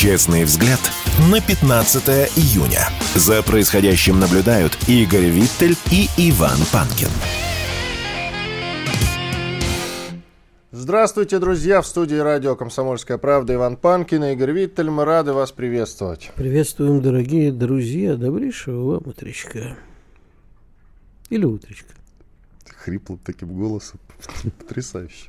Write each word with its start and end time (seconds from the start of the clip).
Честный 0.00 0.44
взгляд 0.44 0.80
на 1.30 1.42
15 1.42 2.08
июня. 2.34 2.88
За 3.14 3.42
происходящим 3.42 4.18
наблюдают 4.18 4.72
Игорь 4.88 5.26
Виттель 5.26 5.76
и 5.92 6.08
Иван 6.16 6.56
Панкин. 6.72 7.10
Здравствуйте, 10.70 11.38
друзья! 11.38 11.82
В 11.82 11.86
студии 11.86 12.16
радио 12.16 12.56
«Комсомольская 12.56 13.18
правда» 13.18 13.52
Иван 13.52 13.76
Панкин 13.76 14.24
и 14.24 14.32
Игорь 14.32 14.52
Виттель. 14.52 14.88
Мы 14.88 15.04
рады 15.04 15.34
вас 15.34 15.52
приветствовать. 15.52 16.30
Приветствуем, 16.34 17.02
дорогие 17.02 17.52
друзья. 17.52 18.16
Добрейшего 18.16 18.92
вам 18.92 19.02
утречка. 19.04 19.76
Или 21.28 21.44
утречка. 21.44 21.92
Хриплым 22.74 23.20
таким 23.22 23.48
голосом. 23.48 24.00
Потрясающе. 24.60 25.28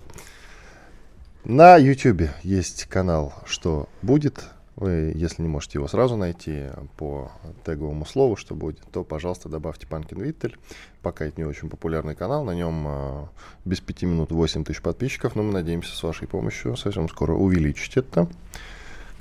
На 1.44 1.76
YouTube 1.76 2.30
есть 2.44 2.86
канал 2.86 3.34
«Что 3.46 3.90
будет?». 4.02 4.46
Вы, 4.82 5.14
если 5.14 5.44
не 5.44 5.48
можете 5.48 5.78
его 5.78 5.88
сразу 5.88 6.16
найти 6.18 6.64
по 6.98 7.32
теговому 7.64 8.04
слову, 8.04 8.36
что 8.36 8.56
будет, 8.56 8.80
то, 8.92 9.04
пожалуйста, 9.04 9.48
добавьте 9.48 9.86
Панкин 9.86 10.20
Виттель. 10.20 10.58
Пока 11.04 11.26
это 11.26 11.40
не 11.40 11.46
очень 11.46 11.70
популярный 11.70 12.16
канал, 12.16 12.44
на 12.44 12.56
нем 12.56 12.86
э, 12.88 13.26
без 13.64 13.80
пяти 13.80 14.08
минут 14.08 14.32
8 14.32 14.64
тысяч 14.64 14.82
подписчиков, 14.82 15.36
но 15.36 15.44
мы 15.44 15.54
надеемся 15.54 15.96
с 15.96 16.02
вашей 16.02 16.28
помощью 16.28 16.76
совсем 16.78 17.08
скоро 17.10 17.34
увеличить 17.34 17.96
это 17.96 18.28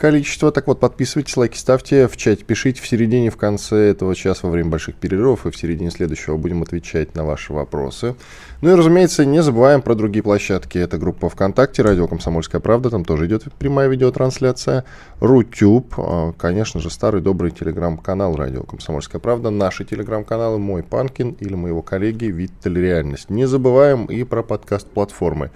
количество. 0.00 0.50
Так 0.50 0.66
вот, 0.66 0.80
подписывайтесь, 0.80 1.36
лайки 1.36 1.58
ставьте, 1.58 2.08
в 2.08 2.16
чате 2.16 2.42
пишите 2.42 2.80
в 2.80 2.88
середине, 2.88 3.30
в 3.30 3.36
конце 3.36 3.90
этого 3.90 4.14
часа, 4.14 4.46
во 4.46 4.50
время 4.50 4.70
больших 4.70 4.94
перерывов 4.94 5.44
и 5.44 5.50
в 5.50 5.56
середине 5.56 5.90
следующего 5.90 6.38
будем 6.38 6.62
отвечать 6.62 7.14
на 7.14 7.24
ваши 7.24 7.52
вопросы. 7.52 8.16
Ну 8.62 8.72
и, 8.72 8.74
разумеется, 8.74 9.26
не 9.26 9.42
забываем 9.42 9.82
про 9.82 9.94
другие 9.94 10.22
площадки. 10.22 10.78
Это 10.78 10.96
группа 10.96 11.28
ВКонтакте, 11.28 11.82
радио 11.82 12.08
«Комсомольская 12.08 12.60
правда», 12.62 12.88
там 12.88 13.04
тоже 13.04 13.26
идет 13.26 13.44
прямая 13.58 13.88
видеотрансляция. 13.88 14.84
Рутюб, 15.20 15.92
а, 15.98 16.32
конечно 16.32 16.80
же, 16.80 16.88
старый 16.88 17.20
добрый 17.20 17.50
телеграм-канал 17.50 18.36
радио 18.36 18.62
«Комсомольская 18.62 19.20
правда», 19.20 19.50
наши 19.50 19.84
телеграм-каналы 19.84 20.58
«Мой 20.58 20.82
Панкин» 20.82 21.36
или 21.40 21.54
моего 21.54 21.82
коллеги 21.82 22.24
«Виттель 22.24 22.78
Реальность». 22.78 23.28
Не 23.28 23.46
забываем 23.46 24.06
и 24.06 24.24
про 24.24 24.42
подкаст-платформы. 24.42 25.50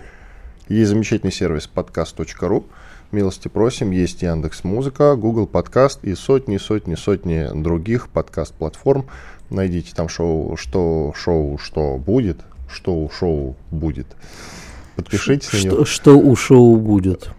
Есть 0.68 0.90
замечательный 0.90 1.32
сервис 1.32 1.68
podcast.ru, 1.74 2.64
Милости 3.14 3.46
просим, 3.46 3.92
есть 3.92 4.22
Яндекс 4.22 4.64
Музыка, 4.64 5.14
Google 5.14 5.46
Подкаст 5.46 6.02
и 6.02 6.16
сотни, 6.16 6.56
сотни, 6.56 6.96
сотни 6.96 7.48
других 7.54 8.08
подкаст-платформ. 8.08 9.06
Найдите 9.50 9.94
там 9.94 10.08
шоу, 10.08 10.56
что 10.56 11.14
шоу, 11.16 11.56
что 11.58 11.96
будет, 11.96 12.40
что 12.68 12.96
у 12.96 13.08
шоу 13.08 13.54
будет. 13.70 14.08
Подпишитесь 14.96 15.46
что, 15.46 15.56
на 15.56 15.62
него. 15.62 15.84
Что 15.84 16.18
у 16.18 16.34
шоу 16.34 16.76
будет. 16.76 17.30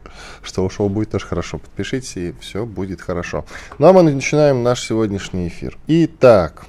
Что 0.42 0.64
у 0.66 0.70
шоу 0.70 0.88
будет 0.88 1.12
тоже 1.12 1.26
хорошо. 1.26 1.58
Подпишитесь, 1.58 2.16
и 2.16 2.34
все 2.40 2.66
будет 2.66 3.02
хорошо. 3.02 3.44
Ну 3.78 3.88
а 3.88 3.92
мы 3.92 4.02
начинаем 4.04 4.64
наш 4.64 4.82
сегодняшний 4.82 5.50
эфир. 5.50 5.78
Итак, 5.88 6.66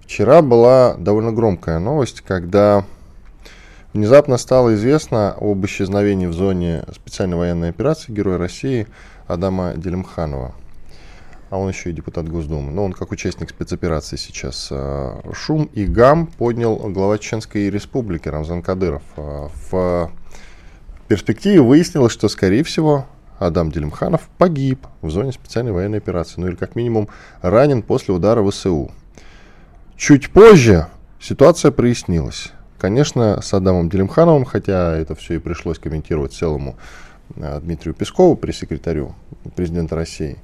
вчера 0.00 0.40
была 0.40 0.94
довольно 0.94 1.32
громкая 1.32 1.78
новость, 1.78 2.22
когда 2.22 2.86
Внезапно 3.92 4.38
стало 4.38 4.74
известно 4.74 5.36
об 5.38 5.64
исчезновении 5.66 6.26
в 6.26 6.32
зоне 6.32 6.84
специальной 6.94 7.36
военной 7.36 7.68
операции 7.68 8.10
Героя 8.10 8.38
России 8.38 8.86
Адама 9.26 9.74
Делимханова. 9.76 10.54
А 11.50 11.58
он 11.58 11.68
еще 11.68 11.90
и 11.90 11.92
депутат 11.92 12.26
Госдумы. 12.26 12.72
Но 12.72 12.86
он 12.86 12.94
как 12.94 13.12
участник 13.12 13.50
спецоперации 13.50 14.16
сейчас. 14.16 14.68
А, 14.70 15.20
шум 15.34 15.68
и 15.74 15.84
гам 15.84 16.26
поднял 16.26 16.76
глава 16.76 17.18
Чеченской 17.18 17.68
республики 17.68 18.28
Рамзан 18.28 18.62
Кадыров. 18.62 19.02
А, 19.18 19.50
в 19.70 20.10
перспективе 21.08 21.60
выяснилось, 21.60 22.12
что, 22.12 22.30
скорее 22.30 22.64
всего, 22.64 23.04
Адам 23.38 23.70
Делимханов 23.70 24.30
погиб 24.38 24.86
в 25.02 25.10
зоне 25.10 25.32
специальной 25.32 25.72
военной 25.72 25.98
операции. 25.98 26.40
Ну 26.40 26.48
или 26.48 26.54
как 26.54 26.76
минимум 26.76 27.10
ранен 27.42 27.82
после 27.82 28.14
удара 28.14 28.42
ВСУ. 28.48 28.90
Чуть 29.98 30.30
позже 30.30 30.86
ситуация 31.20 31.70
прояснилась. 31.70 32.52
Конечно, 32.82 33.40
с 33.40 33.54
Адамом 33.54 33.88
Делимхановым, 33.88 34.44
хотя 34.44 34.96
это 34.96 35.14
все 35.14 35.34
и 35.34 35.38
пришлось 35.38 35.78
комментировать 35.78 36.32
целому 36.32 36.74
э, 37.36 37.60
Дмитрию 37.60 37.94
Пескову, 37.94 38.34
пресс-секретарю 38.34 39.14
президента 39.54 39.94
России, 39.94 40.36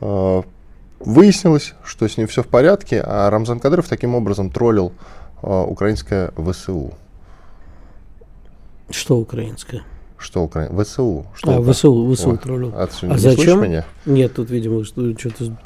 э, 0.00 0.42
выяснилось, 0.98 1.74
что 1.84 2.08
с 2.08 2.16
ним 2.16 2.26
все 2.26 2.42
в 2.42 2.48
порядке, 2.48 3.00
а 3.00 3.30
Рамзан 3.30 3.60
Кадыров 3.60 3.86
таким 3.86 4.16
образом 4.16 4.50
троллил 4.50 4.92
э, 5.40 5.46
украинское 5.48 6.32
ВСУ. 6.36 6.94
Что 8.90 9.16
украинское? 9.16 9.84
Что 10.18 10.42
Украина? 10.42 10.82
ВСУ. 10.82 11.26
Что 11.36 11.58
а, 11.58 11.72
ВСУ, 11.72 12.12
ВСУ 12.12 12.32
О, 12.32 12.36
троллил. 12.38 12.72
А, 12.74 12.88
а 13.02 13.18
зачем? 13.18 13.62
Меня? 13.62 13.84
Нет, 14.04 14.34
тут, 14.34 14.50
видимо, 14.50 14.84
что-то 14.84 15.56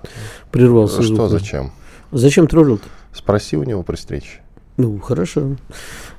прервался. 0.50 1.02
Что 1.02 1.26
звук. 1.26 1.30
зачем? 1.30 1.72
Зачем 2.12 2.48
троллил-то? 2.48 2.86
Спроси 3.14 3.56
у 3.56 3.62
него 3.62 3.82
при 3.82 3.96
встрече. 3.96 4.42
Ну, 4.76 4.98
хорошо. 4.98 5.56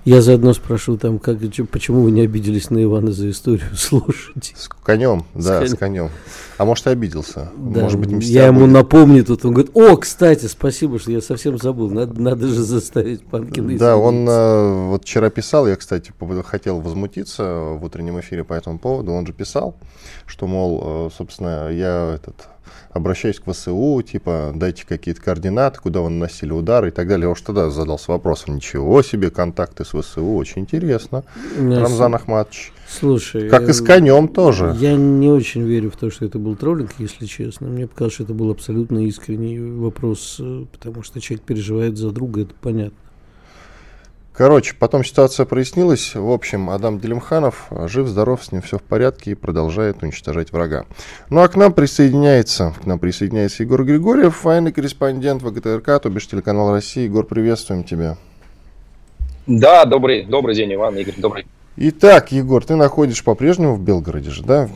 Я 0.03 0.22
заодно 0.22 0.53
спрошу 0.53 0.97
там, 0.97 1.19
как, 1.19 1.38
почему 1.72 2.01
вы 2.01 2.12
не 2.12 2.22
обиделись 2.22 2.69
на 2.69 2.84
Ивана 2.84 3.12
за 3.12 3.29
историю 3.29 3.69
с 3.75 3.91
лошадью? 3.91 4.56
С 4.56 4.67
конем, 4.67 5.25
да, 5.35 5.66
с, 5.66 5.72
с 5.72 5.75
конем. 5.75 6.09
А 6.57 6.66
может, 6.66 6.88
и 6.88 6.90
обиделся. 6.90 7.51
Да, 7.56 7.81
может 7.81 8.00
быть, 8.00 8.23
я 8.23 8.47
ему 8.47 8.61
будет. 8.61 8.72
напомню 8.72 9.23
тут, 9.23 9.45
он 9.45 9.53
говорит, 9.53 9.72
о, 9.75 9.95
кстати, 9.97 10.45
спасибо, 10.47 11.00
что 11.00 11.11
я 11.11 11.22
совсем 11.22 11.57
забыл, 11.57 11.90
надо, 11.90 12.19
надо 12.19 12.47
же 12.47 12.61
заставить 12.61 13.23
Панкина 13.23 13.78
Да, 13.78 13.97
он 13.97 14.28
э, 14.28 14.88
вот 14.90 15.03
вчера 15.03 15.29
писал, 15.29 15.67
я, 15.67 15.75
кстати, 15.75 16.11
хотел 16.44 16.79
возмутиться 16.81 17.44
в 17.44 17.84
утреннем 17.84 18.19
эфире 18.19 18.44
по 18.44 18.53
этому 18.53 18.79
поводу, 18.79 19.11
он 19.11 19.25
же 19.25 19.34
писал, 19.34 19.75
что, 20.25 20.47
мол, 20.47 20.81
э, 20.84 21.09
собственно, 21.16 21.69
я 21.72 22.16
этот 22.16 22.47
обращаюсь 22.89 23.39
к 23.39 23.51
ВСУ, 23.51 24.01
типа, 24.01 24.51
дайте 24.55 24.85
какие-то 24.85 25.22
координаты, 25.22 25.79
куда 25.79 26.01
вы 26.01 26.09
наносили 26.09 26.51
удары 26.51 26.89
и 26.89 26.91
так 26.91 27.07
далее. 27.07 27.25
Я 27.25 27.29
уж 27.29 27.41
тогда 27.41 27.69
задался 27.69 28.11
вопросом, 28.11 28.55
ничего 28.55 29.01
себе, 29.01 29.29
контакты 29.29 29.85
с 29.85 29.89
ВСУ, 29.89 30.35
очень 30.35 30.61
интересно. 30.61 31.23
Рамзан 31.57 32.16
Ахматович. 32.16 32.73
Слушай, 32.88 33.49
как 33.49 33.69
и 33.69 33.73
с 33.73 33.81
конем 33.81 34.27
тоже. 34.27 34.75
Я 34.79 34.95
не 34.95 35.29
очень 35.29 35.63
верю 35.63 35.91
в 35.91 35.95
то, 35.95 36.09
что 36.09 36.25
это 36.25 36.39
был 36.39 36.55
троллинг, 36.55 36.91
если 36.97 37.25
честно. 37.25 37.67
Мне 37.67 37.88
показалось, 37.88 38.16
что 38.16 38.23
это 38.23 38.33
был 38.33 38.51
абсолютно 38.51 38.99
искренний 39.05 39.59
вопрос, 39.59 40.38
э, 40.39 40.66
потому 40.72 41.01
что 41.01 41.22
человек 41.22 41.45
переживает 41.45 41.97
за 41.97 42.11
друга, 42.11 42.41
это 42.41 42.53
понятно. 42.59 42.97
Короче, 44.33 44.75
потом 44.79 45.03
ситуация 45.03 45.45
прояснилась. 45.45 46.15
В 46.15 46.31
общем, 46.31 46.69
Адам 46.69 46.99
Делимханов 46.99 47.67
жив-здоров, 47.69 48.43
с 48.43 48.51
ним 48.51 48.61
все 48.61 48.77
в 48.77 48.81
порядке 48.81 49.31
и 49.31 49.35
продолжает 49.35 50.01
уничтожать 50.03 50.53
врага. 50.53 50.85
Ну 51.29 51.41
а 51.41 51.47
к 51.49 51.55
нам 51.57 51.73
присоединяется, 51.73 52.73
к 52.81 52.85
нам 52.85 52.97
присоединяется 52.97 53.63
Егор 53.63 53.83
Григорьев, 53.83 54.43
военный 54.43 54.71
корреспондент 54.71 55.43
ВГТРК, 55.43 56.01
то 56.01 56.09
бишь 56.09 56.27
телеканал 56.27 56.71
России. 56.71 57.03
Егор, 57.03 57.25
приветствуем 57.25 57.83
тебя. 57.83 58.17
Да, 59.47 59.83
добрый, 59.85 60.23
добрый 60.23 60.55
день, 60.55 60.73
Иван, 60.75 60.95
Игорь, 60.97 61.15
добрый. 61.17 61.45
Итак, 61.75 62.31
Егор, 62.31 62.63
ты 62.63 62.75
находишься 62.75 63.23
по-прежнему 63.23 63.75
в 63.75 63.81
Белгороде 63.81 64.29
же, 64.29 64.43
да? 64.43 64.69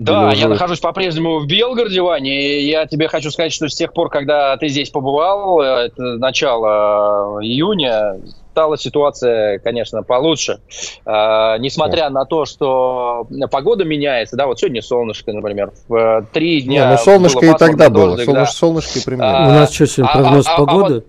Да, 0.00 0.32
я 0.32 0.48
нахожусь 0.48 0.80
по-прежнему 0.80 1.40
в 1.40 1.46
Белгороде, 1.46 2.00
Ваня, 2.00 2.32
и 2.32 2.64
я 2.64 2.86
тебе 2.86 3.06
хочу 3.06 3.30
сказать, 3.30 3.52
что 3.52 3.68
с 3.68 3.74
тех 3.74 3.92
пор, 3.92 4.08
когда 4.08 4.56
ты 4.56 4.68
здесь 4.68 4.88
побывал, 4.88 5.60
э, 5.60 5.66
это 5.88 6.16
начало 6.16 7.38
июня, 7.42 8.18
стала 8.52 8.78
ситуация, 8.78 9.58
конечно, 9.58 10.02
получше. 10.02 10.60
А, 11.04 11.58
несмотря 11.58 12.04
да. 12.04 12.10
на 12.10 12.24
то, 12.24 12.46
что 12.46 13.26
погода 13.50 13.84
меняется, 13.84 14.36
да, 14.36 14.46
вот 14.46 14.58
сегодня 14.58 14.80
солнышко, 14.80 15.34
например, 15.34 15.70
в 15.86 15.94
э, 15.94 16.22
три 16.32 16.62
дня. 16.62 16.86
Не, 16.86 16.90
ну 16.92 16.96
солнышко 16.96 17.44
и 17.44 17.52
тогда 17.58 17.90
было, 17.90 18.16
солнышко, 18.16 18.32
да. 18.32 18.46
солнышко 18.46 18.98
и 18.98 19.04
примерно. 19.04 19.44
А, 19.44 19.48
У 19.48 19.50
нас 19.50 19.74
что 19.74 19.86
сегодня, 19.86 20.14
прогноз 20.14 20.46
а, 20.48 20.54
а, 20.54 20.56
погоды? 20.56 20.94
А, 20.94 20.94
вот, 20.94 21.04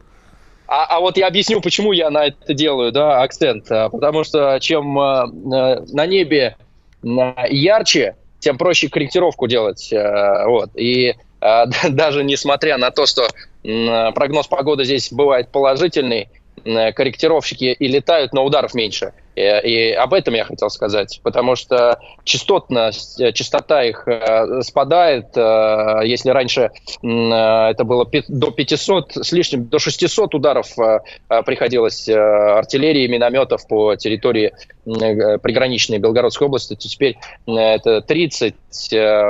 а, 0.68 0.86
а 0.98 1.00
вот 1.00 1.16
я 1.16 1.28
объясню, 1.28 1.62
почему 1.62 1.94
я 1.94 2.10
на 2.10 2.26
это 2.26 2.54
делаю, 2.54 2.92
да, 2.92 3.22
акцент. 3.22 3.72
А, 3.72 3.88
потому 3.88 4.26
что 4.26 4.58
чем 4.60 5.00
э, 5.00 5.82
на 5.94 6.06
небе 6.06 6.58
ярче, 7.04 8.16
тем 8.42 8.58
проще 8.58 8.90
корректировку 8.90 9.48
делать. 9.48 9.92
Э, 9.94 10.46
вот. 10.46 10.72
И 10.76 11.16
э, 11.40 11.64
даже 11.90 12.24
несмотря 12.24 12.78
на 12.78 12.92
то, 12.92 13.06
что 13.06 13.28
прогноз 13.64 14.48
погоды 14.48 14.84
здесь 14.86 15.14
бывает 15.14 15.50
положительный, 15.50 16.30
корректировщики 16.64 17.66
и 17.66 17.88
летают, 17.88 18.34
но 18.34 18.44
ударов 18.44 18.74
меньше. 18.74 19.14
И, 19.36 19.42
и 19.42 19.92
об 19.94 20.14
этом 20.14 20.34
я 20.34 20.44
хотел 20.44 20.70
сказать, 20.70 21.22
потому 21.24 21.56
что 21.56 22.00
частотность, 22.24 23.20
э, 23.20 23.32
частота 23.32 23.84
их 23.84 24.08
э, 24.08 24.62
спадает. 24.62 25.38
Э, 25.38 26.02
если 26.04 26.32
раньше 26.32 26.72
э, 27.02 27.08
это 27.08 27.84
было 27.86 28.06
до 28.28 28.52
500 28.52 29.18
с 29.18 29.32
лишним, 29.32 29.68
до 29.68 29.80
600 29.80 30.36
ударов 30.36 30.78
э, 30.78 31.00
э, 31.30 31.44
приходилось 31.44 32.10
э, 32.10 32.14
артиллерии, 32.14 33.08
минометов 33.08 33.66
по 33.68 33.96
территории 33.96 34.52
э, 34.86 35.38
приграничной 35.38 36.00
Белгородской 36.00 36.48
области, 36.48 36.76
то 36.76 36.88
теперь 36.90 37.18
э, 37.48 37.52
это 37.54 38.02
30 38.02 38.54
э, 38.92 39.26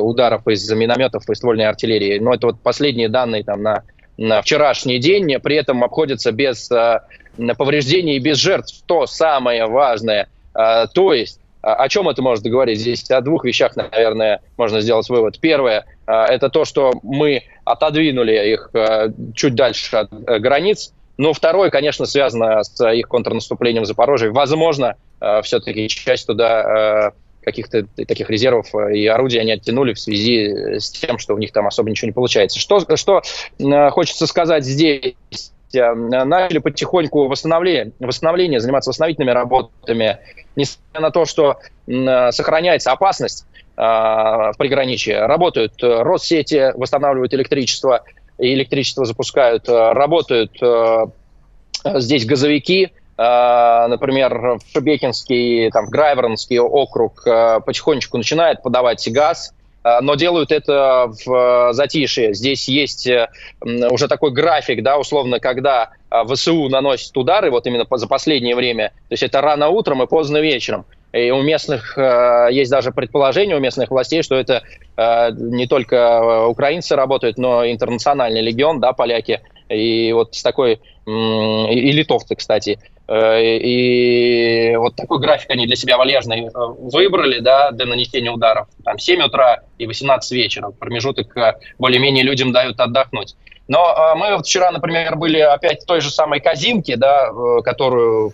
ударов 0.00 0.48
из 0.48 0.70
минометов 0.72 1.28
и 1.28 1.34
ствольной 1.34 1.66
артиллерии. 1.66 2.18
Но 2.18 2.32
это 2.32 2.46
вот 2.46 2.60
последние 2.60 3.10
данные 3.10 3.44
там 3.44 3.62
на 3.62 3.82
вчерашний 4.42 4.98
день, 4.98 5.38
при 5.40 5.56
этом 5.56 5.82
обходится 5.84 6.32
без 6.32 6.70
э, 6.70 7.00
повреждений 7.56 8.16
и 8.16 8.18
без 8.18 8.36
жертв. 8.38 8.82
То 8.86 9.06
самое 9.06 9.66
важное. 9.66 10.28
Э, 10.54 10.86
то 10.92 11.12
есть, 11.12 11.40
о 11.62 11.88
чем 11.88 12.08
это 12.08 12.22
может 12.22 12.44
говорить? 12.44 12.78
Здесь 12.78 13.10
о 13.10 13.20
двух 13.20 13.44
вещах, 13.44 13.76
наверное, 13.76 14.40
можно 14.56 14.80
сделать 14.80 15.08
вывод. 15.08 15.38
Первое 15.40 15.84
э,– 16.06 16.12
это 16.28 16.48
то, 16.48 16.64
что 16.64 16.92
мы 17.02 17.44
отодвинули 17.64 18.52
их 18.52 18.70
чуть 19.34 19.54
дальше 19.54 19.96
от 19.96 20.10
границ. 20.12 20.92
Но 21.16 21.32
второе, 21.34 21.70
конечно, 21.70 22.06
связано 22.06 22.62
с 22.64 22.92
их 22.92 23.06
контрнаступлением 23.06 23.82
в 23.82 23.86
Запорожье. 23.86 24.30
Возможно, 24.30 24.96
все-таки 25.42 25.86
часть 25.88 26.26
туда 26.26 27.12
каких-то 27.42 27.86
таких 28.06 28.28
резервов 28.30 28.74
э, 28.74 28.96
и 28.96 29.06
орудий 29.06 29.40
они 29.40 29.52
оттянули 29.52 29.94
в 29.94 30.00
связи 30.00 30.78
с 30.78 30.90
тем, 30.90 31.18
что 31.18 31.34
у 31.34 31.38
них 31.38 31.52
там 31.52 31.66
особо 31.66 31.90
ничего 31.90 32.06
не 32.06 32.12
получается. 32.12 32.58
Что, 32.58 32.80
что 32.96 33.22
э, 33.58 33.90
хочется 33.90 34.26
сказать 34.26 34.64
здесь? 34.64 35.14
Э, 35.72 35.94
начали 35.94 36.58
потихоньку 36.58 37.28
восстановление, 37.28 37.92
восстановление, 38.00 38.60
заниматься 38.60 38.90
восстановительными 38.90 39.30
работами, 39.30 40.18
несмотря 40.56 41.00
на 41.00 41.10
то, 41.10 41.24
что 41.24 41.58
сохраняется 41.86 42.92
опасность 42.92 43.46
в 43.76 44.54
приграничье. 44.58 45.26
Работают 45.26 45.74
Россети, 45.80 46.72
восстанавливают 46.76 47.32
электричество, 47.34 48.04
и 48.38 48.54
электричество 48.54 49.04
запускают, 49.04 49.68
работают 49.68 50.52
здесь 51.84 52.26
газовики, 52.26 52.92
Э, 52.92 52.99
например, 53.20 54.34
в 54.34 54.60
Шебекинский, 54.72 55.70
там, 55.70 55.86
в 55.86 55.90
Грайвернский 55.90 56.58
округ 56.58 57.26
э, 57.26 57.60
потихонечку 57.60 58.16
начинает 58.16 58.62
подавать 58.62 59.06
газ, 59.12 59.52
э, 59.84 60.00
но 60.00 60.14
делают 60.14 60.50
это 60.50 61.12
в 61.26 61.74
затишье. 61.74 62.32
Здесь 62.32 62.66
есть 62.66 63.06
уже 63.62 64.08
такой 64.08 64.30
график, 64.30 64.82
да, 64.82 64.96
условно, 64.96 65.38
когда 65.38 65.90
ВСУ 66.28 66.70
наносит 66.70 67.14
удары, 67.14 67.50
вот 67.50 67.66
именно 67.66 67.84
за 67.90 68.06
последнее 68.06 68.56
время, 68.56 68.88
то 68.88 69.12
есть 69.12 69.22
это 69.22 69.42
рано 69.42 69.68
утром 69.68 70.02
и 70.02 70.06
поздно 70.06 70.38
вечером. 70.38 70.86
И 71.12 71.30
у 71.30 71.42
местных 71.42 71.98
есть 72.50 72.70
даже 72.70 72.92
предположение 72.92 73.56
у 73.56 73.60
местных 73.60 73.90
властей, 73.90 74.22
что 74.22 74.36
это 74.36 74.62
не 74.96 75.66
только 75.66 76.46
украинцы 76.46 76.94
работают, 76.94 77.36
но 77.36 77.64
и 77.64 77.72
интернациональный 77.72 78.42
легион, 78.42 78.80
да, 78.80 78.92
поляки, 78.92 79.40
и 79.68 80.12
вот 80.12 80.36
с 80.36 80.42
такой, 80.42 80.80
и 81.06 81.92
литовцы, 81.92 82.36
кстати, 82.36 82.78
Э, 82.99 82.99
и 83.12 84.76
вот 84.76 84.94
такой 84.94 85.18
график 85.18 85.50
они 85.50 85.66
для 85.66 85.74
себя 85.74 85.98
валежный 85.98 86.46
э, 86.46 86.50
выбрали, 86.54 87.40
да, 87.40 87.72
для 87.72 87.86
нанесения 87.86 88.30
ударов. 88.30 88.68
Там 88.84 88.98
7 89.00 89.22
утра 89.22 89.60
и 89.78 89.86
18 89.86 90.30
вечера. 90.30 90.70
Промежуток 90.70 91.36
э, 91.36 91.54
более-менее 91.78 92.22
людям 92.22 92.52
дают 92.52 92.78
отдохнуть. 92.78 93.34
Но 93.66 94.14
мы 94.16 94.34
вот 94.34 94.46
вчера, 94.46 94.72
например, 94.72 95.14
были 95.14 95.38
опять 95.38 95.82
в 95.84 95.86
той 95.86 96.00
же 96.00 96.10
самой 96.10 96.40
Казинке, 96.40 96.96
да, 96.96 97.30
которую 97.62 98.32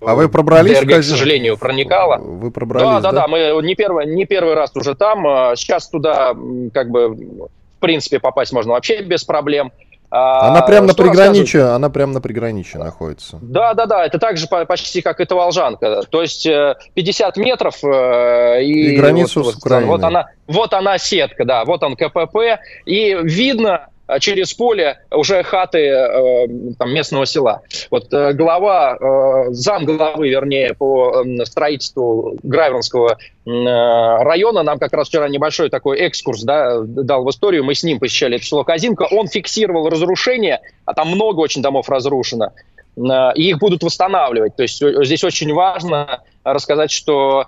а 0.00 0.14
вы 0.16 0.28
пробрались 0.28 0.80
ДРГ, 0.80 0.98
к 0.98 1.04
сожалению, 1.04 1.56
проникала. 1.56 2.16
Вы 2.16 2.50
пробрались, 2.50 2.88
да? 2.88 3.00
Да, 3.00 3.12
да, 3.12 3.20
да, 3.20 3.28
мы 3.28 3.62
не 3.62 3.76
первый, 3.76 4.04
не 4.06 4.24
первый 4.24 4.54
раз 4.54 4.72
уже 4.74 4.96
там. 4.96 5.22
Сейчас 5.54 5.88
туда, 5.88 6.34
как 6.72 6.90
бы, 6.90 7.08
в 7.08 7.78
принципе, 7.78 8.18
попасть 8.18 8.52
можно 8.52 8.72
вообще 8.72 9.00
без 9.02 9.22
проблем. 9.22 9.70
А, 10.16 10.48
она 10.48 10.62
прямо 10.62 10.86
на 10.86 10.94
приграничье, 10.94 11.64
она 11.64 11.90
прямо 11.90 12.12
на 12.12 12.20
приграничье 12.20 12.78
находится. 12.78 13.40
Да, 13.42 13.74
да, 13.74 13.86
да, 13.86 14.06
это 14.06 14.20
так 14.20 14.36
же 14.36 14.46
почти 14.46 15.02
как 15.02 15.18
это 15.18 15.34
Волжанка. 15.34 16.02
То 16.08 16.22
есть 16.22 16.44
50 16.44 17.36
э, 17.36 17.40
метров 17.40 17.82
э, 17.82 18.62
и, 18.62 18.92
и 18.92 18.96
границу 18.96 19.42
вот, 19.42 19.54
с 19.54 19.56
Украиной. 19.56 19.88
Вот 19.88 20.04
она, 20.04 20.26
вот 20.46 20.72
она 20.72 20.98
сетка, 20.98 21.44
да, 21.44 21.64
вот 21.64 21.82
он 21.82 21.96
КПП, 21.96 22.60
и 22.86 23.18
видно 23.24 23.88
через 24.20 24.52
поле 24.52 24.98
уже 25.10 25.42
хаты 25.42 25.78
э, 25.78 26.48
там, 26.78 26.92
местного 26.92 27.26
села. 27.26 27.62
Вот 27.90 28.12
э, 28.12 28.32
глава, 28.34 28.96
э, 29.00 29.52
зам 29.52 29.84
главы, 29.86 30.28
вернее, 30.28 30.74
по 30.74 31.24
э, 31.24 31.44
строительству 31.46 32.36
Грайвернского 32.42 33.12
э, 33.12 33.18
района 33.46 34.62
нам 34.62 34.78
как 34.78 34.92
раз 34.92 35.08
вчера 35.08 35.28
небольшой 35.28 35.70
такой 35.70 35.98
экскурс 36.00 36.42
да, 36.42 36.80
дал 36.82 37.24
в 37.24 37.30
историю. 37.30 37.64
Мы 37.64 37.74
с 37.74 37.82
ним 37.82 37.98
посещали 37.98 38.36
это 38.36 38.44
село 38.44 38.62
Казинка. 38.64 39.08
Он 39.10 39.26
фиксировал 39.26 39.88
разрушение, 39.88 40.60
а 40.84 40.92
там 40.92 41.08
много 41.08 41.40
очень 41.40 41.62
домов 41.62 41.88
разрушено. 41.88 42.52
Э, 42.96 43.32
и 43.34 43.48
их 43.48 43.58
будут 43.58 43.82
восстанавливать. 43.82 44.54
То 44.56 44.62
есть 44.64 44.82
э, 44.82 45.02
здесь 45.04 45.24
очень 45.24 45.52
важно 45.54 46.22
рассказать, 46.44 46.90
что 46.90 47.46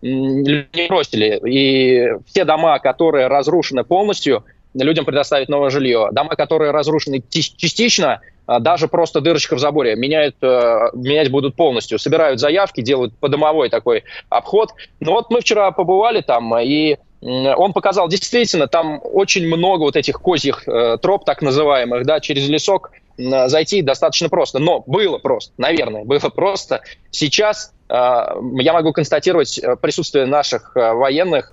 не 0.00 0.88
бросили. 0.88 1.40
И 1.46 2.08
все 2.26 2.44
дома, 2.46 2.78
которые 2.78 3.26
разрушены 3.26 3.84
полностью– 3.84 4.44
людям 4.84 5.04
предоставить 5.04 5.48
новое 5.48 5.70
жилье. 5.70 6.08
Дома, 6.12 6.36
которые 6.36 6.70
разрушены 6.70 7.22
частично, 7.30 8.20
а, 8.48 8.60
даже 8.60 8.88
просто 8.88 9.20
дырочка 9.20 9.56
в 9.56 9.58
заборе, 9.58 9.94
меняют, 9.94 10.36
э, 10.40 10.88
менять 10.94 11.30
будут 11.30 11.54
полностью. 11.54 11.98
Собирают 11.98 12.40
заявки, 12.40 12.80
делают 12.80 13.14
подомовой 13.18 13.68
такой 13.68 14.04
обход. 14.30 14.70
Но 15.00 15.12
вот 15.12 15.30
мы 15.30 15.42
вчера 15.42 15.70
побывали 15.70 16.22
там, 16.22 16.58
и 16.58 16.96
он 17.20 17.72
показал, 17.72 18.08
действительно, 18.08 18.68
там 18.68 19.00
очень 19.02 19.46
много 19.46 19.82
вот 19.82 19.96
этих 19.96 20.20
козьих 20.20 20.66
э, 20.66 20.96
троп, 21.02 21.24
так 21.26 21.42
называемых, 21.42 22.06
да, 22.06 22.20
через 22.20 22.48
лесок 22.48 22.92
зайти 23.18 23.82
достаточно 23.82 24.28
просто. 24.28 24.60
Но 24.60 24.82
было 24.86 25.18
просто, 25.18 25.52
наверное, 25.58 26.04
было 26.04 26.30
просто. 26.30 26.80
Сейчас 27.10 27.74
э, 27.88 27.94
я 27.94 28.72
могу 28.72 28.92
констатировать 28.92 29.60
присутствие 29.82 30.24
наших 30.24 30.74
военных 30.74 31.52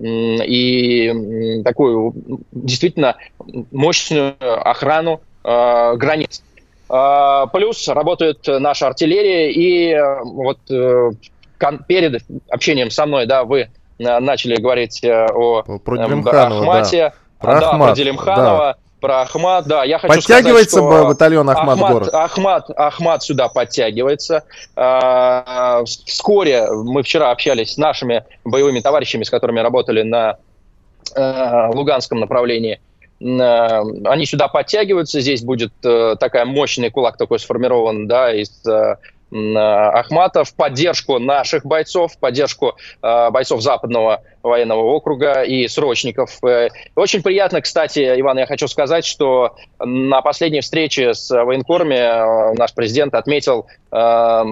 и 0.00 1.62
такую 1.64 2.14
действительно 2.52 3.16
мощную 3.70 4.34
охрану 4.40 5.20
э, 5.44 5.96
границ. 5.96 6.42
Э, 6.88 7.46
плюс 7.52 7.86
работает 7.88 8.46
наша 8.46 8.86
артиллерия, 8.86 9.50
и 9.52 9.92
э, 9.92 10.22
вот 10.24 10.58
э, 10.70 11.10
перед 11.86 12.22
общением 12.48 12.90
со 12.90 13.06
мной, 13.06 13.26
да, 13.26 13.44
вы 13.44 13.60
э, 13.60 13.68
начали 13.98 14.56
говорить 14.56 15.04
э, 15.04 15.26
о 15.34 15.62
про 15.62 16.02
Ахмате, 16.46 16.98
да. 16.98 17.14
Про, 17.38 17.60
да, 17.60 17.78
про 17.78 17.92
Делимханова. 17.94 18.76
Да 18.76 18.89
про 19.00 19.22
Ахмат, 19.22 19.66
да, 19.66 19.84
я 19.84 19.98
хочу 19.98 20.14
Подтягивается 20.14 20.76
сказать, 20.76 20.92
что 20.94 21.08
батальон 21.08 21.50
Ахмат, 21.50 21.76
Ахмат 21.76 21.92
город? 21.92 22.14
Ахмат, 22.14 22.70
Ахмат 22.76 23.22
сюда 23.22 23.48
подтягивается. 23.48 24.44
А, 24.76 25.82
вскоре 25.84 26.70
мы 26.70 27.02
вчера 27.02 27.30
общались 27.30 27.74
с 27.74 27.76
нашими 27.76 28.24
боевыми 28.44 28.80
товарищами, 28.80 29.24
с 29.24 29.30
которыми 29.30 29.60
работали 29.60 30.02
на 30.02 30.36
э, 31.14 31.68
Луганском 31.74 32.20
направлении. 32.20 32.80
Э, 33.20 33.82
они 34.04 34.26
сюда 34.26 34.48
подтягиваются, 34.48 35.20
здесь 35.20 35.42
будет 35.42 35.72
э, 35.84 36.16
такая 36.20 36.44
мощный 36.44 36.90
кулак 36.90 37.16
такой 37.16 37.38
сформирован, 37.38 38.06
да, 38.06 38.32
из 38.32 38.62
Ахмата 39.32 40.44
в 40.44 40.54
поддержку 40.54 41.18
наших 41.18 41.64
бойцов, 41.64 42.12
в 42.12 42.18
поддержку 42.18 42.76
э, 43.02 43.30
бойцов 43.30 43.62
Западного 43.62 44.22
военного 44.42 44.82
округа 44.82 45.42
и 45.42 45.68
срочников. 45.68 46.42
Э, 46.42 46.68
очень 46.96 47.22
приятно, 47.22 47.60
кстати, 47.60 48.20
Иван, 48.20 48.38
я 48.38 48.46
хочу 48.46 48.66
сказать, 48.66 49.04
что 49.04 49.56
на 49.78 50.20
последней 50.22 50.60
встрече 50.60 51.14
с 51.14 51.30
военкорами 51.30 51.94
э, 51.94 52.54
наш 52.54 52.74
президент 52.74 53.14
отметил 53.14 53.66
э, 53.92 54.42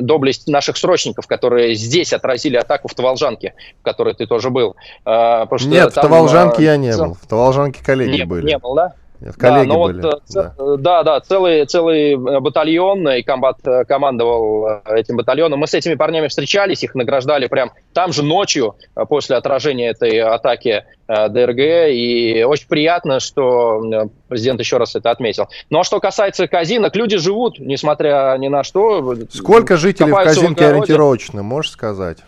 доблесть 0.00 0.48
наших 0.48 0.78
срочников, 0.78 1.26
которые 1.26 1.74
здесь 1.74 2.12
отразили 2.12 2.56
атаку 2.56 2.88
в 2.88 2.94
Таволжанке, 2.94 3.54
в 3.80 3.84
которой 3.84 4.14
ты 4.14 4.26
тоже 4.26 4.50
был. 4.50 4.76
Э, 5.04 5.44
Нет, 5.66 5.92
в 5.92 5.94
Таволжанке 5.94 6.64
я 6.64 6.76
не 6.76 6.96
был, 6.96 7.14
в 7.14 7.26
Таволжанке 7.26 7.84
коллеги 7.84 8.18
не, 8.18 8.24
были. 8.24 8.46
Не 8.46 8.58
был, 8.58 8.74
да? 8.74 8.94
Коллеги 9.38 9.68
да, 9.68 9.74
были. 9.74 10.00
Вот, 10.00 10.14
э, 10.14 10.20
да. 10.34 10.54
да, 10.76 11.02
да, 11.02 11.20
целый, 11.20 11.66
целый 11.66 12.12
э, 12.12 12.40
батальон, 12.40 13.08
и 13.08 13.22
комбат 13.22 13.58
э, 13.64 13.84
командовал 13.84 14.82
этим 14.86 15.16
батальоном. 15.16 15.60
Мы 15.60 15.66
с 15.66 15.74
этими 15.74 15.94
парнями 15.94 16.28
встречались, 16.28 16.82
их 16.82 16.94
награждали 16.94 17.46
прям 17.46 17.72
там 17.92 18.12
же 18.12 18.22
ночью 18.22 18.76
после 19.08 19.36
отражения 19.36 19.90
этой 19.90 20.20
атаки 20.20 20.84
ДРГ, 21.06 21.90
и 21.90 22.44
очень 22.46 22.68
приятно, 22.68 23.20
что 23.20 24.08
президент 24.28 24.60
еще 24.60 24.78
раз 24.78 24.94
это 24.96 25.10
отметил. 25.10 25.48
Ну 25.68 25.80
а 25.80 25.84
что 25.84 26.00
касается 26.00 26.46
казинок, 26.46 26.96
люди 26.96 27.18
живут, 27.18 27.58
несмотря 27.58 28.34
ни 28.38 28.48
на 28.48 28.64
что. 28.64 29.14
Сколько 29.30 29.76
жителей 29.76 30.12
в 30.12 30.14
казинке 30.14 30.66
ориентировочно, 30.66 31.42
можешь 31.42 31.72
сказать? 31.72 32.18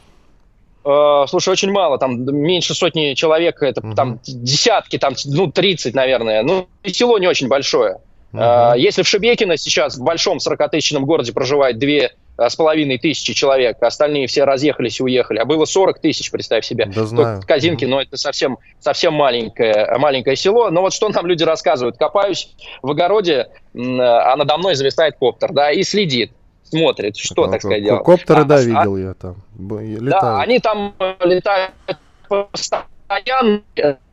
Э, 0.84 1.24
слушай, 1.28 1.50
очень 1.50 1.70
мало, 1.70 1.98
там 1.98 2.24
меньше 2.24 2.74
сотни 2.74 3.14
человек, 3.14 3.62
это 3.62 3.80
угу. 3.80 3.94
там 3.94 4.20
десятки, 4.24 4.98
там, 4.98 5.14
ну, 5.26 5.50
30, 5.50 5.94
наверное. 5.94 6.42
Ну, 6.42 6.68
и 6.82 6.92
село 6.92 7.18
не 7.18 7.26
очень 7.26 7.48
большое. 7.48 7.98
Uh-huh. 8.32 8.76
Если 8.76 9.02
в 9.02 9.06
Шебекино 9.06 9.56
сейчас 9.56 9.96
в 9.96 10.02
большом 10.02 10.38
40-тысячном 10.38 11.04
городе 11.04 11.32
проживает 11.32 11.78
две 11.78 12.14
с 12.36 12.56
половиной 12.56 12.98
тысячи 12.98 13.32
человек, 13.32 13.80
остальные 13.80 14.26
все 14.26 14.42
разъехались 14.42 14.98
и 14.98 15.04
уехали, 15.04 15.38
а 15.38 15.44
было 15.44 15.64
40 15.64 16.00
тысяч, 16.00 16.32
представь 16.32 16.64
себе. 16.64 16.86
Да 16.86 17.04
знаю. 17.04 17.40
В 17.40 17.46
Казинке, 17.46 17.86
но 17.86 18.02
это 18.02 18.16
совсем, 18.16 18.58
совсем 18.80 19.14
маленькое, 19.14 19.96
маленькое 19.98 20.34
село. 20.34 20.70
Но 20.70 20.80
вот 20.80 20.92
что 20.92 21.08
нам 21.10 21.26
люди 21.26 21.44
рассказывают. 21.44 21.96
Копаюсь 21.96 22.48
в 22.82 22.90
огороде, 22.90 23.50
а 23.72 24.36
надо 24.36 24.56
мной 24.56 24.74
зависает 24.74 25.14
коптер, 25.16 25.52
да, 25.52 25.70
и 25.70 25.84
следит 25.84 26.32
смотрит, 26.78 27.16
что, 27.16 27.46
так 27.46 27.60
сказать, 27.60 27.82
делать. 27.82 28.04
Коптеры, 28.04 28.40
а, 28.40 28.44
да, 28.44 28.56
а, 28.56 28.62
видел 28.62 28.96
я 28.96 29.14
там. 29.14 29.36
Летают. 29.58 30.10
Да, 30.10 30.40
они 30.40 30.58
там 30.58 30.94
летают 31.20 31.72
постоянно. 32.28 33.62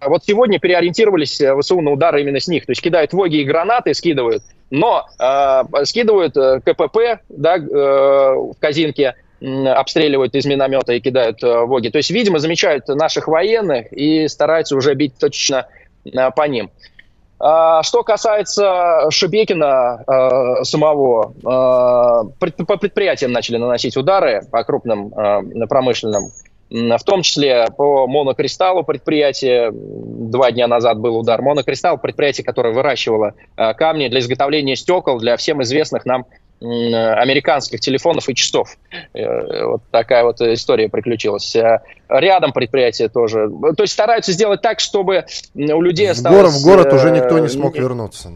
Вот 0.05 0.23
сегодня 0.25 0.59
переориентировались 0.59 1.41
э, 1.41 1.55
ВСУ 1.59 1.81
на 1.81 1.91
удары 1.91 2.21
именно 2.21 2.39
с 2.39 2.47
них. 2.47 2.65
То 2.65 2.71
есть 2.71 2.81
кидают 2.81 3.13
воги 3.13 3.37
и 3.37 3.43
гранаты, 3.43 3.93
скидывают, 3.93 4.43
но 4.69 5.07
э, 5.19 5.85
скидывают 5.85 6.37
э, 6.37 6.61
КПП 6.61 7.21
да, 7.29 7.57
э, 7.57 7.61
в 7.61 8.55
Казинке, 8.59 9.15
обстреливают 9.41 10.35
из 10.35 10.45
миномета 10.45 10.93
и 10.93 10.99
кидают 10.99 11.43
э, 11.43 11.61
воги. 11.65 11.89
То 11.89 11.97
есть, 11.97 12.11
видимо, 12.11 12.39
замечают 12.39 12.87
наших 12.87 13.27
военных 13.27 13.91
и 13.91 14.27
стараются 14.27 14.75
уже 14.75 14.93
бить 14.93 15.13
точно 15.17 15.67
э, 16.05 16.31
по 16.35 16.47
ним. 16.47 16.69
А, 17.43 17.81
что 17.81 18.03
касается 18.03 19.09
Шебекина 19.09 20.03
э, 20.05 20.63
самого, 20.63 21.33
э, 21.39 22.63
по 22.65 22.77
предприятиям 22.77 23.31
начали 23.31 23.57
наносить 23.57 23.97
удары, 23.97 24.43
по 24.51 24.63
крупным 24.63 25.11
промышленным, 25.67 26.29
в 26.69 27.03
том 27.03 27.23
числе 27.23 27.67
по 27.75 28.05
монокристаллу 28.05 28.83
предприятие. 28.83 29.71
Два 29.73 30.51
дня 30.51 30.67
назад 30.67 30.99
был 30.99 31.17
удар. 31.17 31.41
Монокристалл– 31.41 31.97
предприятие, 32.01 32.45
которое 32.45 32.73
выращивало 32.73 33.33
камни 33.55 34.07
для 34.07 34.19
изготовления 34.19 34.75
стекол 34.75 35.17
для 35.17 35.35
всем 35.35 35.63
известных 35.63 36.05
нам 36.05 36.25
американских 36.61 37.79
телефонов 37.79 38.29
и 38.29 38.35
часов. 38.35 38.77
Э, 39.13 39.65
вот 39.65 39.81
такая 39.89 40.23
вот 40.23 40.39
история 40.41 40.89
приключилась. 40.89 41.55
Э, 41.55 41.81
рядом 42.07 42.53
предприятие 42.53 43.09
тоже. 43.09 43.49
То 43.75 43.83
есть 43.83 43.93
стараются 43.93 44.31
сделать 44.31 44.61
так, 44.61 44.79
чтобы 44.79 45.25
у 45.55 45.81
людей 45.81 46.09
осталось... 46.09 46.37
В 46.37 46.41
город, 46.41 46.53
в 46.53 46.63
город 46.63 46.93
уже 46.93 47.11
никто 47.11 47.39
не 47.39 47.47
э, 47.47 47.49
смог 47.49 47.75
вернуться. 47.75 48.33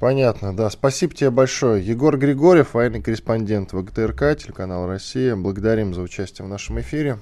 Понятно, 0.00 0.54
да. 0.54 0.70
Спасибо 0.70 1.14
тебе 1.14 1.30
большое. 1.30 1.84
Егор 1.84 2.16
Григорьев, 2.16 2.74
военный 2.74 3.02
корреспондент 3.02 3.72
ВГТРК, 3.72 4.36
телеканал 4.36 4.86
«Россия». 4.86 5.34
Благодарим 5.34 5.94
за 5.94 6.02
участие 6.02 6.44
в 6.44 6.48
нашем 6.48 6.80
эфире. 6.80 7.18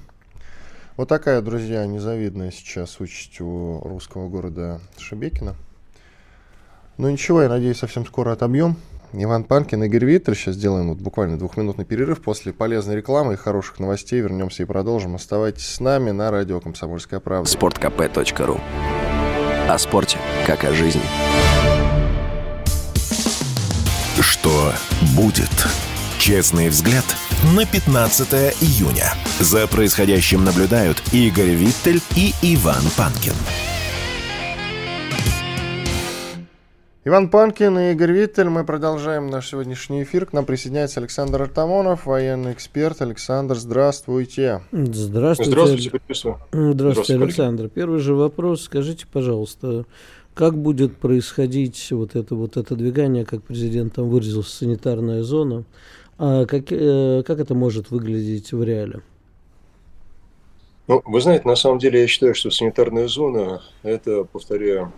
Вот 0.97 1.09
такая, 1.09 1.43
друзья, 1.43 1.85
незавидная 1.87 2.51
сейчас 2.51 3.01
участь 3.01 3.39
у 3.41 3.81
русского 3.81 4.29
города 4.29 4.81
Шебекина. 4.99 5.55
Ну 6.97 7.11
ничего, 7.11 7.43
я 7.43 7.51
надеюсь, 7.51 7.77
совсем 7.79 8.07
скоро 8.07 8.33
отобьем. 8.33 8.77
Иван 9.13 9.45
Панкин, 9.45 9.85
Игорь 9.85 10.05
Виттер. 10.05 10.35
Сейчас 10.35 10.55
сделаем 10.57 10.89
вот 10.89 10.99
буквально 10.99 11.39
двухминутный 11.39 11.85
перерыв. 11.85 12.23
После 12.23 12.53
полезной 12.53 12.97
рекламы 12.97 13.35
и 13.35 13.37
хороших 13.37 13.79
новостей 13.79 14.21
вернемся 14.21 14.63
и 14.63 14.67
продолжим. 14.67 15.15
Оставайтесь 15.15 15.67
с 15.67 15.81
нами 15.81 16.11
на 16.11 16.31
радио 16.31 16.61
«Комсомольская 16.61 17.21
правда». 17.21 17.49
Спорткп.ру 17.49 18.61
О 19.69 19.79
спорте, 19.79 20.19
как 20.47 20.65
о 20.65 20.73
жизни. 20.73 21.03
Что 24.21 24.73
будет? 25.17 25.51
Честный 26.19 26.69
взгляд 26.69 27.05
на 27.55 27.65
15 27.67 28.29
июня. 28.61 29.13
За 29.39 29.67
происходящим 29.67 30.45
наблюдают 30.45 31.03
Игорь 31.13 31.51
Виттель 31.51 32.03
и 32.17 32.35
Иван 32.43 32.83
Панкин. 32.97 33.35
Иван 37.09 37.31
Панкин 37.31 37.79
и 37.79 37.93
Игорь 37.93 38.11
Виттель. 38.11 38.49
Мы 38.49 38.65
продолжаем 38.65 39.29
наш 39.29 39.51
сегодняшний 39.51 40.03
эфир. 40.03 40.27
К 40.27 40.33
нам 40.33 40.45
присоединяется 40.45 40.99
Александр 40.99 41.43
Артамонов, 41.43 42.05
военный 42.05 42.53
эксперт. 42.53 43.01
Александр, 43.01 43.55
здравствуйте. 43.55 44.63
Здравствуйте. 44.73 45.51
Здравствуйте, 45.53 45.91
Здравствуйте, 45.93 46.39
Здравствуйте 46.51 47.15
Александр. 47.15 47.69
Первый 47.69 48.01
же 48.01 48.17
вопрос. 48.17 48.63
Скажите, 48.63 49.07
пожалуйста, 49.07 49.85
как 50.35 50.59
будет 50.59 50.97
происходить 50.97 51.93
вот 51.93 52.17
это 52.17 52.35
вот 52.35 52.57
это 52.57 52.75
двигание, 52.75 53.25
как 53.25 53.45
президент 53.45 53.95
там 53.95 54.09
выразился, 54.09 54.57
санитарная 54.57 55.23
зона? 55.23 55.63
А 56.19 56.45
как, 56.45 56.73
э, 56.73 57.23
как 57.25 57.39
это 57.39 57.55
может 57.55 57.93
выглядеть 57.93 58.51
в 58.51 58.65
реале? 58.65 59.03
Ну, 60.89 61.03
вы 61.05 61.21
знаете, 61.21 61.47
на 61.47 61.55
самом 61.55 61.79
деле 61.79 62.01
я 62.01 62.09
считаю, 62.09 62.35
что 62.35 62.51
санитарная 62.51 63.07
зона– 63.07 63.63
это, 63.85 64.25
повторяю, 64.25 64.93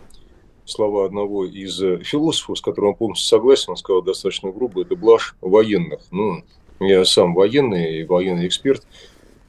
слова 0.70 1.06
одного 1.06 1.44
из 1.44 1.82
э, 1.82 1.98
философов, 2.02 2.58
с 2.58 2.60
которым 2.60 2.90
он 2.90 2.96
полностью 2.96 3.28
согласен, 3.28 3.70
он 3.70 3.76
сказал 3.76 4.02
достаточно 4.02 4.50
грубо, 4.50 4.82
это 4.82 4.96
блажь 4.96 5.34
военных. 5.40 6.00
Ну, 6.10 6.42
я 6.80 7.04
сам 7.04 7.34
военный 7.34 8.00
и 8.00 8.04
военный 8.04 8.46
эксперт, 8.46 8.86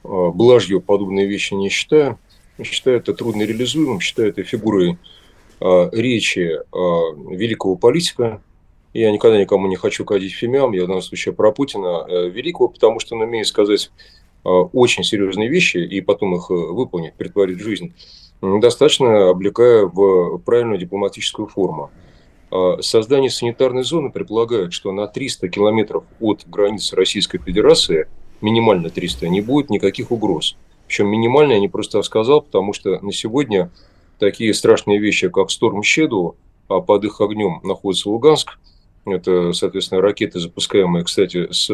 а, 0.04 0.32
блажью 0.32 0.82
подобные 0.82 1.28
вещи 1.28 1.54
не 1.54 1.70
считаю. 1.70 2.18
Считаю 2.64 2.98
это 2.98 3.14
трудно 3.14 3.44
реализуемым, 3.44 4.00
считаю 4.00 4.30
это 4.30 4.44
фигурой 4.44 4.98
а, 5.60 5.90
речи 5.92 6.60
а, 6.72 7.14
великого 7.32 7.76
политика. 7.76 8.42
Я 8.94 9.12
никогда 9.12 9.38
никому 9.38 9.68
не 9.68 9.76
хочу 9.76 10.04
кадить 10.04 10.34
фимиам, 10.34 10.72
я 10.72 10.84
в 10.84 10.88
данном 10.88 11.04
случае 11.04 11.36
про 11.36 11.52
Путина 11.52 12.06
э, 12.08 12.30
великого, 12.30 12.70
потому 12.70 13.00
что 13.00 13.16
он 13.16 13.22
умеет 13.22 13.46
сказать 13.46 13.92
очень 14.44 15.04
серьезные 15.04 15.50
вещи 15.50 15.78
и 15.78 16.02
потом 16.02 16.36
их 16.36 16.50
э, 16.50 16.54
выполнить, 16.54 17.14
притворить 17.14 17.60
в 17.60 17.64
жизнь 17.64 17.94
достаточно 18.42 19.30
облекая 19.30 19.86
в 19.86 20.38
правильную 20.40 20.80
дипломатическую 20.80 21.48
форму. 21.48 21.92
А, 22.52 22.82
создание 22.82 23.30
санитарной 23.30 23.84
зоны 23.84 24.12
предполагает, 24.12 24.74
что 24.74 24.92
на 24.92 25.08
300 25.08 25.50
километров 25.50 26.04
от 26.20 26.48
границы 26.48 26.96
Российской 26.96 27.40
Федерации, 27.40 28.08
минимально 28.42 28.90
300, 28.90 29.28
не 29.28 29.42
будет 29.42 29.70
никаких 29.70 30.12
угроз. 30.12 30.56
Причем 30.88 31.08
минимально 31.08 31.54
я 31.54 31.60
не 31.60 31.68
просто 31.68 32.02
сказал, 32.02 32.42
потому 32.42 32.74
что 32.74 33.00
на 33.02 33.12
сегодня 33.12 33.72
такие 34.18 34.54
страшные 34.54 35.00
вещи, 35.00 35.30
как 35.30 35.50
Storm 35.50 35.82
Shadow, 35.82 36.36
а 36.68 36.80
под 36.80 37.06
их 37.06 37.22
огнем 37.22 37.60
находится 37.64 38.10
Луганск. 38.10 38.60
Это, 39.06 39.54
соответственно, 39.54 40.02
ракеты, 40.02 40.40
запускаемые, 40.40 41.04
кстати, 41.04 41.52
с 41.52 41.70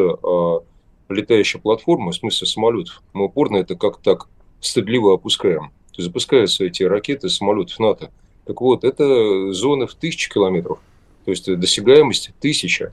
летающей 1.10 1.60
платформы, 1.60 2.12
в 2.12 2.16
смысле 2.16 2.48
самолетов. 2.48 3.02
Мы 3.14 3.26
упорно 3.26 3.58
это 3.58 3.76
как 3.76 3.98
так 3.98 4.28
стыдливо 4.60 5.14
опускаем. 5.14 5.72
То 5.92 6.02
есть 6.02 6.08
запускаются 6.08 6.66
эти 6.66 6.84
ракеты 6.84 7.30
самолетов 7.30 7.80
НАТО. 7.80 8.12
Так 8.46 8.62
вот, 8.62 8.84
это 8.84 9.52
зона 9.54 9.88
в 9.88 9.96
тысячи 9.96 10.30
километров. 10.32 10.80
То 11.26 11.32
есть 11.32 11.46
досягаемость 11.46 12.32
тысяча, 12.40 12.92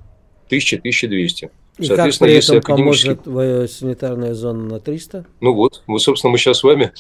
тысяча, 0.49 0.79
тысяча 0.79 1.09
двести. 1.09 1.51
И 1.79 1.89
как 1.89 2.17
при 2.19 2.35
этом 2.35 2.61
поможет 2.61 3.25
санитарная 3.25 4.35
зона 4.35 4.65
на 4.65 4.81
300? 4.81 5.25
Ну 5.41 5.55
вот, 5.55 5.83
вот, 5.87 6.03
собственно, 6.03 6.31
мы 6.31 6.39
сейчас 6.39 6.59
с 6.59 6.63
вами 6.63 6.93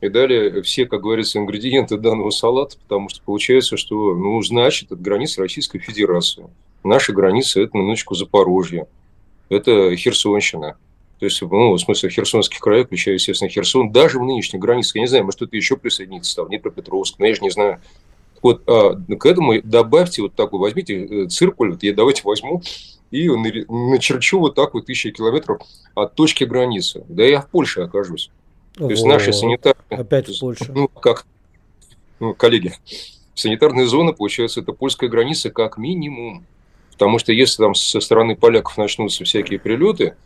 и 0.00 0.08
дали 0.08 0.62
все, 0.62 0.86
как 0.86 1.02
говорится, 1.02 1.38
ингредиенты 1.38 1.98
данного 1.98 2.30
салата, 2.30 2.76
потому 2.78 3.08
что 3.08 3.20
получается, 3.22 3.76
что, 3.76 4.14
ну, 4.14 4.40
значит, 4.42 4.92
это 4.92 5.02
граница 5.02 5.40
Российской 5.42 5.80
Федерации. 5.80 6.46
Наша 6.84 7.12
граница– 7.12 7.60
это, 7.62 7.76
минуточку, 7.76 8.14
Запорожье, 8.14 8.86
это 9.50 9.94
Херсонщина, 9.96 10.76
то 11.20 11.26
есть, 11.26 11.42
ну, 11.42 11.72
в 11.74 11.78
смысле, 11.78 12.08
Херсонский 12.08 12.58
край, 12.58 12.84
включая, 12.84 13.14
естественно, 13.14 13.50
Херсон, 13.50 13.92
даже 13.92 14.18
в 14.18 14.24
нынешних 14.24 14.58
границах, 14.58 14.96
я 14.96 15.02
не 15.02 15.06
знаю, 15.06 15.24
может, 15.24 15.36
кто-то 15.36 15.54
еще 15.54 15.76
присоединится, 15.76 16.36
там, 16.36 16.48
Днепропетровск, 16.48 17.18
но 17.18 17.26
я 17.26 17.34
же 17.34 17.42
не 17.42 17.50
знаю. 17.50 17.80
Вот 18.40 18.62
а, 18.66 18.94
к 18.94 19.26
этому 19.26 19.60
добавьте 19.60 20.22
вот 20.22 20.34
такой, 20.34 20.60
возьмите 20.60 21.04
э, 21.04 21.28
циркуль, 21.28 21.72
вот 21.72 21.82
я 21.82 21.92
давайте 21.92 22.22
возьму 22.24 22.62
и 23.10 23.28
начерчу 23.28 24.38
вот 24.38 24.54
так 24.54 24.72
вот 24.72 24.86
тысячи 24.86 25.10
километров 25.10 25.60
от 25.94 26.14
точки 26.14 26.44
границы. 26.44 27.04
Да 27.08 27.22
я 27.22 27.42
в 27.42 27.48
Польше 27.48 27.82
окажусь. 27.82 28.30
То 28.76 28.88
есть 28.88 29.04
наши 29.04 29.34
санитарные... 29.34 30.00
Опять 30.00 30.28
в 30.28 30.40
Польше. 30.40 30.72
Ну, 30.74 30.88
как, 30.88 31.26
ну, 32.18 32.32
коллеги, 32.32 32.72
санитарная 33.34 33.86
зона, 33.86 34.12
получается, 34.12 34.60
это 34.60 34.72
польская 34.72 35.08
граница 35.08 35.50
как 35.50 35.76
минимум. 35.76 36.46
Потому 37.00 37.18
что 37.18 37.32
если 37.32 37.62
там 37.62 37.74
со 37.74 37.98
стороны 37.98 38.36
поляков 38.36 38.76
начнутся 38.76 39.24
всякие 39.24 39.58
прилеты, 39.58 40.16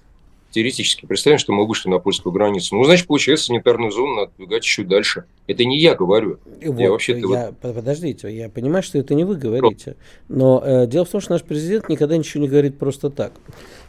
теоретически 0.54 1.04
представим, 1.04 1.38
что 1.38 1.52
мы 1.52 1.66
вышли 1.66 1.88
на 1.90 1.98
польскую 1.98 2.32
границу. 2.32 2.76
Ну, 2.76 2.84
значит, 2.84 3.08
получается, 3.08 3.46
санитарную 3.46 3.90
зону 3.90 4.14
надо 4.14 4.32
двигать 4.38 4.64
еще 4.64 4.84
дальше. 4.84 5.24
Это 5.48 5.64
не 5.64 5.80
я 5.80 5.96
говорю. 5.96 6.38
Вот, 6.64 6.78
я 6.78 6.90
вообще 6.90 7.18
я, 7.18 7.50
вот... 7.60 7.74
Подождите, 7.74 8.34
я 8.34 8.48
понимаю, 8.48 8.84
что 8.84 8.98
это 8.98 9.14
не 9.14 9.24
вы 9.24 9.34
говорите. 9.34 9.96
Но 10.28 10.62
э, 10.64 10.86
дело 10.86 11.04
в 11.04 11.08
том, 11.08 11.20
что 11.20 11.32
наш 11.32 11.42
президент 11.42 11.88
никогда 11.88 12.16
ничего 12.16 12.40
не 12.40 12.48
говорит 12.48 12.78
просто 12.78 13.10
так. 13.10 13.32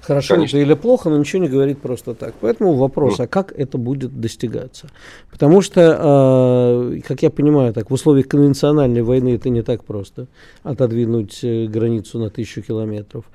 Хорошо 0.01 0.35
Конечно. 0.35 0.57
это 0.57 0.65
или 0.65 0.73
плохо, 0.73 1.09
но 1.09 1.17
ничего 1.17 1.43
не 1.43 1.49
говорит 1.49 1.79
просто 1.79 2.15
так. 2.15 2.33
Поэтому 2.41 2.73
вопрос, 2.73 3.19
ну. 3.19 3.23
а 3.23 3.27
как 3.27 3.51
это 3.51 3.77
будет 3.77 4.19
достигаться? 4.19 4.89
Потому 5.31 5.61
что, 5.61 6.91
э, 6.91 7.01
как 7.07 7.21
я 7.21 7.29
понимаю, 7.29 7.73
так 7.73 7.91
в 7.91 7.93
условиях 7.93 8.27
конвенциональной 8.27 9.03
войны 9.03 9.35
это 9.35 9.49
не 9.49 9.61
так 9.61 9.83
просто 9.83 10.27
отодвинуть 10.63 11.43
э, 11.43 11.65
границу 11.67 12.19
на 12.19 12.29
тысячу 12.29 12.63
километров. 12.63 13.25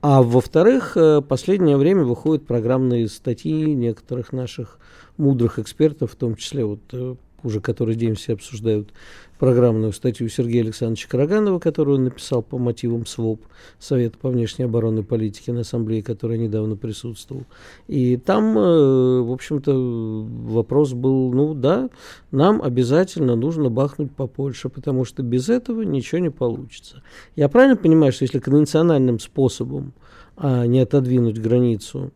А 0.00 0.22
во-вторых, 0.22 0.96
э, 0.96 1.22
последнее 1.22 1.76
время 1.76 2.04
выходят 2.04 2.46
программные 2.46 3.08
статьи 3.08 3.74
некоторых 3.74 4.32
наших 4.32 4.78
мудрых 5.16 5.58
экспертов, 5.58 6.12
в 6.12 6.16
том 6.16 6.36
числе 6.36 6.64
вот 6.64 6.80
э, 6.92 7.16
уже 7.42 7.60
который 7.60 7.94
день 7.94 8.14
все 8.14 8.34
обсуждают 8.34 8.92
программную 9.38 9.92
статью 9.92 10.28
Сергея 10.28 10.62
Александровича 10.62 11.08
Караганова, 11.08 11.58
которую 11.58 11.98
он 11.98 12.04
написал 12.04 12.42
по 12.42 12.58
мотивам 12.58 13.06
СВОП, 13.06 13.42
Совета 13.78 14.18
по 14.18 14.28
внешней 14.28 14.64
оборонной 14.64 15.02
политике 15.02 15.52
на 15.52 15.60
ассамблее, 15.60 16.02
которой 16.02 16.38
недавно 16.38 16.76
присутствовал. 16.76 17.44
И 17.88 18.16
там, 18.16 18.56
э, 18.58 19.20
в 19.20 19.32
общем-то, 19.32 20.26
вопрос 20.52 20.92
был, 20.92 21.32
ну 21.32 21.54
да, 21.54 21.90
нам 22.30 22.62
обязательно 22.62 23.36
нужно 23.36 23.70
бахнуть 23.70 24.12
по 24.12 24.26
Польше, 24.26 24.68
потому 24.68 25.04
что 25.04 25.22
без 25.22 25.48
этого 25.48 25.82
ничего 25.82 26.20
не 26.20 26.30
получится. 26.30 27.02
Я 27.34 27.48
правильно 27.48 27.76
понимаю, 27.76 28.12
что 28.12 28.24
если 28.24 28.38
конвенциональным 28.38 29.20
способом 29.20 29.92
а 30.36 30.66
не 30.66 30.80
отодвинуть 30.80 31.40
границу 31.40 32.12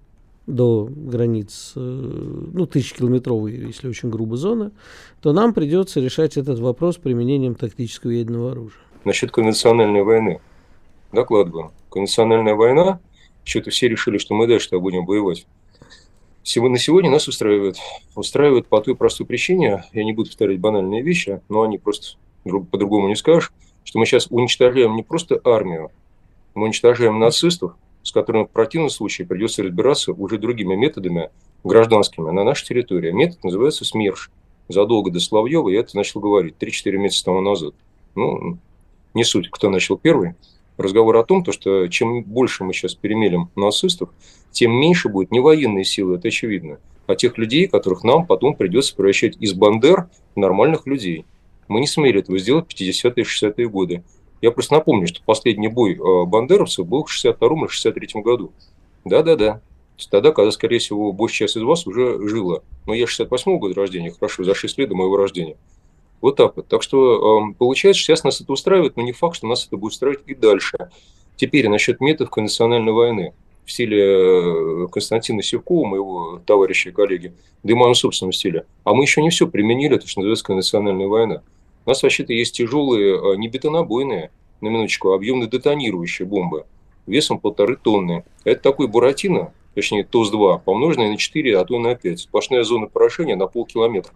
до 0.47 0.88
границ, 0.90 1.73
э, 1.76 1.80
ну, 1.80 2.66
тысячекилометровой, 2.66 3.52
если 3.52 3.88
очень 3.88 4.11
грубо 4.11 4.37
зона, 4.37 4.73
то 5.20 5.32
нам 5.32 5.54
придется 5.54 6.00
решать 6.00 6.37
этот 6.37 6.59
вопрос 6.59 6.97
применением 6.97 7.54
тактического 7.54 8.11
ядерного 8.11 8.52
оружия. 8.52 8.80
Насчет 9.04 9.30
конвенциональной 9.30 10.02
войны. 10.02 10.40
Докладываю. 11.12 11.73
Конвенциональная 11.90 12.54
война, 12.54 13.00
что-то 13.44 13.70
все 13.70 13.88
решили, 13.88 14.18
что 14.18 14.35
мы 14.35 14.47
дальше 14.47 14.78
будем 14.78 15.04
воевать. 15.04 15.47
На 16.56 16.78
сегодня 16.78 17.11
нас 17.11 17.28
устраивает. 17.28 17.76
Устраивает 18.14 18.66
по 18.66 18.80
той 18.80 18.97
простой 18.97 19.26
причине, 19.26 19.85
я 19.92 20.04
не 20.04 20.12
буду 20.12 20.30
повторять 20.30 20.59
банальные 20.59 21.02
вещи, 21.02 21.40
но 21.49 21.62
они 21.62 21.78
просто 21.78 22.16
по-другому 22.44 23.09
не 23.09 23.16
скажешь, 23.16 23.52
что 23.85 23.99
мы 23.99 24.06
сейчас 24.06 24.28
уничтожаем 24.30 24.97
не 24.97 25.02
просто 25.02 25.40
армию, 25.44 25.90
мы 26.54 26.64
уничтожаем 26.64 27.18
нацистов, 27.18 27.75
с 28.02 28.12
которыми 28.12 28.45
в 28.45 28.50
противном 28.50 28.90
случае 28.90 29.26
придется 29.26 29.62
разбираться 29.62 30.12
уже 30.12 30.38
другими 30.38 30.75
методами 30.75 31.30
гражданскими 31.64 32.30
на 32.30 32.45
нашей 32.45 32.66
территории. 32.66 33.11
Метод 33.11 33.45
называется 33.45 33.85
СМЕРШ. 33.85 34.30
Задолго 34.69 35.11
до 35.11 35.21
Соловьева 35.21 35.69
я 35.69 35.80
это 35.80 35.97
начал 35.97 36.21
говорить 36.21 36.54
3-4 36.61 36.97
месяца 36.97 37.25
тому 37.25 37.40
назад. 37.40 37.75
Ну, 38.14 38.59
не 39.14 39.25
суть, 39.25 39.50
кто 39.50 39.69
начал 39.69 39.99
первый. 39.99 40.35
Разговор 40.76 41.16
о 41.16 41.25
том, 41.25 41.45
то, 41.45 41.52
что 41.52 41.88
чем 41.88 42.23
больше 42.23 42.64
мы 42.64 42.73
сейчас 42.73 42.95
перемелим 42.95 43.50
нацистов, 43.57 44.11
тем 44.50 44.73
меньше 44.73 45.09
будет 45.09 45.30
не 45.30 45.40
военные 45.40 45.85
силы, 45.85 46.16
это 46.16 46.28
очевидно, 46.28 46.78
а 47.07 47.16
тех 47.16 47.37
людей, 47.37 47.66
которых 47.66 48.02
нам 48.02 48.26
потом 48.26 48.54
придется 48.54 48.95
превращать 48.95 49.37
из 49.40 49.52
бандер 49.52 50.09
в 50.35 50.38
нормальных 50.38 50.87
людей. 50.87 51.26
Мы 51.69 51.80
не 51.80 51.87
смели 51.87 52.21
этого 52.21 52.38
сделать 52.38 52.64
в 52.66 52.75
50-е 52.75 53.12
и 53.16 53.26
60-е 53.26 53.69
годы. 53.69 54.02
Я 54.40 54.50
просто 54.52 54.75
напомню, 54.75 55.06
что 55.06 55.20
последний 55.25 55.68
бой 55.68 55.94
э, 55.94 56.25
бандеровцев 56.25 56.87
был 56.87 57.04
в 57.04 57.11
62 57.11 57.49
или 57.49 57.66
63 57.66 58.23
году. 58.23 58.52
Да-да-да. 59.04 59.61
Тогда, 60.11 60.32
когда, 60.32 60.50
скорее 60.50 60.78
всего, 60.78 61.12
большая 61.12 61.47
часть 61.47 61.59
из 61.59 61.62
вас 61.62 61.87
уже 61.87 62.26
жила. 62.26 62.62
Но 62.87 62.94
я 62.94 63.06
68 63.06 63.59
года 63.59 63.75
рождения, 63.75 64.11
хорошо, 64.11 64.44
за 64.44 64.54
6 64.54 64.78
лет 64.78 64.88
до 64.88 64.94
моего 64.94 65.16
рождения. 65.16 65.56
Вот 66.20 66.37
так 66.37 66.56
вот. 66.56 66.68
Так 66.68 66.82
что 66.82 67.50
э, 67.50 67.54
получается, 67.59 68.02
сейчас 68.02 68.25
нас 68.25 68.40
это 68.40 68.52
устраивает, 68.52 68.97
но 68.97 69.02
не 69.02 69.12
факт, 69.12 69.37
что 69.37 69.47
нас 69.47 69.66
это 69.66 69.76
будет 69.76 69.92
устраивать 69.92 70.20
и 70.26 70.35
дальше. 70.35 70.90
Теперь 71.37 71.68
насчет 71.68 72.00
методов 72.00 72.30
конвенциональной 72.30 72.92
войны 72.92 73.35
в 73.64 73.73
стиле 73.73 74.85
э, 74.85 74.87
Константина 74.90 75.42
Севкова, 75.42 75.87
моего 75.87 76.40
товарища 76.44 76.90
и 76.90 76.92
коллеги, 76.92 77.35
да 77.62 77.73
и 77.73 77.75
в 77.75 77.78
моем 77.78 77.94
собственном 77.94 78.32
стиле. 78.32 78.66
А 78.85 78.94
мы 78.94 79.04
еще 79.04 79.23
не 79.23 79.30
все 79.30 79.47
применили, 79.47 79.97
то, 79.97 80.06
что 80.06 80.20
называется 80.20 80.44
конвенциональная 80.44 81.06
война. 81.06 81.42
У 81.90 81.92
нас 81.92 82.04
вообще-то 82.04 82.32
есть 82.32 82.54
тяжелые, 82.54 83.18
а, 83.18 83.35
не 83.35 83.49
бетонобойные, 83.49 84.30
на 84.61 84.68
минуточку, 84.68 85.11
а 85.11 85.16
объемно 85.16 85.49
детонирующие 85.49 86.25
бомбы 86.25 86.66
весом 87.09 87.40
полторы 87.40 87.76
тонны. 87.76 88.23
Это 88.44 88.62
такой 88.62 88.87
Буратино, 88.87 89.52
точнее 89.75 90.04
ТОС-2, 90.04 90.61
помноженный 90.64 91.11
на 91.11 91.16
4, 91.16 91.59
а 91.59 91.64
то 91.64 91.75
и 91.75 91.78
на 91.80 91.97
5. 91.97 92.20
Сплошная 92.20 92.62
зона 92.62 92.87
поражения 92.87 93.35
на 93.35 93.49
полкилометра. 93.49 94.12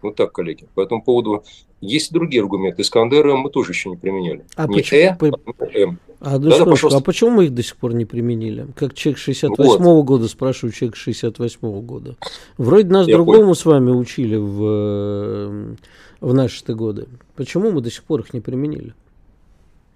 Вот 0.00 0.16
так, 0.16 0.32
коллеги. 0.32 0.66
По 0.74 0.80
этому 0.80 1.02
поводу 1.02 1.44
есть 1.82 2.14
другие 2.14 2.40
аргументы. 2.40 2.80
Искандеры 2.80 3.36
мы 3.36 3.50
тоже 3.50 3.72
еще 3.72 3.90
не 3.90 3.96
применяли. 3.96 4.46
А 4.56 4.66
не 4.66 4.76
почему? 4.76 5.00
Э, 5.00 5.16
а 5.18 5.78
М. 5.78 5.98
А, 6.20 6.38
ну, 6.38 6.50
да, 6.50 6.64
да, 6.64 6.96
а 6.96 7.00
почему 7.00 7.30
мы 7.30 7.44
их 7.44 7.54
до 7.54 7.62
сих 7.62 7.76
пор 7.76 7.92
не 7.92 8.06
применили? 8.06 8.68
Как 8.74 8.94
человек 8.94 9.18
68 9.18 9.82
-го 9.82 9.94
вот. 9.96 10.02
года, 10.04 10.28
спрашиваю 10.28 10.72
человек 10.72 10.96
68 10.96 11.58
-го 11.60 11.82
года. 11.82 12.16
Вроде 12.56 12.88
нас 12.88 13.06
Я 13.06 13.16
другому 13.16 13.40
понял. 13.40 13.54
с 13.54 13.64
вами 13.66 13.90
учили 13.90 14.36
в 14.36 14.62
э, 14.62 15.74
в 16.22 16.32
наши-то 16.32 16.74
годы. 16.74 17.08
Почему 17.36 17.72
мы 17.72 17.80
до 17.80 17.90
сих 17.90 18.04
пор 18.04 18.20
их 18.20 18.32
не 18.32 18.40
применили? 18.40 18.94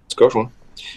Скажу. 0.09 0.51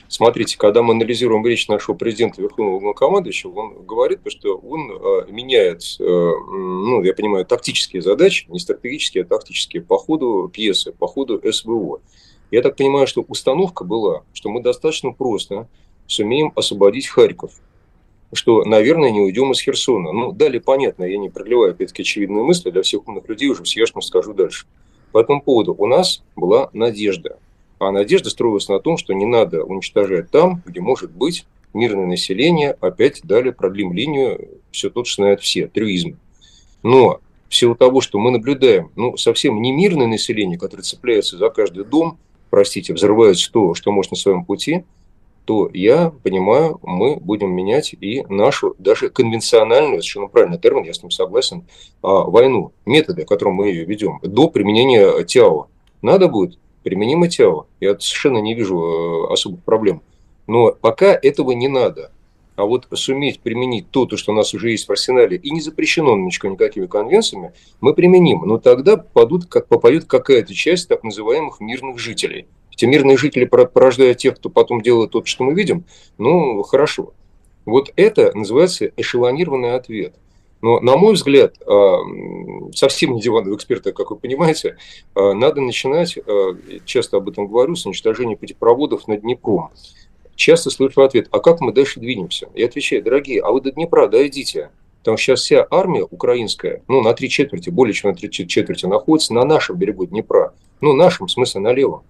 Смотрите, 0.09 0.57
когда 0.57 0.81
мы 0.81 0.93
анализируем 0.93 1.45
речь 1.45 1.69
нашего 1.69 1.95
президента 1.95 2.41
Верховного 2.41 2.79
Главнокомандующего, 2.79 3.51
он 3.51 3.85
говорит, 3.85 4.19
что 4.27 4.57
он 4.57 4.91
э, 4.91 5.31
меняет, 5.31 5.83
э, 5.99 6.03
ну, 6.03 7.01
я 7.01 7.13
понимаю, 7.13 7.45
тактические 7.45 8.01
задачи, 8.01 8.45
не 8.49 8.59
стратегические, 8.59 9.23
а 9.23 9.27
тактические, 9.27 9.81
по 9.81 9.97
ходу 9.97 10.49
пьесы, 10.51 10.91
по 10.91 11.07
ходу 11.07 11.41
СВО. 11.49 12.01
Я 12.51 12.61
так 12.61 12.75
понимаю, 12.75 13.07
что 13.07 13.21
установка 13.21 13.85
была, 13.85 14.23
что 14.33 14.49
мы 14.49 14.61
достаточно 14.61 15.11
просто 15.11 15.69
сумеем 16.07 16.51
освободить 16.55 17.07
Харьков, 17.07 17.51
что, 18.33 18.65
наверное, 18.65 19.11
не 19.11 19.21
уйдем 19.21 19.51
из 19.51 19.61
Херсона. 19.61 20.11
Ну, 20.11 20.33
далее 20.33 20.59
понятно, 20.59 21.03
я 21.05 21.17
не 21.17 21.29
продлеваю, 21.29 21.71
опять-таки, 21.71 22.01
очевидные 22.01 22.43
мысли, 22.43 22.69
для 22.69 22.81
всех 22.81 23.07
умных 23.07 23.29
людей 23.29 23.47
уже 23.47 23.63
все, 23.63 23.85
что 23.85 24.01
скажу 24.01 24.33
дальше. 24.33 24.65
По 25.11 25.19
этому 25.19 25.41
поводу 25.41 25.75
у 25.77 25.85
нас 25.87 26.23
была 26.35 26.69
надежда. 26.73 27.37
А 27.79 27.91
надежда 27.91 28.29
строилась 28.29 28.67
на 28.67 28.79
том, 28.79 28.97
что 28.97 29.13
не 29.13 29.25
надо 29.25 29.63
уничтожать 29.63 30.29
там, 30.31 30.61
где 30.65 30.81
может 30.81 31.11
быть 31.11 31.45
мирное 31.73 32.05
население. 32.05 32.71
Опять 32.81 33.21
далее 33.23 33.53
продлим 33.53 33.93
линию, 33.93 34.49
все 34.71 34.89
тот, 34.89 35.07
что 35.07 35.23
знают 35.23 35.41
все, 35.41 35.67
трюизм. 35.67 36.17
Но 36.83 37.21
в 37.47 37.55
силу 37.55 37.75
того, 37.75 38.01
что 38.01 38.19
мы 38.19 38.31
наблюдаем 38.31 38.91
ну, 38.95 39.17
совсем 39.17 39.61
не 39.61 39.71
мирное 39.71 40.07
население, 40.07 40.57
которое 40.57 40.83
цепляется 40.83 41.37
за 41.37 41.49
каждый 41.49 41.85
дом, 41.85 42.17
простите, 42.49 42.93
взрывает 42.93 43.37
то, 43.51 43.73
что 43.73 43.91
может 43.91 44.11
на 44.11 44.17
своем 44.17 44.45
пути– 44.45 44.83
то 45.49 45.67
я 45.73 46.11
понимаю, 46.11 46.79
мы 46.83 47.15
будем 47.15 47.49
менять 47.49 47.95
и 47.99 48.23
нашу 48.29 48.75
даже 48.77 49.09
конвенциональную, 49.09 50.03
совершенно 50.03 50.27
правильный 50.27 50.59
термин, 50.59 50.83
я 50.83 50.93
с 50.93 51.01
ним 51.01 51.09
согласен, 51.09 51.65
а, 52.03 52.21
войну, 52.25 52.71
методы, 52.85 53.25
которым 53.25 53.55
мы 53.55 53.69
ее 53.69 53.83
ведем, 53.83 54.19
до 54.21 54.49
применения 54.49 55.23
ТИАО. 55.23 55.65
Надо 56.03 56.27
будет, 56.27 56.59
применимо 56.83 57.29
ТИАО. 57.29 57.65
Я 57.79 57.93
совершенно 57.99 58.37
не 58.37 58.53
вижу 58.53 58.77
э, 58.77 59.33
особых 59.33 59.63
проблем. 59.63 60.03
Но 60.45 60.71
пока 60.71 61.19
этого 61.19 61.53
не 61.53 61.67
надо. 61.67 62.11
А 62.55 62.65
вот 62.65 62.85
суметь 62.93 63.39
применить 63.39 63.89
то, 63.89 64.05
то, 64.05 64.17
что 64.17 64.33
у 64.33 64.35
нас 64.35 64.53
уже 64.53 64.69
есть 64.69 64.87
в 64.87 64.91
арсенале, 64.91 65.37
и 65.37 65.49
не 65.49 65.61
запрещено 65.61 66.15
немножко 66.15 66.47
никакими 66.47 66.85
конвенциями, 66.85 67.53
мы 67.81 67.95
применим. 67.95 68.43
Но 68.45 68.59
тогда 68.59 68.97
попадут, 68.97 69.47
как, 69.47 69.65
попадет 69.67 70.05
какая-то 70.05 70.53
часть 70.53 70.87
так 70.87 71.03
называемых 71.03 71.59
мирных 71.59 71.97
жителей– 71.97 72.45
те 72.79 72.87
мирные 72.87 73.17
жители 73.17 73.43
порождают 73.43 74.19
тех, 74.19 74.37
кто 74.37 74.49
потом 74.49 74.79
делает 74.79 75.11
то, 75.11 75.21
что 75.25 75.43
мы 75.43 75.53
видим, 75.53 75.83
ну, 76.17 76.63
хорошо. 76.63 77.11
Вот 77.65 77.91
это 77.97 78.31
называется 78.33 78.89
эшелонированный 78.95 79.75
ответ. 79.75 80.13
Но, 80.61 80.79
на 80.79 80.95
мой 80.95 81.15
взгляд, 81.15 81.55
а, 81.67 81.97
совсем 82.73 83.15
не 83.15 83.21
диванного 83.21 83.57
эксперта, 83.57 83.91
как 83.91 84.11
вы 84.11 84.15
понимаете, 84.15 84.77
а, 85.13 85.33
надо 85.33 85.59
начинать, 85.59 86.17
а, 86.25 86.55
часто 86.85 87.17
об 87.17 87.27
этом 87.27 87.47
говорю, 87.47 87.75
с 87.75 87.85
уничтожения 87.85 88.37
путепроводов 88.37 89.09
над 89.09 89.23
Днепром. 89.23 89.71
Часто 90.35 90.69
слышу 90.69 91.01
ответ, 91.01 91.27
а 91.31 91.39
как 91.39 91.59
мы 91.59 91.73
дальше 91.73 91.99
двинемся? 91.99 92.47
Я 92.55 92.67
отвечаю, 92.67 93.03
дорогие, 93.03 93.41
а 93.41 93.51
вы 93.51 93.59
до 93.59 93.73
Днепра 93.73 94.07
дойдите. 94.07 94.69
Там 95.03 95.17
сейчас 95.17 95.41
вся 95.41 95.67
армия 95.69 96.07
украинская, 96.09 96.81
ну, 96.87 97.01
на 97.01 97.13
три 97.13 97.27
четверти, 97.27 97.69
более 97.69 97.93
чем 97.93 98.11
на 98.11 98.15
три 98.15 98.31
четверти, 98.31 98.85
находится 98.85 99.33
на 99.33 99.43
нашем 99.43 99.75
берегу 99.75 100.05
Днепра. 100.05 100.53
Ну, 100.79 100.93
нашем, 100.93 101.27
в 101.27 101.31
смысле, 101.31 101.59
на 101.59 101.73
левом. 101.73 102.03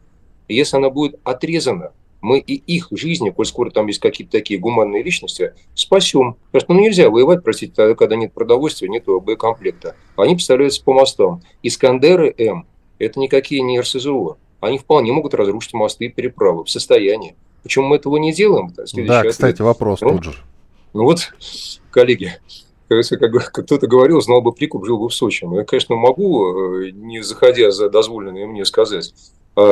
И 0.50 0.56
если 0.56 0.76
она 0.76 0.90
будет 0.90 1.20
отрезана, 1.24 1.94
мы 2.22 2.40
и 2.40 2.56
их 2.56 2.88
жизни, 2.92 3.30
коль 3.30 3.46
скоро 3.46 3.70
там 3.70 3.88
есть 3.88 4.00
какие-то 4.00 4.34
такие 4.34 4.60
гуманные 4.60 5.04
личности, 5.04 5.54
спасем. 5.74 6.36
Потому 6.52 6.62
что 6.62 6.74
ну, 6.74 6.80
нельзя 6.82 7.10
воевать, 7.10 7.44
простите, 7.44 7.72
тогда, 7.74 7.96
когда 7.96 8.18
нет 8.18 8.34
продовольствия, 8.34 8.90
нет 8.90 9.06
боекомплекта. 9.06 9.96
Они 10.18 10.36
представляются 10.36 10.84
по 10.84 10.92
мостам. 10.92 11.42
Искандеры 11.64 12.34
М– 12.38 12.66
это 13.00 13.20
никакие 13.22 13.62
не 13.62 13.80
РСЗО. 13.80 14.38
Они 14.60 14.78
вполне 14.78 15.14
могут 15.14 15.34
разрушить 15.34 15.74
мосты 15.74 16.06
и 16.06 16.10
переправы 16.10 16.66
в 16.66 16.70
состоянии. 16.70 17.36
Почему 17.64 17.88
мы 17.88 17.96
этого 17.96 18.18
не 18.18 18.34
делаем? 18.34 18.74
Да, 18.76 19.24
кстати, 19.24 19.54
ответ. 19.54 19.60
вопрос 19.60 20.02
ну, 20.02 20.12
тут 20.12 20.24
же. 20.26 20.34
Ну 20.94 21.04
вот, 21.04 21.34
коллеги, 21.92 22.34
как, 22.90 23.20
как, 23.20 23.52
кто-то 23.52 23.88
говорил, 23.88 24.22
знал 24.22 24.42
бы 24.42 24.52
прикуп, 24.52 24.86
жил 24.86 24.98
бы 24.98 25.10
в 25.10 25.14
Сочи. 25.14 25.46
Но 25.46 25.60
я, 25.60 25.64
конечно, 25.64 25.96
могу, 25.96 26.82
э, 26.82 26.92
не 26.92 27.22
заходя 27.22 27.72
за 27.72 27.90
дозволенное 27.90 28.48
мне 28.48 28.66
сказать, 28.66 29.14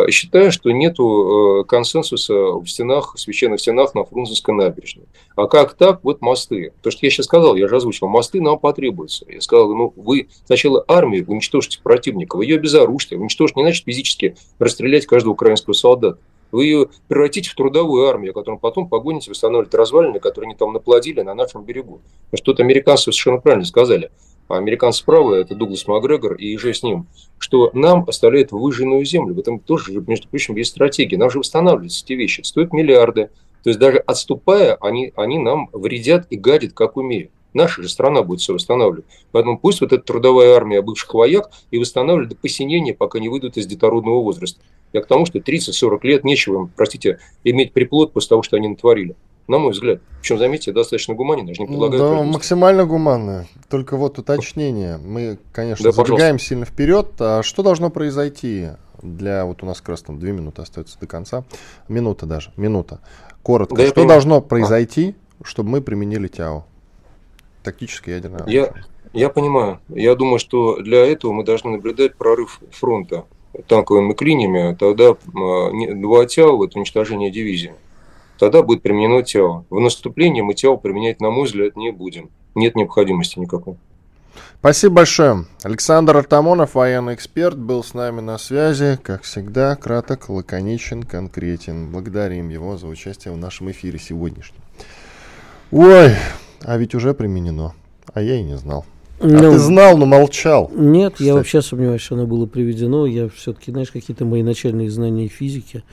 считаю, 0.10 0.52
что 0.52 0.72
нет 0.72 0.98
э, 1.00 1.64
консенсуса 1.68 2.34
в 2.34 2.66
стенах, 2.68 3.16
в 3.16 3.20
священных 3.20 3.60
стенах 3.60 3.94
на 3.96 4.04
Фрунзенской 4.04 4.54
набережной. 4.54 5.06
А 5.36 5.48
как 5.48 5.74
так? 5.74 6.00
Вот 6.04 6.22
мосты. 6.22 6.74
То, 6.82 6.92
что 6.92 7.06
я 7.06 7.10
сейчас 7.10 7.26
сказал, 7.26 7.56
я 7.56 7.68
же 7.68 7.76
озвучил, 7.76 8.08
мосты 8.08 8.42
нам 8.42 8.58
потребуются. 8.60 9.26
Я 9.28 9.42
сказал, 9.42 9.74
ну, 9.74 9.94
вы 9.96 10.30
сначала 10.46 10.84
армию 10.88 11.26
уничтожите 11.28 11.80
противника, 11.82 12.38
вы 12.38 12.46
ее 12.46 12.56
обезоружите, 12.56 13.18
уничтожите, 13.18 13.60
не 13.60 13.66
значит 13.66 13.86
физически 13.86 14.36
расстрелять 14.60 15.06
каждого 15.06 15.34
украинского 15.34 15.74
солдата. 15.74 16.20
Вы 16.52 16.66
ее 16.66 16.90
превратите 17.08 17.50
в 17.50 17.56
трудовую 17.56 18.08
армию, 18.08 18.34
которую 18.34 18.60
потом 18.60 18.88
погоните, 18.88 19.32
восстанавливать 19.32 19.74
развалины, 19.74 20.20
которые 20.20 20.50
они 20.50 20.56
там 20.56 20.72
наплодили 20.72 21.22
на 21.22 21.34
нашем 21.34 21.64
берегу. 21.64 22.02
Что-то 22.34 22.64
американцы 22.64 23.04
совершенно 23.04 23.40
правильно 23.40 23.66
сказали. 23.66 24.12
Американцы 24.48 25.04
правы, 25.04 25.38
это 25.38 25.56
Дуглас 25.56 25.88
Макгрегор 25.88 26.36
и 26.36 26.58
же 26.58 26.74
с 26.74 26.84
ним, 26.84 27.08
что 27.38 27.70
нам 27.74 28.06
оставляют 28.08 28.52
выжженную 28.52 29.04
землю. 29.06 29.34
В 29.34 29.40
этом 29.40 29.60
тоже, 29.60 29.94
между 30.08 30.28
прочим, 30.28 30.56
есть 30.56 30.72
стратегия. 30.72 31.18
Нам 31.18 31.30
же 31.30 31.40
восстанавливаются 31.40 32.04
эти 32.06 32.14
вещи. 32.14 32.42
Стоят 32.42 32.74
миллиарды. 32.74 33.30
То 33.64 33.70
есть 33.70 33.80
даже 33.80 33.98
отступая, 33.98 34.76
они, 34.76 35.12
они 35.16 35.40
нам 35.40 35.70
вредят 35.74 36.28
и 36.30 36.38
гадят, 36.38 36.74
как 36.74 36.96
умеют. 36.96 37.32
Наша 37.54 37.82
же 37.82 37.90
страна 37.90 38.22
будет 38.24 38.40
все 38.40 38.54
восстанавливать. 38.54 39.06
Поэтому 39.32 39.58
пусть 39.58 39.82
вот 39.82 39.92
эта 39.92 40.04
трудовая 40.04 40.54
армия 40.54 40.82
бывших 40.82 41.14
вояк 41.14 41.50
и 41.72 41.80
восстанавливает 41.80 42.30
до 42.30 42.36
посинения, 42.36 42.94
пока 42.94 43.20
не 43.20 43.30
выйдут 43.30 43.58
из 43.58 43.66
детородного 43.66 44.22
возраста. 44.22 44.62
Я 44.94 45.02
к 45.02 45.08
тому, 45.08 45.26
что 45.26 45.40
30-40 45.40 46.00
лет 46.04 46.24
нечего 46.24 46.62
им, 46.62 46.72
простите, 46.76 47.20
иметь 47.44 47.74
приплод 47.74 48.14
после 48.14 48.30
того, 48.30 48.44
что 48.44 48.58
они 48.58 48.68
натворили. 48.68 49.16
На 49.48 49.60
мой 49.60 49.72
взгляд. 49.72 50.02
Причем, 50.20 50.40
заметьте, 50.40 50.74
достаточно 50.74 51.14
гуманно, 51.14 51.46
даже 51.46 51.62
не 51.62 51.68
предлагаю. 51.68 52.02
Да, 52.02 52.24
максимально 52.24 52.86
гуманно. 52.86 53.46
Только 53.70 53.96
вот 53.96 54.20
уточнение. 54.20 54.98
Мы, 54.98 55.40
конечно, 55.54 55.86
да, 55.86 55.92
забегаем 55.92 56.20
пожалуйста. 56.20 56.48
сильно 56.48 56.66
вперед. 56.66 57.08
А 57.20 57.44
что 57.44 57.64
должно 57.64 57.90
произойти 57.90 58.70
для... 59.02 59.46
Вот 59.46 59.64
у 59.64 59.66
нас 59.66 59.80
как 59.80 59.90
раз 59.90 60.02
там 60.02 60.20
две 60.20 60.34
минуты 60.34 60.62
остается 60.62 61.00
до 61.00 61.08
конца. 61.08 61.46
Минута 61.88 62.26
даже. 62.26 62.52
Минута. 62.58 63.00
Коротко. 63.42 63.76
Да, 63.76 63.88
что 63.88 64.06
должно 64.06 64.42
произойти, 64.42 65.16
а. 65.40 65.46
чтобы 65.46 65.70
мы 65.70 65.82
применили 65.82 66.28
ТЯО? 66.28 66.66
Тактическое 67.64 68.16
ядерное 68.16 68.44
я, 68.48 68.74
я 69.14 69.30
понимаю. 69.30 69.80
Я 69.88 70.16
думаю, 70.16 70.40
что 70.40 70.82
для 70.82 71.06
этого 71.06 71.32
мы 71.32 71.46
должны 71.46 71.72
наблюдать 71.72 72.18
прорыв 72.18 72.60
фронта 72.72 73.24
танковыми 73.68 74.14
клиниями. 74.14 74.76
Тогда 74.76 75.16
два 75.96 76.26
ТЯО– 76.26 76.66
это 76.66 76.78
уничтожение 76.78 77.32
дивизии 77.32 77.74
тогда 78.38 78.62
будет 78.62 78.82
применено 78.82 79.22
тело. 79.24 79.66
В 79.70 79.80
наступлении 79.80 80.42
мы 80.42 80.54
тело 80.54 80.76
применять, 80.78 81.22
на 81.22 81.30
мой 81.30 81.46
взгляд, 81.46 81.76
не 81.76 81.92
будем. 81.92 82.30
Нет 82.56 82.76
необходимости 82.76 83.40
никакой. 83.40 83.78
Спасибо 84.60 84.96
большое. 84.96 85.46
Александр 85.64 86.18
Артамонов, 86.18 86.76
военный 86.76 87.14
эксперт, 87.14 87.58
был 87.58 87.84
с 87.84 87.94
нами 87.94 88.22
на 88.22 88.38
связи. 88.38 89.00
Как 89.02 89.24
всегда, 89.24 89.76
краток, 89.76 90.30
лаконичен, 90.30 91.04
конкретен. 91.04 91.92
Благодарим 91.92 92.50
его 92.50 92.78
за 92.78 92.88
участие 92.88 93.34
в 93.34 93.38
нашем 93.38 93.72
эфире 93.72 94.00
сегодняшнем. 94.00 94.60
Ой, 95.72 96.16
а 96.64 96.78
ведь 96.78 96.96
уже 96.96 97.14
применено. 97.14 97.74
А 98.14 98.22
я 98.22 98.36
и 98.36 98.44
не 98.44 98.58
знал. 98.58 98.86
А 99.20 99.26
ну, 99.26 99.52
ты 99.52 99.58
знал, 99.58 99.98
но 99.98 100.06
молчал. 100.06 100.72
Нет, 100.76 101.14
кстати. 101.14 101.28
я 101.28 101.34
вообще 101.34 101.62
сомневаюсь, 101.64 102.02
что 102.02 102.16
оно 102.16 102.28
было 102.28 102.46
приведено. 102.46 103.08
Я 103.08 103.30
все-таки, 103.30 103.72
знаешь, 103.72 103.90
какие-то 103.90 104.26
мои 104.26 104.44
начальные 104.44 104.92
знания 104.92 105.28
физики 105.28 105.84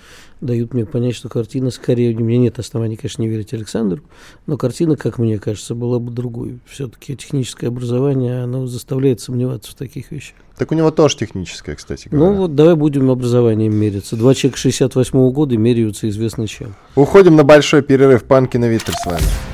дают 0.43 0.75
мне 0.75 0.85
понять, 0.85 1.15
что 1.15 1.31
картина 1.31 1.71
скорее... 1.71 2.15
У 2.15 2.21
меня 2.21 2.39
нет 2.39 2.59
оснований, 2.59 2.97
конечно, 2.97 3.23
не 3.23 3.29
верить 3.29 3.55
Александру, 3.55 4.03
но 4.47 4.59
картина, 4.59 4.97
как 4.97 5.19
мне 5.19 5.39
кажется, 5.39 5.75
была 5.75 5.99
бы 5.99 6.13
другой. 6.13 6.59
Все-таки 6.67 7.17
техническое 7.17 7.69
образование, 7.69 8.43
оно 8.43 8.67
заставляет 8.67 9.21
сомневаться 9.21 9.73
в 9.73 9.75
таких 9.75 10.11
вещах. 10.11 10.37
Так 10.59 10.71
у 10.71 10.75
него 10.75 10.91
тоже 10.91 11.17
техническое, 11.17 11.75
кстати 11.75 12.09
говоря. 12.09 12.31
Ну 12.31 12.37
вот 12.37 12.55
давай 12.55 12.77
будем 12.77 13.11
образованием 13.11 13.75
мериться. 13.75 14.17
Два 14.17 14.35
человека 14.35 14.59
68 14.59 15.19
-го 15.19 15.33
года 15.33 15.57
меряются 15.57 16.09
известно 16.09 16.47
чем. 16.47 16.75
Уходим 16.95 17.37
на 17.37 17.43
большой 17.43 17.83
перерыв. 17.83 18.25
Панки 18.25 18.57
на 18.57 18.67
Виттер 18.67 18.95
с 18.95 19.07
вами. 19.07 19.54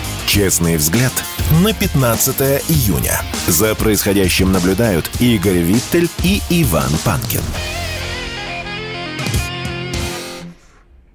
Честный 0.33 0.77
взгляд 0.77 1.11
на 1.61 1.73
15 1.73 2.63
июня. 2.69 3.19
За 3.47 3.75
происходящим 3.75 4.53
наблюдают 4.53 5.11
Игорь 5.19 5.57
Виттель 5.57 6.07
и 6.23 6.39
Иван 6.49 6.89
Панкин. 7.03 7.41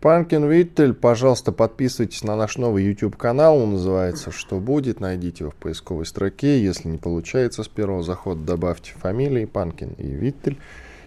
Панкин 0.02 0.44
Виттель, 0.50 0.92
пожалуйста, 0.92 1.50
подписывайтесь 1.50 2.24
на 2.24 2.36
наш 2.36 2.58
новый 2.58 2.84
YouTube 2.84 3.16
канал. 3.16 3.56
Он 3.56 3.70
называется 3.70 4.30
«Что 4.32 4.56
будет?». 4.56 5.00
Найдите 5.00 5.44
его 5.44 5.50
в 5.50 5.54
поисковой 5.54 6.04
строке. 6.04 6.62
Если 6.62 6.86
не 6.86 6.98
получается 6.98 7.62
с 7.62 7.68
первого 7.68 8.02
захода, 8.02 8.42
добавьте 8.42 8.92
фамилии 9.00 9.46
Панкин 9.46 9.94
и 9.96 10.08
Виттель. 10.08 10.58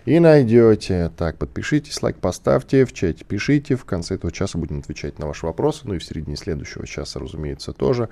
И 0.10 0.19
найдете. 0.19 1.12
Так, 1.15 1.38
подпишитесь, 1.38 2.02
лайк 2.02 2.17
поставьте, 2.17 2.84
в 2.86 2.93
чате 2.93 3.24
пишите. 3.24 3.76
В 3.76 3.86
конце 3.86 4.15
этого 4.15 4.34
часа 4.34 4.58
будем 4.58 4.80
отвечать 4.80 5.19
на 5.19 5.28
ваши 5.28 5.45
вопросы. 5.45 5.82
Ну 5.84 5.93
и 5.93 6.00
в 6.00 6.04
середине 6.04 6.36
следующего 6.36 6.88
часа, 6.88 7.19
разумеется, 7.19 7.74
тоже. 7.74 8.10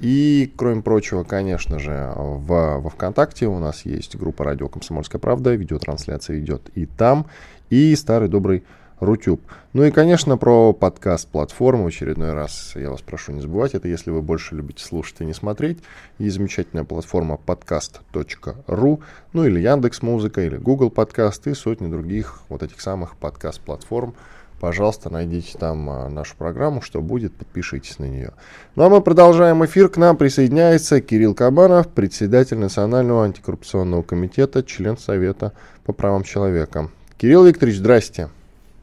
И, 0.00 0.50
кроме 0.56 0.80
прочего, 0.80 1.22
конечно 1.22 1.78
же, 1.78 2.14
в, 2.16 2.78
во 2.78 2.88
ВКонтакте 2.88 3.46
у 3.46 3.58
нас 3.58 3.84
есть 3.84 4.16
группа 4.16 4.42
«Радио 4.42 4.70
Комсомольская 4.70 5.20
правда». 5.20 5.54
Видеотрансляция 5.54 6.40
идет 6.40 6.70
и 6.74 6.86
там. 6.86 7.26
И 7.68 7.94
старый 7.94 8.30
добрый 8.30 8.64
Рутюб. 9.00 9.40
Ну 9.72 9.84
и, 9.84 9.90
конечно, 9.90 10.36
про 10.36 10.72
подкаст-платформу. 10.72 11.86
Очередной 11.86 12.32
раз 12.32 12.72
я 12.76 12.90
вас 12.90 13.00
прошу 13.00 13.32
не 13.32 13.40
забывать. 13.40 13.74
Это 13.74 13.88
если 13.88 14.10
вы 14.10 14.22
больше 14.22 14.54
любите 14.54 14.84
слушать 14.84 15.16
и 15.20 15.24
не 15.24 15.34
смотреть. 15.34 15.78
Есть 16.18 16.36
замечательная 16.36 16.84
платформа 16.84 17.38
podcast.ru, 17.44 19.02
ну 19.32 19.44
или 19.44 19.60
Яндекс 19.60 20.02
Музыка, 20.02 20.42
или 20.42 20.56
Google 20.56 20.90
Подкаст 20.90 21.46
и 21.46 21.54
сотни 21.54 21.88
других 21.88 22.40
вот 22.48 22.62
этих 22.62 22.80
самых 22.80 23.16
подкаст-платформ. 23.16 24.14
Пожалуйста, 24.60 25.10
найдите 25.10 25.58
там 25.58 25.90
а, 25.90 26.08
нашу 26.08 26.36
программу, 26.36 26.80
что 26.80 27.02
будет, 27.02 27.34
подпишитесь 27.34 27.98
на 27.98 28.04
нее. 28.04 28.32
Ну 28.76 28.84
а 28.84 28.88
мы 28.88 29.02
продолжаем 29.02 29.64
эфир. 29.64 29.88
К 29.88 29.96
нам 29.96 30.16
присоединяется 30.16 31.00
Кирилл 31.00 31.34
Кабанов, 31.34 31.88
председатель 31.88 32.56
Национального 32.56 33.24
антикоррупционного 33.24 34.02
комитета, 34.02 34.62
член 34.62 34.96
Совета 34.96 35.52
по 35.84 35.92
правам 35.92 36.22
человека. 36.22 36.88
Кирилл 37.18 37.44
Викторович, 37.44 37.76
здрасте. 37.76 38.30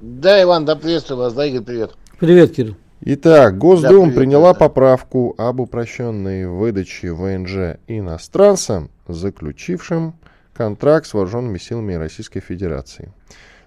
Да, 0.02 0.42
Иван, 0.42 0.66
да 0.66 0.76
приветствую 0.76 1.20
вас, 1.20 1.34
да, 1.36 1.46
Игорь, 1.46 1.62
привет. 1.62 1.92
Привет, 2.20 2.56
Кирилл. 2.56 2.76
Итак, 3.02 3.60
Госдума 3.60 4.10
да, 4.10 4.20
приняла 4.20 4.54
да. 4.54 4.60
поправку 4.60 5.36
об 5.38 5.60
упрощенной 5.60 6.48
выдаче 6.48 7.14
ВНЖ 7.14 7.78
иностранцам, 7.88 8.90
заключившим 9.08 10.16
контракт 10.56 11.06
с 11.06 11.14
вооруженными 11.14 11.60
силами 11.60 11.94
Российской 11.94 12.40
Федерации. 12.40 13.14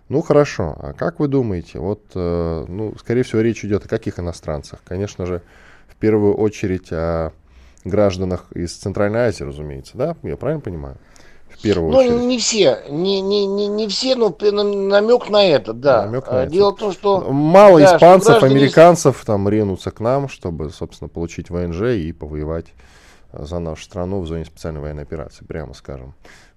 Ну 0.08 0.22
хорошо, 0.22 0.76
а 0.76 0.92
как 0.92 1.20
вы 1.20 1.28
думаете, 1.28 1.78
вот, 1.78 2.02
э, 2.16 2.64
ну, 2.66 2.96
скорее 2.98 3.22
всего, 3.22 3.40
речь 3.40 3.64
идет 3.64 3.86
о 3.86 3.88
каких 3.88 4.18
иностранцах? 4.18 4.80
Конечно 4.84 5.26
же, 5.26 5.40
в 5.86 5.94
первую 5.94 6.34
очередь 6.34 6.90
о 6.90 7.30
гражданах 7.84 8.46
из 8.52 8.74
Центральной 8.74 9.20
Азии, 9.20 9.44
разумеется, 9.44 9.96
да? 9.96 10.16
Я 10.24 10.36
правильно 10.36 10.60
понимаю? 10.60 10.96
Первую 11.64 11.92
ну, 11.92 11.98
очередь. 11.98 12.20
не 12.20 12.38
все, 12.38 12.82
не, 12.90 13.20
не, 13.22 13.46
не, 13.46 13.66
не 13.66 13.88
все, 13.88 14.14
но 14.14 14.36
намек 14.52 15.30
на 15.30 15.44
это, 15.44 15.72
да. 15.72 16.04
Намек 16.04 16.30
на 16.30 16.46
Дело 16.46 16.68
это. 16.68 16.76
в 16.76 16.80
том, 16.80 16.92
что... 16.92 17.20
Мало 17.32 17.80
да, 17.80 17.96
испанцев, 17.96 18.38
граждане... 18.38 18.54
американцев 18.54 19.24
там 19.24 19.48
ринутся 19.48 19.90
к 19.90 20.00
нам, 20.00 20.28
чтобы, 20.28 20.70
собственно, 20.70 21.08
получить 21.08 21.48
ВНЖ 21.48 21.96
и 21.96 22.12
повоевать 22.12 22.66
э, 23.32 23.44
за 23.44 23.58
нашу 23.58 23.82
страну 23.82 24.20
в 24.20 24.26
зоне 24.26 24.44
специальной 24.44 24.80
военной 24.80 25.02
операции, 25.04 25.44
прямо 25.44 25.72
скажем. 25.72 26.14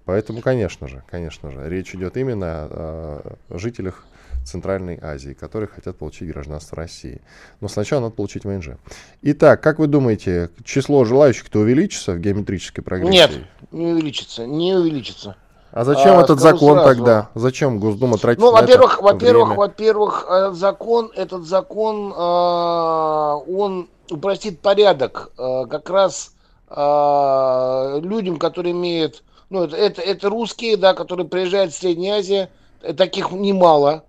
Поэтому, 0.08 0.40
конечно 0.40 0.88
же, 0.88 1.02
конечно 1.06 1.50
же, 1.50 1.68
речь 1.68 1.94
идет 1.94 2.16
именно 2.16 2.46
о, 2.46 3.38
о 3.50 3.58
жителях 3.58 4.06
Центральной 4.42 4.98
Азии, 5.02 5.34
которые 5.34 5.68
хотят 5.68 5.98
получить 5.98 6.30
гражданство 6.30 6.78
России. 6.78 7.20
Но 7.60 7.68
сначала 7.68 8.00
надо 8.00 8.14
получить 8.14 8.46
ВНЖ. 8.46 8.78
Итак, 9.20 9.62
как 9.62 9.78
вы 9.78 9.86
думаете, 9.86 10.48
число 10.64 11.04
желающих-то 11.04 11.58
увеличится 11.58 12.12
в 12.12 12.20
геометрической 12.20 12.82
прогрессии? 12.82 13.12
Нет, 13.12 13.30
не 13.70 13.86
увеличится, 13.88 14.46
не 14.46 14.72
увеличится. 14.72 15.36
А 15.72 15.84
зачем 15.84 16.18
а, 16.18 16.22
этот 16.22 16.40
закон 16.40 16.78
сразу. 16.78 16.88
тогда? 16.88 17.28
Зачем 17.34 17.78
Госдума 17.78 18.16
тратит 18.16 18.40
ну, 18.40 18.50
во-первых, 18.50 18.94
это 18.94 19.02
во-первых, 19.02 19.48
время? 19.48 19.58
во-первых, 19.58 20.26
э, 20.26 20.52
закон, 20.52 21.12
этот 21.14 21.44
закон, 21.44 22.14
э, 22.14 23.52
он 23.54 23.90
упростит 24.10 24.60
порядок 24.60 25.32
э, 25.36 25.66
как 25.68 25.90
раз 25.90 26.32
людям, 26.70 28.36
которые 28.36 28.72
имеют, 28.72 29.22
ну, 29.50 29.64
это, 29.64 29.76
это, 29.76 30.02
это 30.02 30.28
русские, 30.28 30.76
да, 30.76 30.94
которые 30.94 31.26
приезжают 31.26 31.72
в 31.72 31.76
Средней 31.76 32.10
Азии, 32.10 32.48
таких 32.96 33.30
немало, 33.30 34.04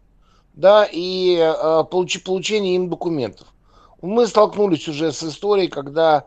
да, 0.53 0.87
и 0.91 1.37
э, 1.37 1.83
получ, 1.89 2.21
получение 2.23 2.75
им 2.75 2.89
документов. 2.89 3.47
Мы 4.01 4.27
столкнулись 4.27 4.87
уже 4.87 5.11
с 5.11 5.23
историей, 5.23 5.69
когда 5.69 6.25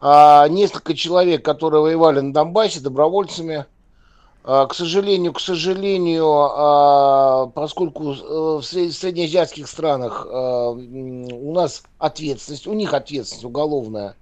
э, 0.00 0.48
несколько 0.48 0.94
человек, 0.94 1.44
которые 1.44 1.82
воевали 1.82 2.20
на 2.20 2.32
Донбассе 2.32 2.80
добровольцами, 2.80 3.66
э, 4.44 4.66
к 4.68 4.74
сожалению, 4.74 5.34
к 5.34 5.40
сожалению, 5.40 6.26
э, 6.26 7.50
поскольку 7.54 8.12
в 8.12 8.62
среднеазиатских 8.62 9.68
странах 9.68 10.26
э, 10.26 10.30
у 10.30 11.52
нас 11.52 11.82
ответственность, 11.98 12.66
у 12.66 12.72
них 12.72 12.94
ответственность 12.94 13.44
уголовная 13.44 14.16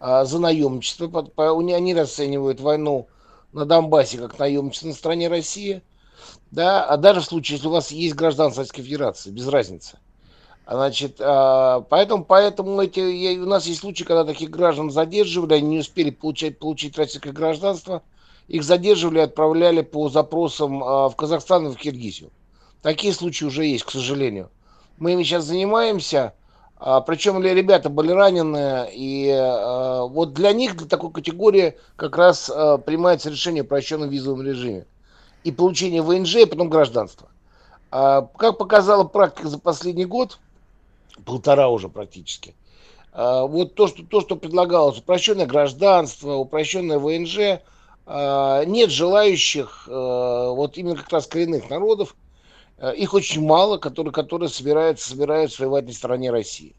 э, 0.00 0.24
за 0.26 0.38
наемничество, 0.38 1.26
они 1.36 1.94
расценивают 1.94 2.60
войну 2.60 3.08
на 3.52 3.64
Донбассе 3.64 4.18
как 4.18 4.38
наемницы 4.38 4.86
на 4.86 4.92
стороне 4.94 5.28
России, 5.28 5.82
да, 6.50 6.84
а 6.84 6.96
даже 6.96 7.20
в 7.20 7.24
случае, 7.24 7.56
если 7.56 7.68
у 7.68 7.72
вас 7.72 7.90
есть 7.90 8.14
гражданство 8.14 8.62
Российской 8.62 8.82
Федерации, 8.82 9.30
без 9.30 9.48
разницы. 9.48 9.98
Значит, 10.66 11.16
а, 11.20 11.80
поэтому, 11.80 12.24
поэтому 12.24 12.80
эти, 12.80 13.38
у 13.38 13.46
нас 13.46 13.66
есть 13.66 13.80
случаи, 13.80 14.04
когда 14.04 14.24
таких 14.24 14.50
граждан 14.50 14.90
задерживали, 14.90 15.54
они 15.54 15.68
не 15.68 15.78
успели 15.78 16.10
получать, 16.10 16.58
получить 16.58 16.96
российское 16.96 17.32
гражданство, 17.32 18.02
их 18.46 18.62
задерживали, 18.62 19.20
отправляли 19.20 19.82
по 19.82 20.08
запросам 20.08 20.82
а, 20.82 21.08
в 21.08 21.16
Казахстан 21.16 21.68
и 21.68 21.72
в 21.72 21.76
Киргизию. 21.76 22.30
Такие 22.82 23.12
случаи 23.12 23.44
уже 23.44 23.64
есть, 23.64 23.84
к 23.84 23.90
сожалению. 23.90 24.50
Мы 24.96 25.12
ими 25.12 25.22
сейчас 25.22 25.44
занимаемся, 25.44 26.34
причем 27.06 27.42
ребята 27.42 27.90
были 27.90 28.10
ранены, 28.10 28.88
и 28.92 29.30
вот 30.10 30.32
для 30.32 30.52
них, 30.52 30.76
для 30.76 30.86
такой 30.86 31.12
категории, 31.12 31.76
как 31.96 32.16
раз 32.16 32.46
принимается 32.46 33.28
решение 33.28 33.62
о 33.62 33.64
прощенном 33.64 34.08
визовом 34.08 34.42
режиме 34.42 34.86
и 35.44 35.52
получение 35.52 36.00
ВНЖ, 36.00 36.36
и 36.36 36.46
потом 36.46 36.70
гражданство. 36.70 37.28
Как 37.90 38.56
показала 38.56 39.04
практика 39.04 39.48
за 39.48 39.58
последний 39.58 40.06
год– 40.06 40.38
полтора 41.24 41.68
уже 41.68 41.88
практически. 41.88 42.54
А, 43.12 43.44
вот 43.44 43.74
то, 43.74 43.88
что, 43.88 44.04
то, 44.04 44.20
что 44.20 44.36
предлагалось, 44.36 44.98
упрощенное 44.98 45.46
гражданство, 45.46 46.34
упрощенное 46.34 46.98
ВНЖ, 46.98 47.60
а, 48.06 48.64
нет 48.64 48.90
желающих, 48.90 49.88
а, 49.88 50.50
вот 50.50 50.76
именно 50.76 50.96
как 50.96 51.10
раз 51.12 51.26
коренных 51.26 51.70
народов, 51.70 52.16
их 52.96 53.14
очень 53.14 53.44
мало, 53.44 53.76
которые, 53.78 54.12
которые 54.12 54.48
собираются, 54.48 55.10
собираются 55.10 55.62
воевать 55.62 55.86
на 55.86 55.92
стороне 55.92 56.30
России. 56.30 56.74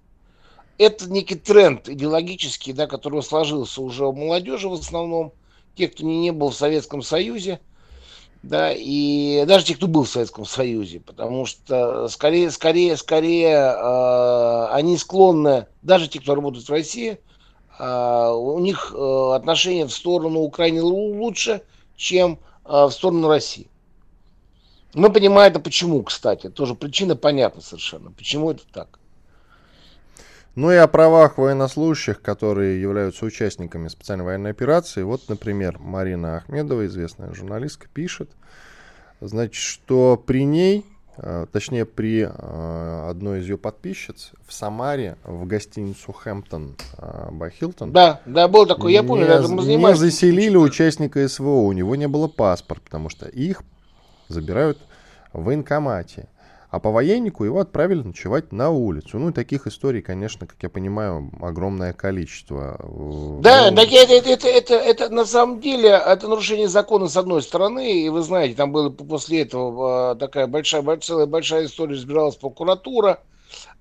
Это 0.78 1.10
некий 1.12 1.36
тренд 1.36 1.88
идеологический, 1.88 2.74
да, 2.74 2.88
который 2.88 3.22
сложился 3.22 3.82
уже 3.82 4.08
у 4.08 4.14
молодежи 4.14 4.68
в 4.68 4.74
основном, 4.74 5.34
тех, 5.76 5.94
кто 5.94 6.04
не, 6.04 6.20
не 6.20 6.32
был 6.32 6.50
в 6.50 6.56
Советском 6.56 7.02
Союзе– 7.02 7.60
да, 8.44 8.74
и 8.76 9.46
даже 9.46 9.66
те, 9.66 9.76
кто 9.76 9.88
был 9.88 10.04
в 10.04 10.10
Советском 10.10 10.46
Союзе, 10.46 11.00
потому 11.00 11.46
что 11.46 12.08
скорее, 12.08 12.50
скорее, 12.50 12.98
скорее 12.98 13.56
э, 13.56 14.68
они 14.72 14.98
склонны, 14.98 15.68
даже 15.84 16.08
те, 16.08 16.20
кто 16.20 16.34
работает 16.34 16.68
в 16.68 16.72
России, 16.72 17.20
э, 17.78 18.32
у 18.34 18.58
них 18.58 18.94
э, 18.96 19.32
отношение 19.36 19.86
в 19.86 19.94
сторону 19.94 20.40
Украины 20.40 20.82
лучше, 20.82 21.62
чем 21.96 22.40
э, 22.66 22.86
в 22.86 22.90
сторону 22.90 23.28
России. 23.28 23.68
Мы 24.94 25.12
понимаем 25.12 25.52
это 25.52 25.60
почему, 25.60 26.04
кстати, 26.04 26.50
тоже 26.50 26.76
причина 26.76 27.16
понятна 27.16 27.62
совершенно, 27.62 28.12
почему 28.12 28.52
это 28.52 28.64
так. 28.72 29.00
Ну 30.54 30.70
и 30.70 30.76
о 30.76 30.88
правах 30.88 31.38
военнослужащих, 31.38 32.22
которые 32.22 32.82
являются 32.82 33.26
участниками 33.26 33.88
специальной 33.88 34.26
военной 34.26 34.52
операции. 34.52 35.02
Вот, 35.02 35.30
например, 35.30 35.78
Марина 35.80 36.38
Ахмедова, 36.38 36.86
известная 36.88 37.34
журналистка, 37.34 37.88
пишет, 37.94 38.30
значит, 39.22 39.56
что 39.56 40.22
при 40.26 40.44
ней, 40.44 40.86
э, 41.16 41.46
точнее 41.54 41.86
при 41.86 42.24
э, 42.30 43.10
одной 43.10 43.40
из 43.40 43.48
ее 43.48 43.58
подписчиц 43.58 44.32
в 44.46 44.52
Самаре 44.52 45.16
в 45.24 45.46
гостиницу 45.46 46.12
Хэмптон 46.12 46.76
by 46.98 47.50
Хилтон. 47.50 47.94
Да, 47.94 48.20
да, 48.26 48.50
был 48.50 48.66
такой, 48.66 48.92
я 48.92 49.04
помню, 49.04 49.28
не, 49.28 49.48
мы 49.48 49.64
Не 49.64 49.96
заселили 49.96 50.58
участника 50.58 51.26
СВО, 51.30 51.62
у 51.62 51.72
него 51.72 51.96
не 51.96 52.10
было 52.10 52.28
паспорта, 52.28 52.84
потому 52.84 53.08
что 53.08 53.26
их 53.26 53.64
забирают 54.32 54.80
в 55.34 55.44
военкомате. 55.44 56.28
А 56.72 56.80
по 56.80 56.89
военнику 56.89 57.44
его 57.44 57.60
отправили 57.60 58.02
ночевать 58.02 58.54
на 58.54 58.70
улицу. 58.70 59.20
Ну, 59.20 59.30
и 59.30 59.34
таких 59.34 59.67
историй, 59.67 60.02
конечно, 60.02 60.48
как 60.48 60.56
я 60.62 60.70
понимаю, 60.70 61.30
огромное 61.41 61.91
количество. 61.91 62.80
Да, 63.41 63.72
ну, 63.72 63.76
так 63.76 63.91
это, 63.91 64.13
это, 64.13 64.30
это, 64.30 64.48
это, 64.48 64.76
это 64.76 65.10
на 65.10 65.26
самом 65.26 65.60
деле 65.60 65.89
это 65.89 66.30
нарушение 66.30 66.70
закона 66.70 67.10
с 67.10 67.17
одной 67.17 67.41
стороны, 67.41 68.00
и 68.00 68.08
вы 68.08 68.22
знаете, 68.22 68.56
там 68.56 68.72
была 68.72 68.89
после 68.89 69.41
этого 69.41 70.12
а, 70.12 70.15
такая 70.15 70.48
большая, 70.48 70.82
целая 71.02 71.26
большая 71.26 71.65
история, 71.65 71.96
разбиралась 71.96 72.38
прокуратура. 72.38 73.20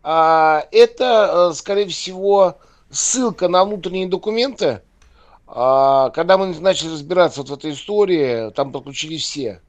А, 0.02 0.64
это, 0.72 1.48
а, 1.48 1.54
скорее 1.54 1.86
всего, 1.86 2.58
ссылка 2.90 3.46
на 3.46 3.64
внутренние 3.64 4.08
документы. 4.08 4.82
А, 5.46 6.10
когда 6.10 6.38
мы 6.38 6.58
начали 6.58 6.92
разбираться 6.92 7.40
вот 7.40 7.50
в 7.50 7.54
этой 7.54 7.70
истории, 7.70 8.50
там 8.50 8.72
подключились 8.72 9.22
все. 9.22 9.60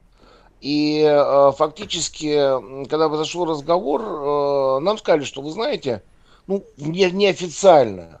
И 0.62 1.02
э, 1.02 1.52
фактически, 1.56 2.86
когда 2.86 3.08
произошел 3.08 3.44
разговор, 3.46 4.00
э, 4.00 4.78
нам 4.78 4.96
сказали, 4.96 5.24
что 5.24 5.42
вы 5.42 5.50
знаете, 5.50 6.04
ну, 6.46 6.64
не, 6.76 7.10
неофициально, 7.10 8.20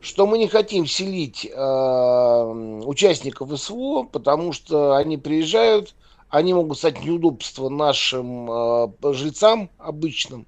что 0.00 0.28
мы 0.28 0.38
не 0.38 0.46
хотим 0.46 0.86
селить 0.86 1.44
э, 1.44 2.80
участников 2.86 3.50
СВО, 3.60 4.04
потому 4.04 4.52
что 4.52 4.94
они 4.94 5.16
приезжают, 5.16 5.96
они 6.28 6.54
могут 6.54 6.78
стать 6.78 7.04
неудобство 7.04 7.68
нашим 7.68 8.48
э, 8.48 8.88
жильцам 9.12 9.68
обычным. 9.78 10.46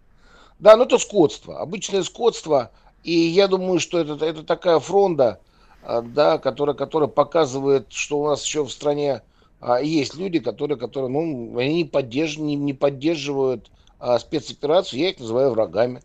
Да, 0.60 0.76
но 0.76 0.84
это 0.84 0.98
скотство, 0.98 1.58
обычное 1.58 2.04
скотство. 2.04 2.70
И 3.02 3.12
я 3.12 3.48
думаю, 3.48 3.80
что 3.80 3.98
это, 3.98 4.24
это 4.24 4.44
такая 4.44 4.78
фронта, 4.78 5.40
э, 5.82 6.00
да, 6.00 6.38
которая, 6.38 6.76
которая 6.76 7.08
показывает, 7.08 7.86
что 7.90 8.20
у 8.20 8.28
нас 8.28 8.44
еще 8.44 8.62
в 8.62 8.70
стране 8.70 9.22
а 9.66 9.80
есть 9.80 10.14
люди, 10.14 10.40
которые, 10.40 10.76
которые 10.76 11.10
ну, 11.10 11.58
они 11.58 11.74
не, 11.76 11.84
поддерж... 11.86 12.36
не, 12.36 12.54
не 12.54 12.74
поддерживают 12.74 13.70
а, 13.98 14.18
спецоперацию, 14.18 15.00
я 15.00 15.08
их 15.08 15.18
называю 15.18 15.52
врагами. 15.52 16.02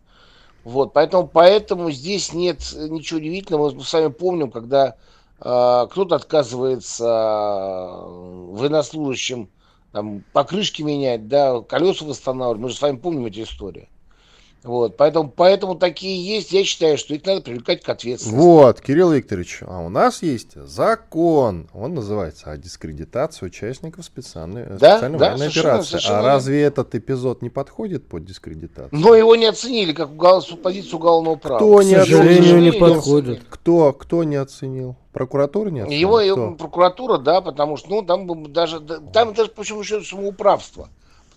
Вот, 0.64 0.94
поэтому, 0.94 1.28
поэтому 1.28 1.90
здесь 1.90 2.32
нет 2.32 2.60
ничего 2.72 3.18
удивительного. 3.18 3.70
Мы 3.70 3.84
с 3.84 3.92
вами 3.92 4.08
помним, 4.08 4.50
когда 4.50 4.96
а, 5.38 5.88
кто-то 5.88 6.16
отказывается 6.16 7.04
а, 7.06 8.06
военнослужащим 8.06 9.50
там, 9.92 10.24
покрышки 10.32 10.80
менять, 10.80 11.28
да, 11.28 11.60
колеса 11.60 12.06
восстанавливать. 12.06 12.62
Мы 12.62 12.68
же 12.70 12.76
с 12.76 12.80
вами 12.80 12.96
помним 12.96 13.26
эти 13.26 13.42
истории. 13.42 13.90
Вот, 14.62 14.96
поэтому, 14.98 15.30
поэтому 15.30 15.74
такие 15.74 16.22
есть. 16.22 16.52
Я 16.52 16.64
считаю, 16.64 16.98
что 16.98 17.14
их 17.14 17.24
надо 17.24 17.40
привлекать 17.40 17.82
к 17.82 17.88
ответственности. 17.88 18.38
Вот, 18.38 18.80
Кирилл 18.80 19.12
Викторович, 19.12 19.60
а 19.66 19.80
у 19.80 19.88
нас 19.88 20.22
есть 20.22 20.54
закон. 20.54 21.68
Он 21.72 21.94
называется 21.94 22.50
о 22.50 22.58
дискредитации 22.58 23.46
участников 23.46 24.04
специальной, 24.04 24.66
да? 24.66 24.96
специальной 24.96 25.18
да, 25.18 25.24
военной 25.30 25.38
совершенно, 25.38 25.68
операции. 25.70 25.90
Совершенно 25.90 26.18
а 26.18 26.22
разве 26.22 26.62
этот 26.62 26.94
эпизод 26.94 27.40
не 27.40 27.48
подходит 27.48 28.06
под 28.06 28.26
дискредитацию? 28.26 28.88
Но 28.92 29.14
его 29.14 29.34
не 29.34 29.46
оценили 29.46 29.92
как 29.92 30.10
позицию 30.62 30.96
уголовного 30.96 31.36
права. 31.36 31.58
Кто 31.58 31.82
не 31.82 31.94
оценил? 31.94 32.58
не 32.58 32.72
подходит. 32.72 33.42
Кто, 33.48 33.92
кто 33.94 34.24
не 34.24 34.36
оценил? 34.36 34.96
Прокуратура 35.12 35.70
не 35.70 35.80
оценила? 35.80 36.00
Его, 36.00 36.20
его 36.20 36.54
прокуратура, 36.54 37.16
да, 37.16 37.40
потому 37.40 37.76
что, 37.78 37.88
ну, 37.88 38.02
там 38.02 38.52
даже, 38.52 38.80
там 38.80 39.34
даже, 39.34 39.50
почему 39.50 39.80
еще 39.80 40.02
самоуправство 40.02 40.88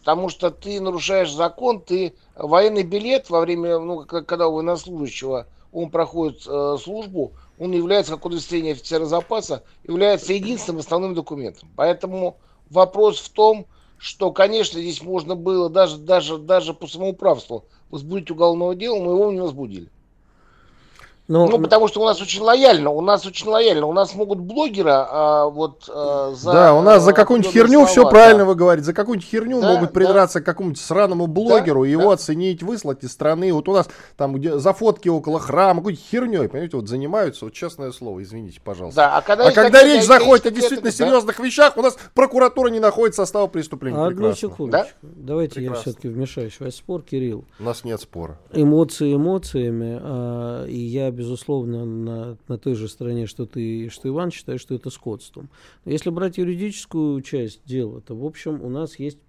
потому 0.04 0.28
что 0.28 0.52
ты 0.52 0.82
нарушаешь 0.82 1.32
закон, 1.32 1.80
ты 1.80 2.14
военный 2.36 2.84
билет 2.84 3.30
во 3.30 3.40
время, 3.40 3.80
ну, 3.80 4.06
когда 4.06 4.50
у 4.50 4.56
военнослужащего 4.56 5.48
он 5.72 5.90
проходит 5.92 6.46
э, 6.46 6.78
службу, 6.84 7.32
он 7.58 7.72
является, 7.72 8.12
как 8.12 8.26
удостоверение 8.26 8.74
офицера 8.74 9.06
запаса, 9.06 9.64
является 9.88 10.34
единственным 10.34 10.82
основным 10.82 11.16
документом. 11.16 11.70
Поэтому 11.78 12.36
вопрос 12.70 13.20
в 13.20 13.30
том, 13.30 13.66
что, 13.98 14.34
конечно, 14.34 14.78
здесь 14.82 15.02
можно 15.02 15.38
было 15.38 15.70
даже, 15.70 15.96
даже, 15.98 16.38
даже 16.38 16.74
по 16.74 16.86
самоуправству 16.86 17.64
возбудить 17.90 18.30
уголовное 18.30 18.76
дело, 18.76 19.02
но 19.02 19.12
его 19.14 19.32
не 19.32 19.40
возбудили. 19.40 19.90
Ну, 21.30 21.48
ну, 21.48 21.58
потому 21.58 21.88
что 21.88 22.02
у 22.02 22.06
нас 22.06 22.22
очень 22.22 22.42
лояльно, 22.42 22.90
у 22.90 23.00
нас 23.00 23.26
очень 23.26 23.48
лояльно. 23.48 23.88
У 23.88 23.94
нас 23.94 24.14
могут 24.14 24.40
блогера 24.40 25.08
а, 25.10 25.46
вот 25.48 25.90
а, 25.90 26.34
за... 26.36 26.52
Да, 26.52 26.74
у 26.74 26.82
нас 26.82 27.02
за 27.02 27.14
какую-нибудь 27.14 27.54
херню, 27.54 27.80
слова, 27.80 27.88
все 27.88 28.04
да. 28.04 28.10
правильно 28.10 28.46
вы 28.46 28.56
говорите, 28.56 28.86
за 28.86 28.94
какую-нибудь 28.94 29.30
херню 29.30 29.62
да, 29.62 29.74
могут 29.74 29.94
придраться 29.94 30.40
да. 30.40 30.44
к 30.44 30.46
какому-нибудь 30.46 30.82
сраному 30.82 31.28
блогеру, 31.28 31.84
да, 31.84 31.88
его 31.88 32.10
да. 32.10 32.14
оценить, 32.16 32.62
выслать 32.62 33.06
из 33.06 33.14
страны. 33.14 33.54
Вот 33.54 33.70
у 33.70 33.74
нас 33.74 33.88
там 34.18 34.34
где 34.34 34.60
за 34.60 34.74
фотки 34.74 35.08
около 35.08 35.40
храма, 35.40 35.80
какой-нибудь 35.80 36.06
херней, 36.06 36.50
понимаете, 36.50 36.76
вот 36.76 36.90
занимаются, 36.90 37.46
вот 37.46 37.54
честное 37.54 37.94
слово, 37.94 38.22
извините, 38.22 38.60
пожалуйста. 38.62 39.02
Да, 39.02 39.18
а 39.18 39.22
когда, 39.22 39.48
а 39.48 39.52
когда 39.54 39.82
речь 39.82 40.04
заходит 40.04 40.46
о 40.48 40.52
действительно 40.52 40.90
это, 40.90 40.98
серьезных 40.98 41.38
да? 41.38 41.44
вещах, 41.44 41.78
у 41.78 41.82
нас 41.82 41.98
прокуратура 42.14 42.68
не 42.68 42.82
находит 42.82 43.16
состава 43.16 43.48
преступления. 43.48 44.06
Одну 44.06 44.34
секунду. 44.36 44.74
Да? 44.74 44.88
Давайте 45.02 45.56
Прекрасно. 45.56 45.78
я 45.78 45.82
все-таки 45.82 46.08
вмешаюсь. 46.10 46.58
У 46.60 46.66
вас 46.66 46.76
спор, 46.76 47.02
Кирилл. 47.02 47.46
У 47.60 47.64
нас 47.64 47.86
нет 47.86 48.02
спора. 48.02 48.38
Эмоции 48.52 49.16
эмоциями, 49.16 50.00
а, 50.02 50.66
и 50.66 50.78
я, 50.78 51.13
безусловно, 51.14 51.86
на, 51.86 52.38
на 52.48 52.58
той 52.58 52.76
же 52.76 52.88
стороне, 52.88 53.26
что 53.26 53.46
ты, 53.46 53.90
что 53.90 54.10
Иван, 54.10 54.32
считаю, 54.32 54.60
что 54.60 54.76
это 54.76 54.90
скотством. 54.90 55.50
Если 55.86 56.10
брать 56.10 56.38
юридическую 56.38 57.22
часть 57.22 57.62
дела, 57.66 58.02
то, 58.02 58.16
в 58.16 58.26
общем, 58.26 58.62
у 58.62 58.70
нас 58.70 59.00
есть 59.00 59.20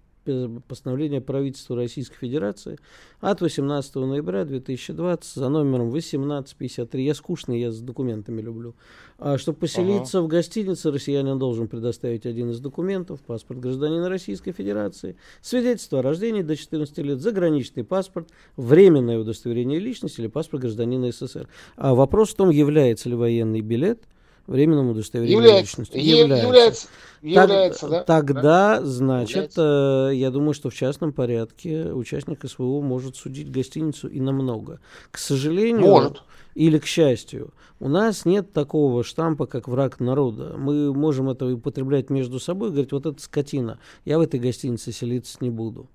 постановление 0.67 1.21
правительства 1.21 1.75
Российской 1.75 2.17
Федерации 2.17 2.77
от 3.19 3.41
18 3.41 3.95
ноября 3.95 4.45
2020 4.45 5.33
за 5.33 5.49
номером 5.49 5.87
1853. 5.87 7.03
Я 7.03 7.13
скучный, 7.13 7.59
я 7.59 7.71
с 7.71 7.79
документами 7.79 8.41
люблю. 8.41 8.75
А 9.17 9.37
чтобы 9.37 9.59
поселиться 9.59 10.19
ага. 10.19 10.25
в 10.25 10.27
гостинице, 10.27 10.91
россиянин 10.91 11.39
должен 11.39 11.67
предоставить 11.67 12.25
один 12.25 12.51
из 12.51 12.59
документов, 12.59 13.21
паспорт 13.21 13.59
гражданина 13.59 14.09
Российской 14.09 14.51
Федерации, 14.51 15.15
свидетельство 15.41 15.99
о 15.99 16.01
рождении 16.01 16.41
до 16.41 16.55
14 16.55 16.97
лет, 16.99 17.21
заграничный 17.21 17.83
паспорт, 17.83 18.29
временное 18.57 19.19
удостоверение 19.19 19.79
личности 19.79 20.21
или 20.21 20.27
паспорт 20.27 20.63
гражданина 20.63 21.11
СССР. 21.11 21.47
А 21.75 21.95
вопрос 21.95 22.31
в 22.31 22.35
том, 22.35 22.49
является 22.49 23.09
ли 23.09 23.15
военный 23.15 23.61
билет– 23.61 24.03
временным 24.47 24.89
удостоверением 24.89 25.39
является, 25.39 25.81
личности. 25.81 25.97
Является. 25.97 26.47
является. 26.47 26.87
Является, 27.21 27.87
да? 27.89 28.03
Тогда, 28.03 28.83
значит, 28.83 29.57
является. 29.57 30.09
Э, 30.11 30.15
я 30.15 30.29
думаю, 30.29 30.53
что 30.53 30.69
в 30.69 30.75
частном 30.75 31.11
порядке 31.11 31.91
участник 31.91 32.47
СВО 32.47 32.81
может 32.81 33.15
судить 33.15 33.51
гостиницу 33.51 34.07
и 34.07 34.19
намного. 34.19 34.79
К 35.11 35.17
сожалению, 35.17 35.87
может. 35.87 36.23
или 36.53 36.77
к 36.77 36.85
счастью, 36.85 37.53
у 37.79 37.89
нас 37.89 38.25
нет 38.25 38.53
такого 38.53 39.03
штампа, 39.03 39.47
как 39.47 39.67
враг 39.67 39.99
народа. 39.99 40.55
Мы 40.57 40.93
можем 40.93 41.29
это 41.29 41.47
употреблять 41.47 42.09
между 42.09 42.39
собой, 42.39 42.69
говорить, 42.69 42.91
вот 42.91 43.05
это 43.07 43.21
скотина, 43.21 43.79
я 44.05 44.19
в 44.19 44.21
этой 44.21 44.39
гостинице 44.39 44.91
селиться 44.91 45.37
не 45.41 45.49
буду. 45.49 45.89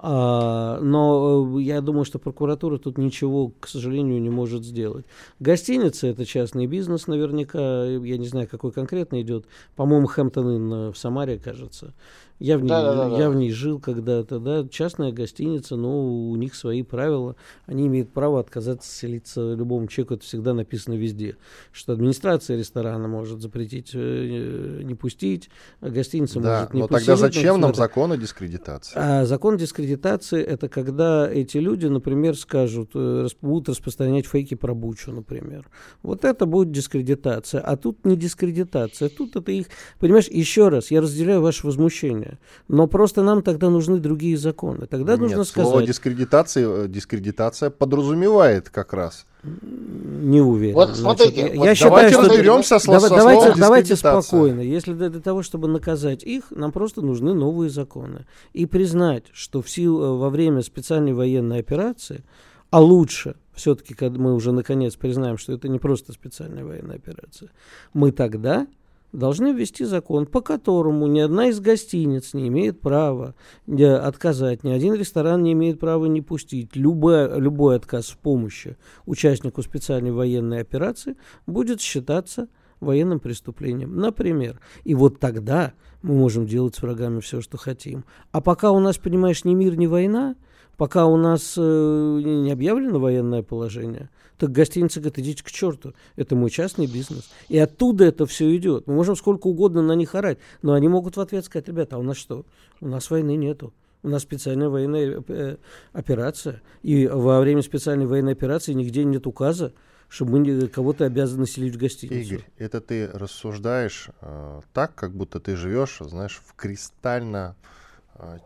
А, 0.00 0.78
но 0.80 1.58
э, 1.58 1.62
я 1.62 1.80
думаю, 1.80 2.04
что 2.04 2.20
прокуратура 2.20 2.78
тут 2.78 2.98
ничего, 2.98 3.52
к 3.58 3.66
сожалению, 3.68 4.20
не 4.22 4.30
может 4.30 4.64
сделать. 4.64 5.04
Гостиница 5.40 6.06
это 6.06 6.24
частный 6.24 6.66
бизнес, 6.66 7.08
наверняка. 7.08 7.84
Я 7.84 8.16
не 8.16 8.28
знаю, 8.28 8.46
какой 8.48 8.70
конкретно 8.70 9.20
идет. 9.20 9.46
По-моему, 9.74 10.06
Хэмптон 10.06 10.56
Инн 10.56 10.92
в 10.92 10.98
Самаре, 10.98 11.38
кажется. 11.38 11.94
Я 12.38 12.56
в 12.56 12.62
ней, 12.62 12.68
да, 12.68 12.94
да, 12.94 13.08
да, 13.08 13.18
я 13.18 13.30
в 13.30 13.34
ней 13.34 13.50
жил 13.50 13.80
когда-то, 13.80 14.38
да, 14.38 14.66
частная 14.68 15.10
гостиница, 15.10 15.74
но 15.74 16.28
у 16.28 16.36
них 16.36 16.54
свои 16.54 16.82
правила, 16.82 17.34
они 17.66 17.88
имеют 17.88 18.12
право 18.12 18.38
отказаться 18.38 18.94
селиться 18.94 19.54
любому 19.54 19.88
человеку, 19.88 20.14
это 20.14 20.24
всегда 20.24 20.54
написано 20.54 20.94
везде, 20.94 21.36
что 21.72 21.94
администрация 21.94 22.56
ресторана 22.56 23.08
может 23.08 23.42
запретить, 23.42 23.90
э, 23.92 24.82
не 24.84 24.94
пустить, 24.94 25.50
а 25.80 25.90
гостиница 25.90 26.38
да, 26.38 26.60
может 26.60 26.74
не 26.74 26.80
но 26.80 26.88
пустить. 26.88 27.06
тогда 27.06 27.20
зачем 27.20 27.60
нам 27.60 27.74
закон 27.74 28.12
о 28.12 28.16
дискредитации? 28.16 28.92
А 28.94 29.24
закон 29.24 29.56
дискредитации 29.56 30.40
это 30.40 30.68
когда 30.68 31.28
эти 31.28 31.56
люди, 31.56 31.86
например, 31.86 32.36
скажут, 32.36 32.90
э, 32.94 33.26
будут 33.42 33.70
распространять 33.70 34.26
фейки 34.26 34.54
про 34.54 34.74
Бучу, 34.74 35.10
например. 35.10 35.68
Вот 36.04 36.24
это 36.24 36.46
будет 36.46 36.70
дискредитация, 36.70 37.60
а 37.60 37.76
тут 37.76 38.04
не 38.04 38.16
дискредитация, 38.16 39.08
тут 39.08 39.34
это 39.34 39.50
их, 39.50 39.66
понимаешь, 39.98 40.28
еще 40.28 40.68
раз, 40.68 40.92
я 40.92 41.00
разделяю 41.00 41.40
ваше 41.40 41.66
возмущение 41.66 42.27
решение. 42.28 42.38
Но 42.68 42.86
просто 42.86 43.22
нам 43.22 43.42
тогда 43.42 43.70
нужны 43.70 43.98
другие 43.98 44.36
законы. 44.36 44.86
Тогда 44.86 45.12
Нет, 45.12 45.20
нужно 45.20 45.44
слово 45.44 45.68
сказать... 45.68 45.86
дискредитация, 45.86 46.68
э, 46.68 46.88
дискредитация 46.88 47.70
подразумевает 47.70 48.68
как 48.68 48.92
раз. 48.92 49.26
Не 49.42 50.40
уверен. 50.40 50.74
Вот 50.74 50.96
смотрите, 50.96 51.40
Значит, 51.40 51.56
вот 51.56 51.64
я 51.64 51.74
считаю, 51.74 52.10
что 52.10 52.22
разберемся 52.22 52.78
с, 52.78 52.84
давай, 52.84 53.10
давайте, 53.10 53.60
давайте 53.60 53.96
спокойно. 53.96 54.60
Если 54.60 54.92
для, 54.94 55.10
для 55.10 55.20
того, 55.20 55.42
чтобы 55.42 55.68
наказать 55.68 56.24
их, 56.24 56.50
нам 56.50 56.72
просто 56.72 57.02
нужны 57.02 57.34
новые 57.34 57.70
законы. 57.70 58.26
И 58.52 58.66
признать, 58.66 59.24
что 59.32 59.62
в 59.62 59.70
силу, 59.70 60.02
э, 60.02 60.18
во 60.18 60.30
время 60.30 60.62
специальной 60.62 61.12
военной 61.12 61.60
операции, 61.60 62.24
а 62.70 62.80
лучше 62.80 63.36
все-таки, 63.54 63.94
когда 63.94 64.18
мы 64.20 64.34
уже 64.34 64.52
наконец 64.52 64.94
признаем, 64.96 65.38
что 65.38 65.52
это 65.52 65.68
не 65.68 65.78
просто 65.78 66.12
специальная 66.12 66.64
военная 66.64 66.96
операция, 66.96 67.50
мы 67.92 68.12
тогда 68.12 68.66
должны 69.12 69.52
ввести 69.52 69.84
закон, 69.84 70.26
по 70.26 70.40
которому 70.40 71.06
ни 71.06 71.20
одна 71.20 71.48
из 71.48 71.60
гостиниц 71.60 72.34
не 72.34 72.48
имеет 72.48 72.80
права 72.80 73.34
отказать, 73.66 74.64
ни 74.64 74.70
один 74.70 74.94
ресторан 74.94 75.42
не 75.42 75.52
имеет 75.52 75.80
права 75.80 76.06
не 76.06 76.22
пустить. 76.22 76.76
Любой, 76.76 77.40
любой 77.40 77.76
отказ 77.76 78.08
в 78.08 78.18
помощи 78.18 78.76
участнику 79.06 79.62
специальной 79.62 80.12
военной 80.12 80.60
операции 80.60 81.16
будет 81.46 81.80
считаться 81.80 82.48
военным 82.80 83.20
преступлением. 83.20 83.96
Например. 83.96 84.60
И 84.84 84.94
вот 84.94 85.18
тогда 85.18 85.72
мы 86.02 86.14
можем 86.14 86.46
делать 86.46 86.76
с 86.76 86.82
врагами 86.82 87.20
все, 87.20 87.40
что 87.40 87.56
хотим. 87.56 88.04
А 88.30 88.40
пока 88.40 88.70
у 88.70 88.78
нас, 88.78 88.98
понимаешь, 88.98 89.44
ни 89.44 89.54
мир, 89.54 89.76
ни 89.76 89.86
война, 89.86 90.36
пока 90.76 91.06
у 91.06 91.16
нас 91.16 91.54
э, 91.56 92.20
не 92.24 92.50
объявлено 92.50 93.00
военное 93.00 93.42
положение, 93.42 94.10
так 94.38 94.52
гостиница 94.52 95.00
говорит, 95.00 95.18
идите 95.18 95.44
к 95.44 95.50
черту, 95.50 95.94
это 96.16 96.36
мой 96.36 96.50
частный 96.50 96.86
бизнес. 96.86 97.30
И 97.48 97.58
оттуда 97.58 98.04
это 98.04 98.24
все 98.24 98.56
идет. 98.56 98.86
Мы 98.86 98.94
можем 98.94 99.16
сколько 99.16 99.48
угодно 99.48 99.82
на 99.82 99.92
них 99.92 100.14
орать, 100.14 100.38
но 100.62 100.72
они 100.72 100.88
могут 100.88 101.16
в 101.16 101.20
ответ 101.20 101.44
сказать, 101.44 101.68
ребята, 101.68 101.96
а 101.96 101.98
у 101.98 102.02
нас 102.02 102.16
что? 102.16 102.46
У 102.80 102.88
нас 102.88 103.10
войны 103.10 103.36
нету. 103.36 103.74
У 104.04 104.08
нас 104.08 104.22
специальная 104.22 104.68
военная 104.68 105.22
э, 105.26 105.56
операция. 105.92 106.62
И 106.82 107.08
во 107.08 107.40
время 107.40 107.62
специальной 107.62 108.06
военной 108.06 108.32
операции 108.32 108.72
нигде 108.72 109.04
нет 109.04 109.26
указа, 109.26 109.74
чтобы 110.08 110.38
мы 110.38 110.68
кого-то 110.68 111.04
обязаны 111.04 111.46
селить 111.46 111.74
в 111.74 111.78
гостиницу. 111.78 112.34
Игорь, 112.34 112.46
это 112.58 112.80
ты 112.80 113.08
рассуждаешь 113.08 114.08
э, 114.20 114.60
так, 114.72 114.94
как 114.94 115.14
будто 115.14 115.40
ты 115.40 115.56
живешь, 115.56 115.98
знаешь, 116.00 116.40
в 116.46 116.54
кристально 116.54 117.56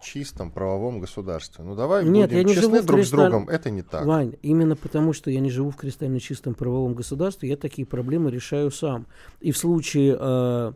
чистом 0.03 0.51
правовом 0.51 1.01
государстве. 1.01 1.65
Ну 1.65 1.75
давай 1.75 2.05
Нет, 2.05 2.31
будем 2.31 2.39
я 2.39 2.45
не 2.45 2.55
честны 2.55 2.77
живу 2.77 2.87
друг 2.87 3.01
кристаль... 3.01 3.19
с 3.19 3.31
другом, 3.31 3.49
это 3.49 3.71
не 3.71 3.83
так. 3.83 4.05
Вань, 4.05 4.35
именно 4.43 4.77
потому, 4.77 5.13
что 5.13 5.31
я 5.31 5.41
не 5.41 5.51
живу 5.51 5.71
в 5.71 5.77
кристально 5.77 6.21
чистом 6.21 6.55
правовом 6.55 6.95
государстве, 6.95 7.49
я 7.49 7.57
такие 7.57 7.87
проблемы 7.87 8.31
решаю 8.31 8.71
сам. 8.71 9.07
И 9.41 9.53
в 9.53 9.59
случае 9.59 10.17
э, 10.19 10.73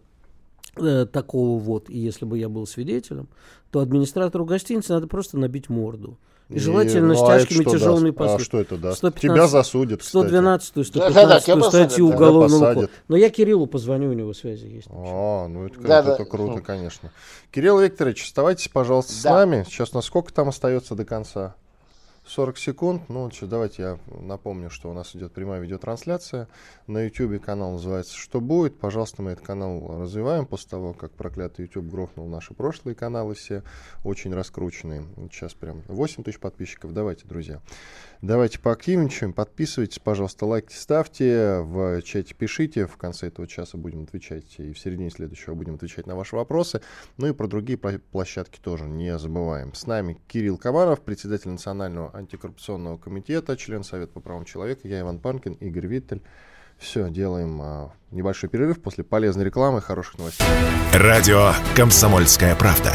э, 0.77 1.07
такого 1.07 1.59
вот, 1.59 1.91
и 1.91 1.99
если 1.99 2.25
бы 2.25 2.39
я 2.39 2.49
был 2.49 2.67
свидетелем, 2.67 3.29
то 3.71 3.81
администратору 3.81 4.45
гостиницы 4.45 4.93
надо 4.93 5.07
просто 5.07 5.39
набить 5.39 5.69
морду. 5.69 6.19
И 6.49 6.61
желательно 6.61 7.13
и, 7.13 7.17
ну, 7.17 7.17
с 7.17 7.23
а 7.23 7.39
тяжкими 7.41 7.65
тяжелыми 7.65 8.11
даст? 8.11 8.19
последствиями. 8.19 8.41
А 8.41 8.45
что 8.45 8.61
это 8.61 8.79
даст? 8.79 8.99
115, 8.99 9.21
Тебя 9.21 9.47
засудят, 9.49 10.03
112 10.05 10.69
115 10.87 11.15
да, 11.15 11.55
да, 11.55 11.57
да, 11.57 11.71
статью 11.71 12.09
уголовного 12.09 12.89
Но 13.09 13.17
я 13.17 13.31
Кириллу 13.31 13.67
позвоню, 13.67 14.11
у 14.11 14.13
него 14.13 14.33
связи 14.33 14.67
есть. 14.67 14.87
А, 14.91 15.49
ну 15.49 15.67
это, 15.67 15.81
да, 15.81 15.99
это, 15.99 16.09
да. 16.09 16.15
это 16.15 16.25
круто, 16.25 16.61
конечно. 16.61 17.11
Кирилл 17.51 17.81
Викторович, 17.81 18.23
оставайтесь, 18.25 18.69
пожалуйста, 18.69 19.13
да. 19.15 19.19
с 19.19 19.25
нами. 19.25 19.65
Сейчас 19.69 19.93
на 19.93 20.03
сколько 20.03 20.33
там 20.33 20.49
остается 20.49 20.95
до 20.95 21.05
конца? 21.05 21.57
40 22.27 22.59
секунд. 22.59 23.09
Ну, 23.09 23.31
давайте 23.43 23.83
я 23.83 23.99
напомню, 24.21 24.69
что 24.69 24.91
у 24.91 24.93
нас 24.93 25.15
идет 25.15 25.33
прямая 25.33 25.61
видеотрансляция. 25.61 26.49
На 26.87 27.05
YouTube 27.05 27.41
канал 27.41 27.73
называется 27.73 28.17
«Что 28.17 28.41
будет?». 28.41 28.79
Пожалуйста, 28.79 29.23
мы 29.23 29.31
этот 29.31 29.47
канал 29.47 30.01
развиваем 30.01 30.45
после 30.45 30.69
того, 30.71 30.93
как 30.93 31.13
проклятый 31.13 31.67
YouTube 31.67 31.87
грохнул 31.87 32.27
наши 32.27 32.53
прошлые 32.53 32.97
каналы 32.97 33.35
все, 33.35 33.63
очень 34.03 34.35
раскрученные. 34.35 35.05
Сейчас 35.31 35.55
прям 35.55 35.83
8 35.87 36.25
тысяч 36.25 36.41
подписчиков. 36.41 36.93
Давайте, 36.93 37.27
друзья. 37.27 37.61
Давайте 38.23 38.59
поактивничаем, 38.59 39.33
подписывайтесь, 39.33 39.99
пожалуйста, 39.99 40.47
лайки 40.47 40.73
ставьте, 40.73 41.61
в 41.61 42.01
чате 42.03 42.35
пишите, 42.35 42.87
в 42.87 42.97
конце 42.97 43.29
этого 43.29 43.47
часа 43.47 43.77
будем 43.77 44.05
отвечать, 44.05 44.55
и 44.59 44.73
в 44.73 44.79
середине 44.79 45.11
следующего 45.11 45.55
будем 45.55 45.75
отвечать 45.75 46.07
на 46.07 46.17
ваши 46.17 46.35
вопросы, 46.35 46.81
ну 47.19 47.29
и 47.29 47.33
про 47.33 47.47
другие 47.47 47.79
площадки 47.79 48.59
тоже 48.59 48.85
не 48.85 49.19
забываем. 49.19 49.75
С 49.75 49.87
нами 49.87 50.19
Кирилл 50.29 50.57
Камаров, 50.57 51.03
председатель 51.03 51.51
Национального 51.51 52.15
антикоррупционного 52.17 52.97
комитета, 52.97 53.57
член 53.57 53.85
Совета 53.85 54.13
по 54.13 54.21
правам 54.21 54.45
человека, 54.45 54.89
я 54.89 55.01
Иван 55.01 55.19
Панкин, 55.19 55.55
Игорь 55.55 55.87
Виттель. 55.87 56.23
Все, 56.79 57.09
делаем 57.09 57.59
а, 57.63 57.93
небольшой 58.11 58.51
перерыв 58.51 58.83
после 58.83 59.03
полезной 59.03 59.47
рекламы, 59.47 59.81
хороших 59.81 60.19
новостей. 60.19 60.47
Радио 60.93 61.53
«Комсомольская 61.75 62.55
правда». 62.55 62.93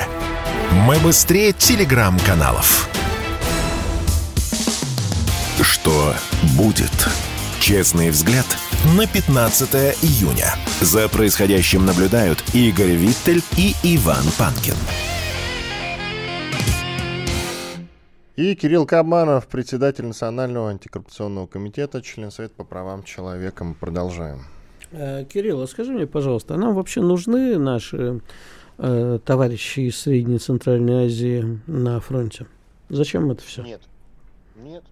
Мы 0.85 0.99
быстрее 0.99 1.51
телеграм-каналов. 1.51 3.00
Что 5.81 6.13
будет? 6.59 6.91
Честный 7.59 8.11
взгляд 8.11 8.45
на 8.95 9.07
15 9.07 9.73
июня. 10.03 10.53
За 10.79 11.09
происходящим 11.09 11.87
наблюдают 11.87 12.43
Игорь 12.53 12.91
Виттель 12.91 13.41
и 13.57 13.73
Иван 13.95 14.23
Панкин. 14.37 14.75
И 18.35 18.53
Кирилл 18.53 18.85
Кабанов, 18.85 19.47
председатель 19.47 20.05
Национального 20.05 20.69
антикоррупционного 20.69 21.47
комитета, 21.47 22.03
член 22.03 22.29
Совета 22.29 22.53
по 22.57 22.63
правам 22.63 23.01
человека. 23.01 23.63
Мы 23.63 23.73
продолжаем. 23.73 24.41
Э, 24.91 25.25
Кирилл, 25.25 25.63
а 25.63 25.67
скажи 25.67 25.91
мне, 25.91 26.05
пожалуйста, 26.05 26.53
а 26.53 26.57
нам 26.57 26.75
вообще 26.75 27.01
нужны 27.01 27.57
наши 27.57 28.21
э, 28.77 29.19
товарищи 29.25 29.79
из 29.79 29.97
Средней 29.97 30.35
и 30.35 30.39
Центральной 30.39 31.07
Азии 31.07 31.59
на 31.65 31.99
фронте? 32.01 32.45
Зачем 32.89 33.31
это 33.31 33.41
все? 33.41 33.63
Нет. 33.63 33.81
Нет. 34.55 34.83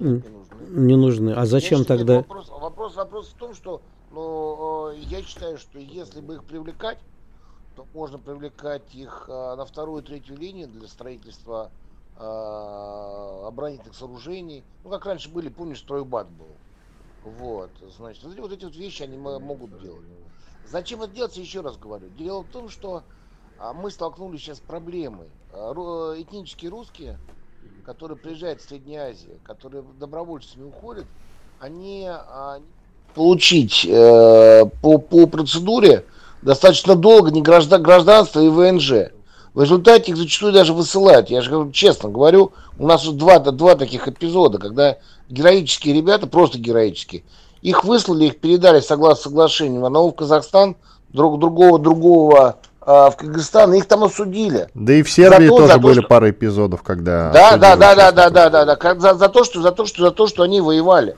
Нет, 0.00 0.24
не 0.24 0.30
нужны. 0.30 0.56
Не 0.68 0.96
нужны. 0.96 1.30
А 1.32 1.46
зачем 1.46 1.84
Конечно, 1.84 1.96
тогда? 1.96 2.16
Вопрос, 2.18 2.48
вопрос, 2.48 2.96
вопрос 2.96 3.28
в 3.28 3.34
том, 3.34 3.54
что 3.54 3.82
ну, 4.12 4.92
я 4.92 5.22
считаю, 5.22 5.58
что 5.58 5.78
если 5.78 6.20
бы 6.20 6.34
их 6.34 6.44
привлекать, 6.44 6.98
то 7.76 7.86
можно 7.94 8.18
привлекать 8.18 8.94
их 8.94 9.26
а, 9.28 9.54
на 9.56 9.64
вторую 9.64 10.02
и 10.02 10.06
третью 10.06 10.36
линию 10.36 10.66
для 10.66 10.88
строительства 10.88 11.70
а, 12.16 13.46
оборонительных 13.46 13.94
сооружений. 13.94 14.64
Ну, 14.82 14.90
как 14.90 15.06
раньше 15.06 15.28
были, 15.28 15.48
помнишь, 15.48 15.78
стройбат 15.78 16.28
был. 16.30 16.48
Вот, 17.24 17.70
значит, 17.96 18.24
вот, 18.24 18.38
вот 18.38 18.52
эти 18.52 18.64
вот 18.64 18.74
вещи 18.74 19.02
они 19.02 19.16
могут 19.16 19.80
делать. 19.80 20.02
Зачем 20.66 21.02
это 21.02 21.14
делать, 21.14 21.36
еще 21.36 21.60
раз 21.60 21.76
говорю. 21.76 22.08
Дело 22.10 22.42
в 22.42 22.48
том, 22.48 22.68
что 22.68 23.04
а, 23.58 23.72
мы 23.72 23.90
столкнулись 23.90 24.40
сейчас 24.40 24.58
с 24.58 24.60
проблемой. 24.60 25.28
Этнические 25.50 26.70
русские, 26.70 27.18
которые 27.88 28.18
приезжают 28.18 28.60
в 28.60 28.68
Средней 28.68 28.98
Азии, 28.98 29.40
которые 29.44 29.82
добровольцами 29.98 30.64
уходят, 30.64 31.06
они 31.58 32.06
а, 32.06 32.58
получить 33.14 33.86
э, 33.88 34.66
по, 34.82 34.98
по 34.98 35.26
процедуре 35.26 36.04
достаточно 36.42 36.96
долго 36.96 37.30
не 37.30 37.40
граждан, 37.40 37.82
гражданство 37.82 38.40
и 38.40 38.48
ВНЖ. 38.50 39.10
В 39.54 39.62
результате 39.62 40.10
их 40.12 40.18
зачастую 40.18 40.52
даже 40.52 40.74
высылают. 40.74 41.30
Я 41.30 41.40
же 41.40 41.70
честно 41.72 42.10
говорю, 42.10 42.52
у 42.78 42.86
нас 42.86 43.06
два, 43.06 43.38
два 43.38 43.74
таких 43.74 44.06
эпизода, 44.06 44.58
когда 44.58 44.98
героические 45.30 45.94
ребята, 45.94 46.26
просто 46.26 46.58
героические, 46.58 47.22
Их 47.62 47.84
выслали, 47.84 48.26
их 48.26 48.38
передали 48.38 48.80
согласно 48.80 49.30
соглашению. 49.30 49.86
Одного 49.86 50.10
в 50.10 50.14
Казахстан, 50.14 50.76
друг, 51.08 51.40
другого, 51.40 51.78
другого 51.78 52.58
в 52.88 53.16
Кыргызстан, 53.18 53.74
их 53.74 53.86
там 53.86 54.02
осудили. 54.02 54.68
Да 54.72 54.94
и 54.94 55.02
в 55.02 55.10
Сербии 55.10 55.48
то, 55.48 55.56
тоже 55.58 55.74
за 55.74 55.78
были 55.78 56.00
что... 56.00 56.08
пара 56.08 56.30
эпизодов, 56.30 56.82
когда... 56.82 57.30
Да, 57.32 57.58
да, 57.58 57.76
да, 57.76 57.94
да, 57.94 58.12
да, 58.12 58.30
да, 58.30 58.48
да, 58.48 58.64
да, 58.64 58.94
за, 58.98 59.14
за, 59.14 59.28
то, 59.28 59.44
что, 59.44 59.60
за, 59.60 59.72
то, 59.72 59.84
что, 59.84 60.02
за 60.02 60.10
то, 60.10 60.26
что 60.26 60.42
они 60.42 60.62
воевали. 60.62 61.14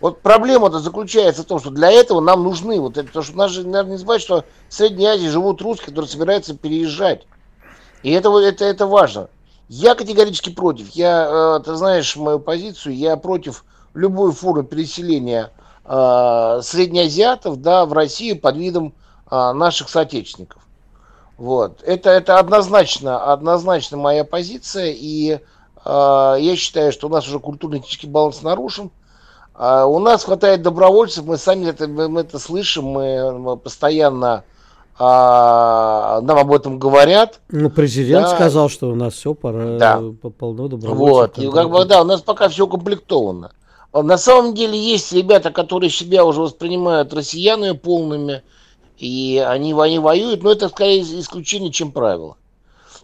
Вот 0.00 0.22
проблема-то 0.22 0.80
заключается 0.80 1.42
в 1.42 1.46
том, 1.46 1.60
что 1.60 1.70
для 1.70 1.90
этого 1.90 2.20
нам 2.20 2.42
нужны, 2.42 2.80
вот 2.80 2.96
это, 2.96 3.06
потому 3.06 3.24
что 3.24 3.36
нас 3.36 3.50
же, 3.50 3.64
наверное, 3.64 3.92
не 3.92 3.98
забывать, 3.98 4.22
что 4.22 4.44
в 4.68 4.74
Средней 4.74 5.06
Азии 5.06 5.28
живут 5.28 5.60
русские, 5.62 5.88
которые 5.88 6.10
собираются 6.10 6.56
переезжать. 6.56 7.26
И 8.02 8.10
это, 8.12 8.36
это, 8.38 8.64
это 8.64 8.86
важно. 8.86 9.28
Я 9.68 9.94
категорически 9.94 10.50
против. 10.50 10.90
Я, 10.90 11.58
э, 11.58 11.64
ты 11.64 11.74
знаешь 11.74 12.16
мою 12.16 12.38
позицию, 12.38 12.96
я 12.96 13.16
против 13.16 13.64
любой 13.94 14.32
формы 14.32 14.64
переселения 14.64 15.50
э, 15.84 16.60
среднеазиатов 16.62 17.60
да, 17.60 17.84
в 17.84 17.92
Россию 17.92 18.40
под 18.40 18.56
видом 18.56 18.94
э, 19.30 19.52
наших 19.52 19.88
соотечественников. 19.88 20.67
Вот. 21.38 21.82
Это, 21.84 22.10
это 22.10 22.38
однозначно, 22.38 23.32
однозначно 23.32 23.96
моя 23.96 24.24
позиция, 24.24 24.92
и 24.92 25.38
э, 25.84 26.36
я 26.40 26.56
считаю, 26.56 26.92
что 26.92 27.06
у 27.06 27.10
нас 27.10 27.26
уже 27.26 27.38
культурно-этический 27.38 28.08
баланс 28.08 28.42
нарушен. 28.42 28.90
Э, 29.56 29.84
у 29.84 30.00
нас 30.00 30.24
хватает 30.24 30.62
добровольцев, 30.62 31.24
мы 31.24 31.38
сами 31.38 31.68
это, 31.68 31.86
мы, 31.86 32.20
это 32.20 32.40
слышим, 32.40 32.86
мы, 32.86 33.38
мы 33.38 33.56
постоянно 33.56 34.42
а, 35.00 36.20
нам 36.22 36.38
об 36.38 36.52
этом 36.52 36.80
говорят. 36.80 37.40
Ну, 37.50 37.70
президент 37.70 38.26
да. 38.26 38.34
сказал, 38.34 38.68
что 38.68 38.90
у 38.90 38.96
нас 38.96 39.14
все 39.14 39.32
пора 39.32 39.78
да. 39.78 40.02
полно 40.38 40.66
добровольцев. 40.66 41.36
Вот, 41.36 41.38
и 41.38 41.48
как 41.52 41.70
бы, 41.70 41.84
да, 41.84 42.02
у 42.02 42.04
нас 42.04 42.20
пока 42.20 42.48
все 42.48 42.64
укомплектовано. 42.64 43.52
На 43.92 44.18
самом 44.18 44.54
деле 44.54 44.76
есть 44.76 45.12
ребята, 45.12 45.52
которые 45.52 45.90
себя 45.90 46.24
уже 46.24 46.40
воспринимают 46.40 47.14
россиянами 47.14 47.76
полными, 47.76 48.42
и 48.98 49.38
они, 49.38 49.72
они 49.72 49.98
воюют, 49.98 50.42
но 50.42 50.52
это 50.52 50.68
скорее 50.68 51.02
исключение, 51.02 51.70
чем 51.70 51.92
правило. 51.92 52.36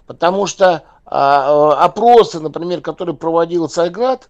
Потому 0.06 0.46
что 0.46 0.82
а, 1.06 1.84
опросы, 1.84 2.40
например, 2.40 2.80
которые 2.80 3.16
проводил 3.16 3.68
Царьград, 3.68 4.28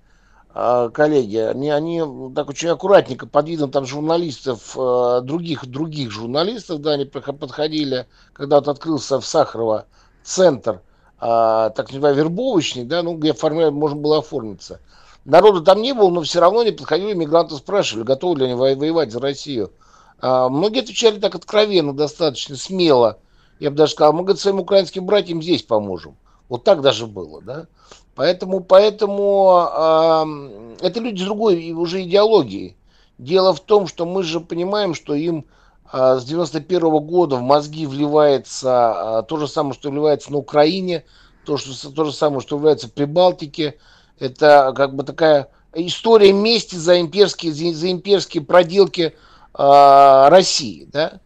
а, 0.52 0.90
коллеги, 0.90 1.38
они, 1.38 1.70
они 1.70 2.02
так 2.34 2.50
очень 2.50 2.68
аккуратненько 2.68 3.26
под 3.26 3.48
видом 3.48 3.70
там 3.70 3.86
журналистов, 3.86 4.76
а, 4.76 5.20
других, 5.22 5.66
других 5.66 6.10
журналистов, 6.10 6.80
да, 6.80 6.92
они 6.92 7.06
подходили, 7.06 8.06
когда 8.34 8.56
вот 8.56 8.68
открылся 8.68 9.18
в 9.18 9.26
Сахарово 9.26 9.86
центр, 10.22 10.82
а, 11.18 11.70
так 11.70 11.90
называемый 11.90 12.22
вербовочный, 12.22 12.84
да, 12.84 13.02
ну, 13.02 13.16
где 13.16 13.30
оформляли, 13.30 13.70
можно 13.70 13.98
было 13.98 14.18
оформиться. 14.18 14.80
Народу 15.24 15.62
там 15.62 15.80
не 15.80 15.94
было, 15.94 16.10
но 16.10 16.20
все 16.20 16.40
равно 16.40 16.60
они 16.60 16.72
подходили, 16.72 17.14
мигранты 17.14 17.56
спрашивали, 17.56 18.04
готовы 18.04 18.40
ли 18.40 18.44
они 18.44 18.54
воевать 18.54 19.10
за 19.10 19.20
Россию. 19.20 19.72
А, 20.20 20.48
многие 20.48 20.80
отвечали 20.80 21.18
так 21.18 21.34
откровенно, 21.34 21.92
достаточно 21.92 22.56
смело. 22.56 23.18
Я 23.58 23.70
бы 23.70 23.76
даже 23.76 23.92
сказал, 23.92 24.12
мы, 24.12 24.22
говорит, 24.22 24.40
своим 24.40 24.60
украинским 24.60 25.06
братьям 25.06 25.42
здесь 25.42 25.62
поможем. 25.62 26.16
Вот 26.48 26.64
так 26.64 26.80
даже 26.80 27.06
было, 27.06 27.40
да. 27.42 27.66
Поэтому, 28.14 28.60
поэтому 28.60 29.68
э, 29.72 30.86
это 30.86 31.00
люди 31.00 31.22
с 31.22 31.24
другой 31.24 31.72
уже 31.72 32.02
идеологии. 32.02 32.76
Дело 33.18 33.54
в 33.54 33.60
том, 33.60 33.86
что 33.86 34.06
мы 34.06 34.22
же 34.22 34.40
понимаем, 34.40 34.94
что 34.94 35.14
им 35.14 35.46
э, 35.92 36.18
с 36.20 36.24
91 36.24 36.78
-го 36.80 37.00
года 37.00 37.36
в 37.36 37.42
мозги 37.42 37.86
вливается 37.86 39.22
э, 39.24 39.28
то 39.28 39.36
же 39.36 39.48
самое, 39.48 39.74
что 39.74 39.90
вливается 39.90 40.30
на 40.30 40.38
Украине, 40.38 41.04
то, 41.44 41.56
что, 41.56 41.90
то 41.90 42.04
же 42.04 42.12
самое, 42.12 42.40
что 42.40 42.56
вливается 42.56 42.88
в 42.88 42.92
Прибалтике. 42.92 43.78
Это 44.18 44.72
как 44.76 44.94
бы 44.94 45.02
такая 45.02 45.48
история 45.74 46.32
мести 46.32 46.76
за 46.76 47.00
имперские, 47.00 47.52
за, 47.52 47.76
за 47.76 47.90
имперские 47.90 48.44
проделки 48.44 49.14
э, 49.56 50.28
России, 50.28 50.88
да. 50.92 51.20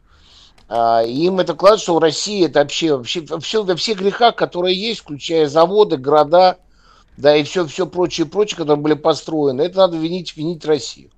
А, 0.68 1.02
им 1.02 1.40
это 1.40 1.54
кладет, 1.54 1.80
что 1.80 1.98
Россия 1.98 2.46
это 2.46 2.60
вообще, 2.60 2.94
вообще, 2.94 3.20
вообще 3.22 3.62
во 3.62 3.74
всех 3.76 3.98
грехах, 3.98 4.36
которые 4.36 4.78
есть, 4.78 5.00
включая 5.00 5.48
заводы, 5.48 5.96
города, 5.96 6.58
да, 7.16 7.34
и 7.36 7.42
все, 7.42 7.66
все 7.66 7.86
прочее, 7.86 8.26
прочее, 8.26 8.58
которые 8.58 8.82
были 8.82 8.94
построены, 8.94 9.62
это 9.62 9.78
надо 9.78 9.96
винить, 9.96 10.36
винить 10.36 10.64
Россию. 10.66 11.10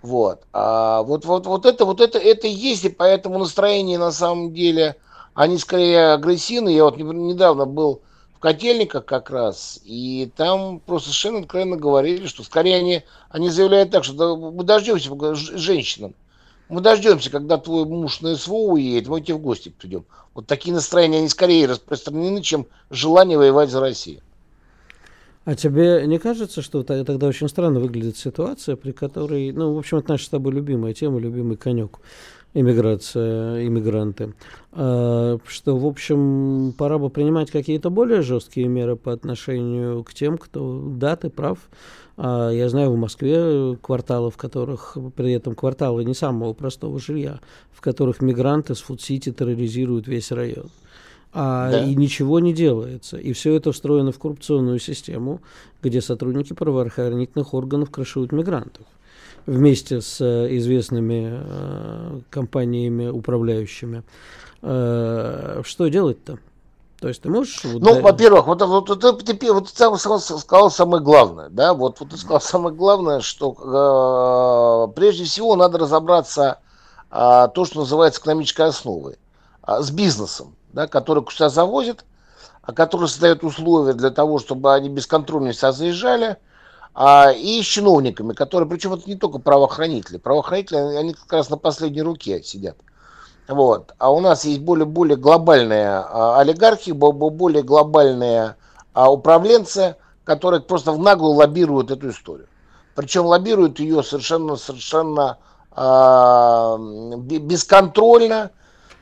Вот. 0.00 0.42
А 0.52 1.02
вот, 1.02 1.24
вот, 1.24 1.46
вот 1.46 1.66
это, 1.66 1.84
вот 1.84 2.00
это, 2.00 2.18
это 2.18 2.46
есть, 2.46 2.84
и 2.84 2.88
поэтому 2.88 3.38
настроение 3.38 3.98
на 3.98 4.12
самом 4.12 4.54
деле, 4.54 4.96
они 5.34 5.58
скорее 5.58 6.12
агрессивные. 6.12 6.76
Я 6.76 6.84
вот 6.84 6.98
недавно 6.98 7.66
был 7.66 8.02
в 8.34 8.38
котельниках 8.38 9.04
как 9.04 9.30
раз, 9.30 9.80
и 9.84 10.30
там 10.36 10.78
просто 10.78 11.08
совершенно 11.08 11.40
откровенно 11.40 11.76
говорили, 11.76 12.26
что 12.26 12.44
скорее 12.44 12.76
они, 12.76 13.02
они 13.30 13.50
заявляют 13.50 13.90
так, 13.90 14.04
что 14.04 14.36
мы 14.36 14.62
дождемся 14.62 15.34
женщинам. 15.34 16.14
Мы 16.68 16.80
дождемся, 16.80 17.30
когда 17.30 17.56
твой 17.56 17.86
муж 17.86 18.20
на 18.20 18.36
СВО 18.36 18.72
уедет, 18.72 19.08
мы 19.08 19.20
тебе 19.20 19.34
в 19.34 19.40
гости 19.40 19.70
придем. 19.70 20.04
Вот 20.34 20.46
такие 20.46 20.74
настроения, 20.74 21.18
они 21.18 21.28
скорее 21.28 21.66
распространены, 21.66 22.42
чем 22.42 22.66
желание 22.90 23.38
воевать 23.38 23.70
за 23.70 23.80
Россию. 23.80 24.20
А 25.44 25.54
тебе 25.54 26.06
не 26.06 26.18
кажется, 26.18 26.60
что 26.60 26.82
тогда 26.82 27.26
очень 27.26 27.48
странно 27.48 27.80
выглядит 27.80 28.18
ситуация, 28.18 28.76
при 28.76 28.92
которой, 28.92 29.50
ну, 29.52 29.72
в 29.72 29.78
общем, 29.78 29.96
это 29.96 30.10
наша 30.10 30.26
с 30.26 30.28
тобой 30.28 30.52
любимая 30.52 30.92
тема, 30.92 31.18
любимый 31.18 31.56
конек 31.56 32.00
иммиграция, 32.54 33.66
иммигранты, 33.66 34.34
а, 34.72 35.38
что, 35.46 35.76
в 35.76 35.86
общем, 35.86 36.74
пора 36.76 36.98
бы 36.98 37.10
принимать 37.10 37.50
какие-то 37.50 37.90
более 37.90 38.22
жесткие 38.22 38.68
меры 38.68 38.96
по 38.96 39.12
отношению 39.12 40.02
к 40.04 40.14
тем, 40.14 40.38
кто, 40.38 40.82
да, 40.96 41.16
ты 41.16 41.30
прав, 41.30 41.58
я 42.18 42.68
знаю 42.68 42.90
в 42.90 42.96
Москве 42.96 43.76
кварталы, 43.80 44.30
в 44.30 44.36
которых, 44.36 44.96
при 45.14 45.32
этом 45.32 45.54
кварталы 45.54 46.04
не 46.04 46.14
самого 46.14 46.52
простого 46.52 46.98
жилья, 46.98 47.38
в 47.72 47.80
которых 47.80 48.20
мигранты 48.20 48.74
с 48.74 48.80
фудсити 48.80 49.30
терроризируют 49.30 50.08
весь 50.08 50.32
район 50.32 50.66
а, 51.32 51.70
да. 51.70 51.84
и 51.84 51.94
ничего 51.94 52.40
не 52.40 52.52
делается. 52.52 53.16
И 53.16 53.32
все 53.32 53.54
это 53.54 53.72
встроено 53.72 54.12
в 54.12 54.18
коррупционную 54.18 54.78
систему, 54.78 55.40
где 55.82 56.00
сотрудники 56.00 56.52
правоохранительных 56.52 57.54
органов 57.54 57.90
крышуют 57.90 58.32
мигрантов 58.32 58.86
вместе 59.46 60.00
с 60.00 60.20
э, 60.20 60.56
известными 60.58 61.40
э, 61.40 62.20
компаниями 62.30 63.06
управляющими. 63.06 64.02
Э, 64.60 65.62
что 65.64 65.88
делать-то? 65.88 66.38
То 67.00 67.08
есть 67.08 67.22
ты 67.22 67.30
можешь... 67.30 67.64
Вот, 67.64 67.82
ну, 67.82 67.94
да... 67.94 68.00
во-первых, 68.00 68.46
вот, 68.46 68.60
вот, 68.62 68.88
вот, 68.88 69.24
ты, 69.24 69.52
вот 69.52 69.68
ты 69.68 69.98
сказал 69.98 70.70
самое 70.70 71.02
главное, 71.02 71.48
да, 71.48 71.74
вот, 71.74 72.00
вот 72.00 72.10
ты 72.10 72.16
сказал 72.16 72.40
самое 72.40 72.74
главное, 72.74 73.20
что 73.20 74.88
э, 74.90 74.94
прежде 74.96 75.24
всего 75.24 75.54
надо 75.54 75.78
разобраться 75.78 76.58
э, 77.10 77.48
то, 77.54 77.64
что 77.64 77.80
называется 77.80 78.20
экономической 78.20 78.66
основой, 78.66 79.16
э, 79.66 79.80
с 79.80 79.90
бизнесом 79.90 80.56
да, 80.72 80.86
которые 80.86 81.24
сюда 81.30 81.48
завозят, 81.48 82.04
а 82.62 82.72
которые 82.72 83.08
создают 83.08 83.42
условия 83.44 83.94
для 83.94 84.10
того, 84.10 84.38
чтобы 84.38 84.74
они 84.74 84.88
бесконтрольно 84.88 85.52
сюда 85.52 85.72
заезжали, 85.72 86.36
а, 86.94 87.30
и 87.30 87.62
с 87.62 87.66
чиновниками, 87.66 88.32
которые, 88.32 88.68
причем 88.68 88.94
это 88.94 89.08
не 89.08 89.16
только 89.16 89.38
правоохранители, 89.38 90.18
правоохранители, 90.18 90.76
они 90.76 91.14
как 91.14 91.32
раз 91.32 91.50
на 91.50 91.56
последней 91.56 92.02
руке 92.02 92.42
сидят. 92.42 92.76
Вот. 93.48 93.94
А 93.98 94.12
у 94.12 94.20
нас 94.20 94.44
есть 94.44 94.60
более, 94.60 94.84
более 94.84 95.16
глобальные 95.16 95.88
а, 95.88 96.38
олигархи, 96.38 96.90
более 96.90 97.62
глобальные 97.62 98.56
а, 98.92 99.10
управленцы, 99.10 99.96
которые 100.24 100.60
просто 100.60 100.92
в 100.92 100.98
наглую 100.98 101.32
лоббируют 101.32 101.90
эту 101.90 102.10
историю. 102.10 102.46
Причем 102.94 103.24
лоббируют 103.24 103.80
ее 103.80 104.02
совершенно, 104.02 104.56
совершенно 104.56 105.38
а, 105.70 106.76
бесконтрольно, 106.76 108.50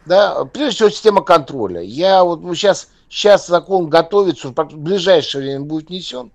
да, 0.07 0.44
прежде 0.44 0.76
всего 0.76 0.90
система 0.90 1.22
контроля. 1.22 1.80
Я 1.80 2.22
вот 2.22 2.42
сейчас, 2.55 2.88
сейчас 3.09 3.49
закон 3.49 3.88
готовится, 3.88 4.49
в 4.49 4.76
ближайшее 4.76 5.42
время 5.42 5.64
будет 5.64 5.88
внесен. 5.88 6.30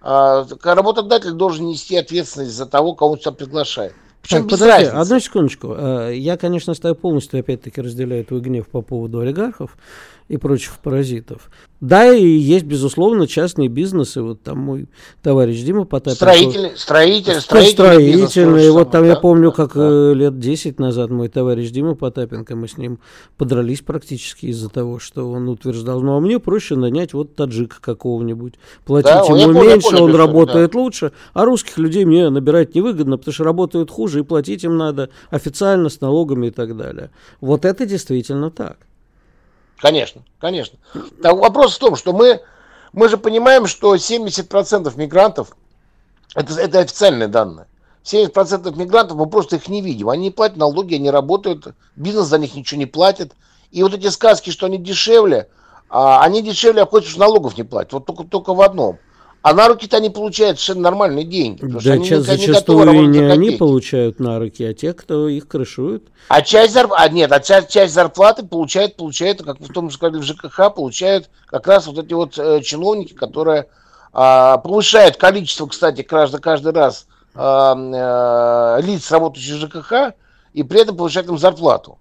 Работодатель 0.00 1.32
должен 1.32 1.66
нести 1.66 1.94
ответственность 1.94 2.54
за 2.54 2.64
того, 2.64 2.94
кого 2.94 3.12
он 3.12 3.18
сюда 3.18 3.32
приглашает. 3.32 3.92
Причем 4.22 4.38
так, 4.38 4.50
подожди, 4.50 4.84
разницы. 4.86 4.94
одну 4.94 5.20
секундочку. 5.20 5.74
Э, 5.76 6.12
я, 6.14 6.36
конечно, 6.36 6.74
с 6.74 6.80
тобой 6.80 6.94
полностью, 6.94 7.40
опять-таки, 7.40 7.80
разделяю 7.80 8.24
твой 8.24 8.40
гнев 8.40 8.68
по 8.68 8.82
поводу 8.82 9.20
олигархов 9.20 9.76
и 10.30 10.36
прочих 10.36 10.78
паразитов. 10.78 11.50
Да, 11.80 12.12
и 12.12 12.24
есть, 12.24 12.64
безусловно, 12.64 13.26
частные 13.26 13.68
бизнесы. 13.68 14.22
Вот 14.22 14.42
там 14.42 14.58
мой 14.58 14.86
товарищ 15.22 15.60
Дима 15.62 15.86
Потапенко. 15.86 16.14
Строительный, 16.14 16.76
строитель, 16.76 17.40
строительный. 17.40 18.28
Строительный. 18.28 18.70
Вот 18.70 18.92
там 18.92 19.04
я 19.06 19.16
помню, 19.16 19.50
как 19.50 19.74
да. 19.74 19.88
Э, 19.90 20.14
лет 20.14 20.38
10 20.38 20.78
назад 20.78 21.10
мой 21.10 21.28
товарищ 21.28 21.70
Дима 21.70 21.96
Потапенко, 21.96 22.54
мы 22.54 22.68
с 22.68 22.78
ним 22.78 23.00
подрались 23.36 23.80
практически 23.80 24.46
из-за 24.46 24.68
того, 24.68 25.00
что 25.00 25.28
он 25.28 25.48
утверждал, 25.48 26.00
ну 26.00 26.16
а 26.16 26.20
мне 26.20 26.38
проще 26.38 26.76
нанять 26.76 27.12
вот 27.12 27.34
таджика 27.34 27.80
какого-нибудь. 27.80 28.54
Платить 28.84 29.10
да, 29.10 29.24
ему 29.24 29.54
понял, 29.54 29.70
меньше, 29.70 29.90
понял, 29.90 30.04
он 30.04 30.14
работает 30.14 30.70
да. 30.70 30.78
лучше, 30.78 31.12
а 31.32 31.44
русских 31.44 31.76
людей 31.76 32.04
мне 32.04 32.30
набирать 32.30 32.76
невыгодно, 32.76 33.18
потому 33.18 33.34
что 33.34 33.42
работают 33.42 33.90
хуже, 33.90 34.20
и 34.20 34.22
платить 34.22 34.62
им 34.62 34.76
надо 34.76 35.10
официально 35.30 35.88
с 35.88 36.00
налогами 36.00 36.48
и 36.48 36.50
так 36.52 36.76
далее. 36.76 37.10
Вот 37.40 37.64
это 37.64 37.84
действительно 37.84 38.52
так. 38.52 38.78
Конечно, 39.80 40.22
конечно. 40.38 40.78
Так, 41.22 41.36
вопрос 41.36 41.74
в 41.74 41.78
том, 41.78 41.96
что 41.96 42.12
мы, 42.12 42.42
мы 42.92 43.08
же 43.08 43.16
понимаем, 43.16 43.66
что 43.66 43.94
70% 43.94 44.94
мигрантов, 44.96 45.56
это, 46.34 46.52
это 46.60 46.80
официальные 46.80 47.28
данные, 47.28 47.66
70% 48.04 48.76
мигрантов, 48.76 49.16
мы 49.16 49.26
просто 49.26 49.56
их 49.56 49.68
не 49.68 49.80
видим. 49.80 50.10
Они 50.10 50.24
не 50.24 50.30
платят 50.30 50.58
налоги, 50.58 50.96
они 50.96 51.10
работают, 51.10 51.74
бизнес 51.96 52.26
за 52.26 52.38
них 52.38 52.54
ничего 52.54 52.78
не 52.78 52.86
платит. 52.86 53.32
И 53.70 53.82
вот 53.82 53.94
эти 53.94 54.08
сказки, 54.08 54.50
что 54.50 54.66
они 54.66 54.76
дешевле, 54.76 55.48
а, 55.88 56.22
они 56.22 56.42
дешевле 56.42 56.82
обходятся, 56.82 57.12
что 57.12 57.20
налогов 57.20 57.56
не 57.56 57.62
платят. 57.62 57.94
Вот 57.94 58.04
только, 58.04 58.24
только 58.24 58.52
в 58.52 58.60
одном. 58.60 58.98
А 59.42 59.54
на 59.54 59.68
руки-то 59.68 59.96
они 59.96 60.10
получают 60.10 60.58
совершенно 60.58 60.82
нормальные 60.82 61.24
деньги. 61.24 61.64
Да, 61.64 61.92
они, 61.92 62.14
зачастую 62.14 62.90
не, 62.92 63.06
не 63.06 63.18
они 63.20 63.52
получают 63.52 64.20
на 64.20 64.38
руки, 64.38 64.62
а 64.64 64.74
те, 64.74 64.92
кто 64.92 65.28
их 65.28 65.48
крышует. 65.48 66.08
А 66.28 66.42
часть 66.42 66.74
зарплаты, 66.74 67.02
а 67.02 67.08
нет, 67.08 67.32
а 67.32 67.40
часть, 67.40 67.70
часть 67.70 67.94
зарплаты 67.94 68.44
получают, 68.44 68.96
получают, 68.96 69.42
как 69.42 69.58
в 69.58 69.72
том 69.72 69.88
же 69.88 69.96
сказали 69.96 70.20
в 70.20 70.24
ЖКХ, 70.24 70.74
получают 70.74 71.30
как 71.46 71.66
раз 71.66 71.86
вот 71.86 71.98
эти 71.98 72.12
вот 72.12 72.38
э, 72.38 72.60
чиновники, 72.62 73.14
которые 73.14 73.68
э, 74.12 74.56
повышают 74.62 75.16
количество, 75.16 75.66
кстати, 75.66 76.02
каждый, 76.02 76.40
каждый 76.40 76.74
раз 76.74 77.06
э, 77.34 77.40
э, 77.40 78.80
лиц, 78.82 79.10
работающих 79.10 79.56
в 79.56 79.60
ЖКХ, 79.60 80.14
и 80.52 80.62
при 80.62 80.82
этом 80.82 80.98
повышают 80.98 81.28
им 81.28 81.38
зарплату 81.38 81.98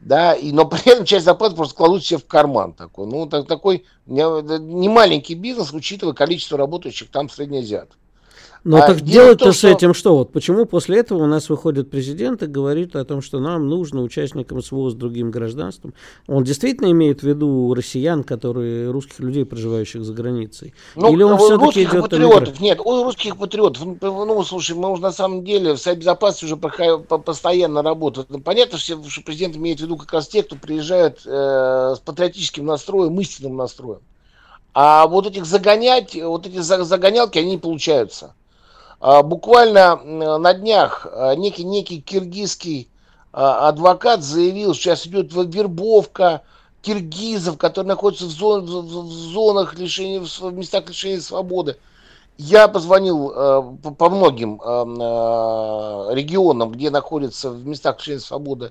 да, 0.00 0.32
и, 0.34 0.52
но 0.52 0.64
при 0.64 0.90
этом 0.90 1.04
часть 1.04 1.24
зарплаты 1.24 1.56
просто 1.56 1.74
кладут 1.74 2.04
себе 2.04 2.18
в 2.18 2.26
карман 2.26 2.72
такой. 2.72 3.06
Ну, 3.06 3.26
так, 3.26 3.46
такой 3.46 3.84
не 4.06 4.88
маленький 4.88 5.34
бизнес, 5.34 5.72
учитывая 5.72 6.14
количество 6.14 6.56
работающих 6.56 7.10
там 7.10 7.28
среднеазиатов. 7.28 7.96
Но 8.64 8.78
ну, 8.78 8.82
а 8.82 8.86
так 8.86 9.00
делать-то 9.00 9.52
с 9.52 9.64
этим 9.64 9.94
что? 9.94 10.16
Вот 10.16 10.32
почему 10.32 10.66
после 10.66 10.98
этого 10.98 11.22
у 11.22 11.26
нас 11.26 11.48
выходит 11.48 11.90
президент 11.90 12.42
и 12.42 12.46
говорит 12.46 12.96
о 12.96 13.04
том, 13.04 13.22
что 13.22 13.38
нам 13.40 13.68
нужно 13.68 14.02
участникам 14.02 14.62
СВО 14.62 14.90
с 14.90 14.94
другим 14.94 15.30
гражданством? 15.30 15.94
Он 16.26 16.44
действительно 16.44 16.90
имеет 16.90 17.20
в 17.20 17.22
виду 17.22 17.72
россиян, 17.74 18.24
которые 18.24 18.90
русских 18.90 19.20
людей, 19.20 19.44
проживающих 19.44 20.02
за 20.02 20.12
границей? 20.12 20.74
Ну, 20.96 21.12
Или 21.12 21.22
он 21.22 21.38
все-таки 21.38 21.84
идет 21.84 22.02
патриотов, 22.02 22.60
нет, 22.60 22.80
у 22.80 23.04
русских 23.04 23.36
патриотов, 23.36 23.84
ну, 24.00 24.44
слушай, 24.44 24.76
мы 24.76 24.90
уже 24.90 25.02
на 25.02 25.12
самом 25.12 25.44
деле 25.44 25.74
в 25.74 25.78
Совет 25.78 26.00
Безопасности 26.00 26.44
уже 26.44 26.56
постоянно 26.56 27.82
работают. 27.82 28.30
Ну, 28.30 28.40
понятно, 28.40 28.78
что 28.78 28.96
президент 29.24 29.56
имеет 29.56 29.78
в 29.78 29.82
виду 29.82 29.96
как 29.96 30.12
раз 30.12 30.28
тех, 30.28 30.46
кто 30.46 30.56
приезжает 30.56 31.20
э, 31.24 31.94
с 31.96 32.00
патриотическим 32.00 32.66
настроем, 32.66 33.18
истинным 33.20 33.56
настроем. 33.56 34.00
А 34.74 35.06
вот 35.06 35.26
этих 35.26 35.44
загонять, 35.44 36.14
вот 36.14 36.46
эти 36.46 36.58
загонялки, 36.58 37.38
они 37.38 37.52
не 37.52 37.58
получаются. 37.58 38.34
А, 39.00 39.22
буквально 39.22 39.96
на 40.38 40.54
днях 40.54 41.06
а, 41.10 41.34
некий, 41.36 41.64
некий 41.64 42.00
киргизский 42.00 42.88
а, 43.32 43.68
адвокат 43.68 44.24
заявил, 44.24 44.74
что 44.74 44.82
сейчас 44.82 45.06
идет 45.06 45.32
вербовка 45.32 46.42
киргизов, 46.82 47.58
которые 47.58 47.88
находятся 47.88 48.26
в, 48.26 48.30
зон, 48.30 48.64
в 48.64 49.12
зонах 49.12 49.78
лишения, 49.78 50.20
в 50.20 50.52
местах 50.52 50.88
лишения 50.88 51.20
свободы. 51.20 51.76
Я 52.38 52.68
позвонил 52.68 53.30
по, 53.82 53.90
по 53.90 54.10
многим 54.10 54.60
регионам, 56.14 56.70
где 56.70 56.90
находятся 56.90 57.50
в 57.50 57.66
местах 57.66 57.98
лишения 57.98 58.20
свободы 58.20 58.70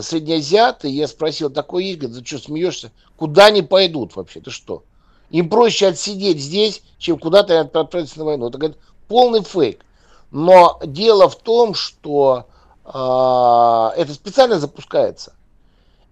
среднеазиаты, 0.00 0.88
я 0.88 1.08
спросил, 1.08 1.50
такое 1.50 1.82
есть? 1.82 1.98
Говорит, 1.98 2.20
ты 2.20 2.26
что, 2.26 2.38
смеешься? 2.38 2.92
Куда 3.16 3.46
они 3.46 3.62
пойдут 3.62 4.14
вообще? 4.14 4.40
Ты 4.40 4.50
что? 4.50 4.84
Им 5.30 5.48
проще 5.48 5.88
отсидеть 5.88 6.40
здесь, 6.40 6.82
чем 6.98 7.18
куда-то 7.18 7.60
отправиться 7.60 8.18
на 8.18 8.24
войну. 8.24 8.48
Это, 8.48 8.58
говорит, 8.58 8.78
полный 9.12 9.42
фейк. 9.42 9.84
Но 10.30 10.80
дело 10.82 11.28
в 11.28 11.36
том, 11.36 11.74
что 11.74 12.46
э, 12.86 14.00
это 14.00 14.14
специально 14.14 14.58
запускается. 14.58 15.34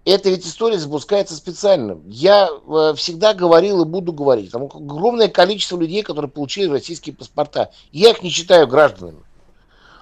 Эта 0.05 0.29
ведь 0.29 0.45
история 0.45 0.77
запускается 0.77 1.35
специально. 1.35 1.99
Я 2.05 2.47
э, 2.47 2.93
всегда 2.95 3.33
говорил 3.33 3.81
и 3.81 3.87
буду 3.87 4.13
говорить. 4.13 4.51
Там 4.51 4.65
огромное 4.65 5.29
количество 5.29 5.79
людей, 5.79 6.03
которые 6.03 6.29
получили 6.29 6.69
российские 6.69 7.15
паспорта. 7.15 7.71
Я 7.91 8.11
их 8.11 8.21
не 8.21 8.29
считаю 8.29 8.67
гражданами. 8.67 9.23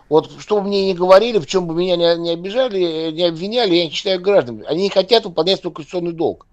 Вот 0.10 0.30
что 0.38 0.60
бы 0.60 0.68
мне 0.68 0.92
ни 0.92 0.94
говорили, 0.94 1.40
в 1.40 1.48
чем 1.48 1.68
бы 1.68 1.74
меня 1.74 1.96
не, 1.96 2.18
не 2.18 2.32
обижали, 2.32 3.12
не 3.12 3.24
обвиняли, 3.24 3.76
я 3.76 3.86
не 3.86 3.92
считаю 3.92 4.20
гражданами. 4.20 4.66
Они 4.66 4.84
не 4.84 4.90
хотят 4.90 5.24
выполнять 5.24 5.62
свой 5.62 5.72
конституционный 5.72 6.12
долг. 6.12 6.48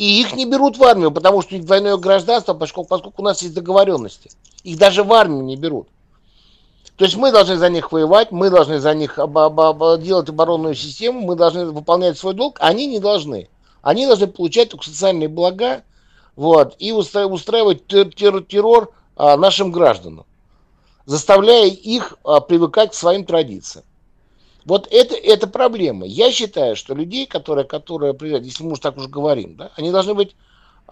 И 0.00 0.18
их 0.18 0.34
не 0.34 0.46
берут 0.46 0.78
в 0.78 0.82
армию, 0.82 1.10
потому 1.10 1.42
что 1.42 1.52
у 1.52 1.58
них 1.58 1.66
двойное 1.66 1.98
гражданство, 1.98 2.54
поскольку, 2.54 2.88
поскольку 2.88 3.20
у 3.20 3.24
нас 3.26 3.42
есть 3.42 3.52
договоренности. 3.52 4.30
Их 4.64 4.78
даже 4.78 5.04
в 5.04 5.12
армию 5.12 5.44
не 5.44 5.56
берут. 5.56 5.88
То 6.96 7.04
есть 7.04 7.18
мы 7.18 7.30
должны 7.30 7.58
за 7.58 7.68
них 7.68 7.92
воевать, 7.92 8.32
мы 8.32 8.48
должны 8.48 8.80
за 8.80 8.94
них 8.94 9.18
об, 9.18 9.36
об, 9.36 9.60
об, 9.60 10.00
делать 10.00 10.30
оборонную 10.30 10.74
систему, 10.74 11.20
мы 11.20 11.36
должны 11.36 11.66
выполнять 11.66 12.16
свой 12.16 12.32
долг, 12.32 12.56
они 12.60 12.86
не 12.86 12.98
должны. 12.98 13.50
Они 13.82 14.06
должны 14.06 14.26
получать 14.26 14.70
только 14.70 14.86
социальные 14.86 15.28
блага 15.28 15.82
вот, 16.34 16.76
и 16.78 16.92
устраивать 16.92 17.86
террор, 17.86 18.42
террор 18.42 18.94
а, 19.16 19.36
нашим 19.36 19.70
гражданам, 19.70 20.24
заставляя 21.04 21.66
их 21.66 22.16
а, 22.24 22.40
привыкать 22.40 22.92
к 22.92 22.94
своим 22.94 23.26
традициям. 23.26 23.84
Вот 24.64 24.88
это, 24.90 25.14
это 25.14 25.46
проблема. 25.46 26.06
Я 26.06 26.30
считаю, 26.30 26.76
что 26.76 26.94
людей, 26.94 27.26
которые, 27.26 27.64
которые 27.64 28.14
приезжают, 28.14 28.44
если 28.44 28.64
мы 28.64 28.72
уж 28.72 28.80
так 28.80 28.96
уж 28.96 29.06
говорим, 29.08 29.56
да, 29.56 29.70
они 29.76 29.90
должны 29.90 30.14
быть 30.14 30.36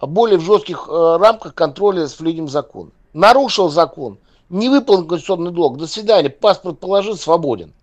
более 0.01 0.37
в 0.37 0.43
жестких 0.43 0.87
э, 0.89 1.17
рамках 1.19 1.53
контроля 1.53 2.07
с 2.07 2.15
соблюдением 2.15 2.47
закона 2.47 2.91
нарушил 3.13 3.69
закон, 3.69 4.17
не 4.49 4.69
выполнил 4.69 5.07
конституционный 5.07 5.51
долг, 5.51 5.77
до 5.77 5.87
свидания, 5.87 6.29
паспорт 6.29 6.79
положил, 6.79 7.17
свободен. 7.17 7.73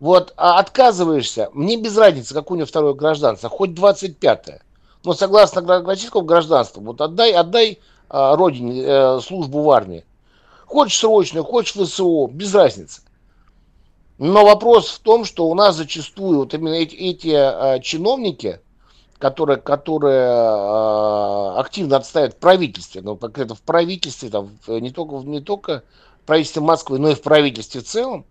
Вот, 0.00 0.32
а 0.36 0.58
отказываешься, 0.58 1.50
мне 1.52 1.76
без 1.76 1.96
разницы, 1.96 2.34
какое 2.34 2.56
у 2.56 2.58
него 2.58 2.66
второе 2.66 2.94
гражданство, 2.94 3.48
хоть 3.48 3.70
25-е. 3.70 4.60
Но 5.04 5.12
согласно 5.12 5.82
российскому 5.82 6.24
гражданству, 6.24 6.82
вот 6.82 7.00
отдай, 7.00 7.32
отдай 7.32 7.78
а, 8.08 8.36
родине 8.36 8.82
э, 8.84 9.20
службу 9.20 9.62
в 9.62 9.70
армии. 9.70 10.04
Хочешь 10.66 10.98
срочную, 10.98 11.44
хочешь 11.44 11.74
ВСО, 11.74 12.28
без 12.28 12.54
разницы. 12.54 13.00
Но 14.18 14.44
вопрос 14.44 14.88
в 14.88 14.98
том, 14.98 15.24
что 15.24 15.46
у 15.48 15.54
нас 15.54 15.76
зачастую 15.76 16.40
вот 16.40 16.52
именно 16.52 16.74
эти, 16.74 16.96
эти 16.96 17.32
а, 17.32 17.78
чиновники, 17.78 18.60
которые, 19.18 19.58
которые 19.58 20.20
э, 20.20 21.58
активно 21.58 21.96
отстаивают 21.96 22.34
в 22.34 22.38
правительстве, 22.38 23.00
но 23.00 23.16
конкретно 23.16 23.54
в 23.54 23.62
правительстве, 23.62 24.28
там, 24.28 24.50
не, 24.68 24.90
только, 24.90 25.16
не 25.16 25.40
только 25.40 25.82
в 26.22 26.26
правительстве 26.26 26.62
Москвы, 26.62 26.98
но 26.98 27.10
и 27.10 27.14
в 27.14 27.22
правительстве 27.22 27.80
в 27.80 27.84
целом, 27.84 28.24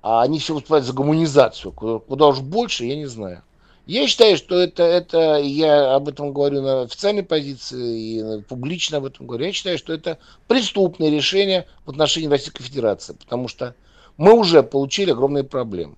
а 0.00 0.22
они 0.22 0.38
все 0.38 0.54
выступают 0.54 0.84
за 0.84 0.92
гуманизацию. 0.92 1.72
Куда, 1.72 1.98
куда 1.98 2.26
уж 2.28 2.40
больше, 2.40 2.84
я 2.84 2.96
не 2.96 3.06
знаю. 3.06 3.42
Я 3.86 4.06
считаю, 4.06 4.36
что 4.36 4.56
это, 4.56 4.84
это, 4.84 5.40
я 5.40 5.94
об 5.96 6.08
этом 6.08 6.32
говорю 6.32 6.62
на 6.62 6.82
официальной 6.82 7.24
позиции 7.24 8.38
и 8.38 8.42
публично 8.42 8.98
об 8.98 9.06
этом 9.06 9.26
говорю, 9.26 9.46
я 9.46 9.52
считаю, 9.52 9.76
что 9.76 9.92
это 9.92 10.18
преступное 10.46 11.10
решение 11.10 11.66
в 11.84 11.90
отношении 11.90 12.28
Российской 12.28 12.62
Федерации, 12.62 13.14
потому 13.14 13.48
что 13.48 13.74
мы 14.16 14.32
уже 14.32 14.62
получили 14.62 15.10
огромные 15.10 15.44
проблемы. 15.44 15.96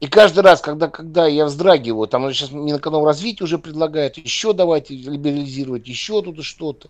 И 0.00 0.06
каждый 0.06 0.40
раз, 0.40 0.60
когда, 0.60 0.88
когда 0.88 1.26
я 1.26 1.46
вздрагиваю, 1.46 2.08
там 2.08 2.30
сейчас 2.32 2.50
Минэкономразвитие 2.50 3.44
уже 3.44 3.58
предлагает 3.58 4.18
еще 4.18 4.52
давайте 4.52 4.94
либерализировать, 4.94 5.86
еще 5.86 6.20
тут 6.20 6.44
что-то. 6.44 6.88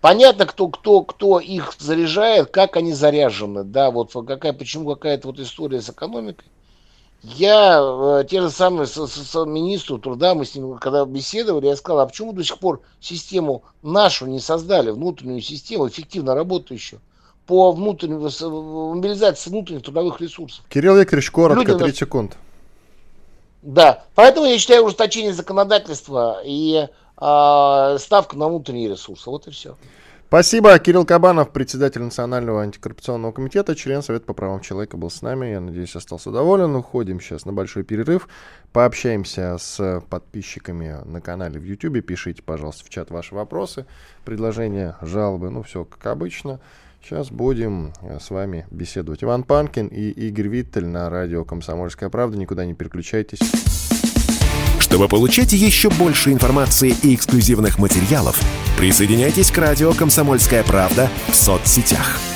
Понятно, 0.00 0.44
кто, 0.44 0.68
кто, 0.68 1.02
кто 1.02 1.40
их 1.40 1.74
заряжает, 1.78 2.50
как 2.50 2.76
они 2.76 2.92
заряжены, 2.92 3.64
да, 3.64 3.90
вот 3.90 4.12
какая, 4.26 4.52
почему 4.52 4.94
какая-то 4.94 5.28
вот 5.28 5.40
история 5.40 5.80
с 5.80 5.88
экономикой. 5.88 6.46
Я, 7.22 7.80
э, 7.80 8.24
те 8.28 8.40
же 8.40 8.50
самые, 8.50 8.86
с, 8.86 8.94
с, 8.94 9.14
с 9.14 9.44
министру 9.46 9.98
труда, 9.98 10.34
мы 10.34 10.44
с 10.44 10.54
ним 10.54 10.76
когда 10.78 11.04
беседовали, 11.06 11.66
я 11.66 11.76
сказал, 11.76 12.00
а 12.00 12.06
почему 12.06 12.32
до 12.32 12.44
сих 12.44 12.58
пор 12.58 12.82
систему 13.00 13.64
нашу 13.82 14.26
не 14.26 14.38
создали, 14.38 14.90
внутреннюю 14.90 15.40
систему, 15.40 15.88
эффективно 15.88 16.34
работающую? 16.34 17.00
По 17.46 17.72
внутренней 17.72 18.16
мобилизации 18.16 19.50
внутренних 19.50 19.82
трудовых 19.82 20.20
ресурсов. 20.20 20.64
Кирилл 20.68 20.96
Викторович, 20.96 21.30
коротко, 21.30 21.62
Людям... 21.62 21.78
30 21.78 21.98
секунд. 21.98 22.36
Да, 23.62 24.04
поэтому 24.14 24.46
я 24.46 24.58
считаю 24.58 24.84
ужесточение 24.84 25.32
законодательства 25.32 26.40
и 26.44 26.86
э, 26.86 27.96
ставка 27.98 28.36
на 28.36 28.48
внутренние 28.48 28.90
ресурсы. 28.90 29.28
Вот 29.28 29.46
и 29.48 29.50
все. 29.50 29.76
Спасибо. 30.28 30.76
Кирилл 30.80 31.04
Кабанов, 31.04 31.50
председатель 31.50 32.02
Национального 32.02 32.62
антикоррупционного 32.62 33.30
комитета, 33.30 33.76
член 33.76 34.02
Совета 34.02 34.26
по 34.26 34.34
правам 34.34 34.60
человека 34.60 34.96
был 34.96 35.08
с 35.08 35.22
нами. 35.22 35.46
Я 35.46 35.60
надеюсь, 35.60 35.94
остался 35.94 36.32
доволен. 36.32 36.74
Уходим 36.74 37.20
сейчас 37.20 37.44
на 37.44 37.52
большой 37.52 37.84
перерыв. 37.84 38.28
Пообщаемся 38.72 39.56
с 39.56 40.02
подписчиками 40.10 40.98
на 41.04 41.20
канале 41.20 41.60
в 41.60 41.64
YouTube. 41.64 42.04
Пишите, 42.04 42.42
пожалуйста, 42.42 42.84
в 42.84 42.88
чат 42.88 43.10
ваши 43.10 43.36
вопросы, 43.36 43.86
предложения, 44.24 44.96
жалобы. 45.00 45.50
Ну, 45.50 45.62
все 45.62 45.84
как 45.84 46.06
обычно. 46.06 46.58
Сейчас 47.02 47.30
будем 47.30 47.92
э, 48.02 48.18
с 48.20 48.30
вами 48.30 48.66
беседовать. 48.70 49.22
Иван 49.22 49.44
Панкин 49.44 49.86
и 49.88 50.10
Игорь 50.10 50.48
Виттель 50.48 50.86
на 50.86 51.08
радио 51.08 51.44
«Комсомольская 51.44 52.08
правда». 52.08 52.36
Никуда 52.36 52.64
не 52.64 52.74
переключайтесь. 52.74 53.40
Чтобы 54.80 55.08
получать 55.08 55.52
еще 55.52 55.90
больше 55.90 56.32
информации 56.32 56.94
и 57.02 57.14
эксклюзивных 57.14 57.78
материалов, 57.78 58.40
присоединяйтесь 58.78 59.50
к 59.50 59.58
радио 59.58 59.92
«Комсомольская 59.92 60.64
правда» 60.64 61.08
в 61.28 61.34
соцсетях– 61.34 62.18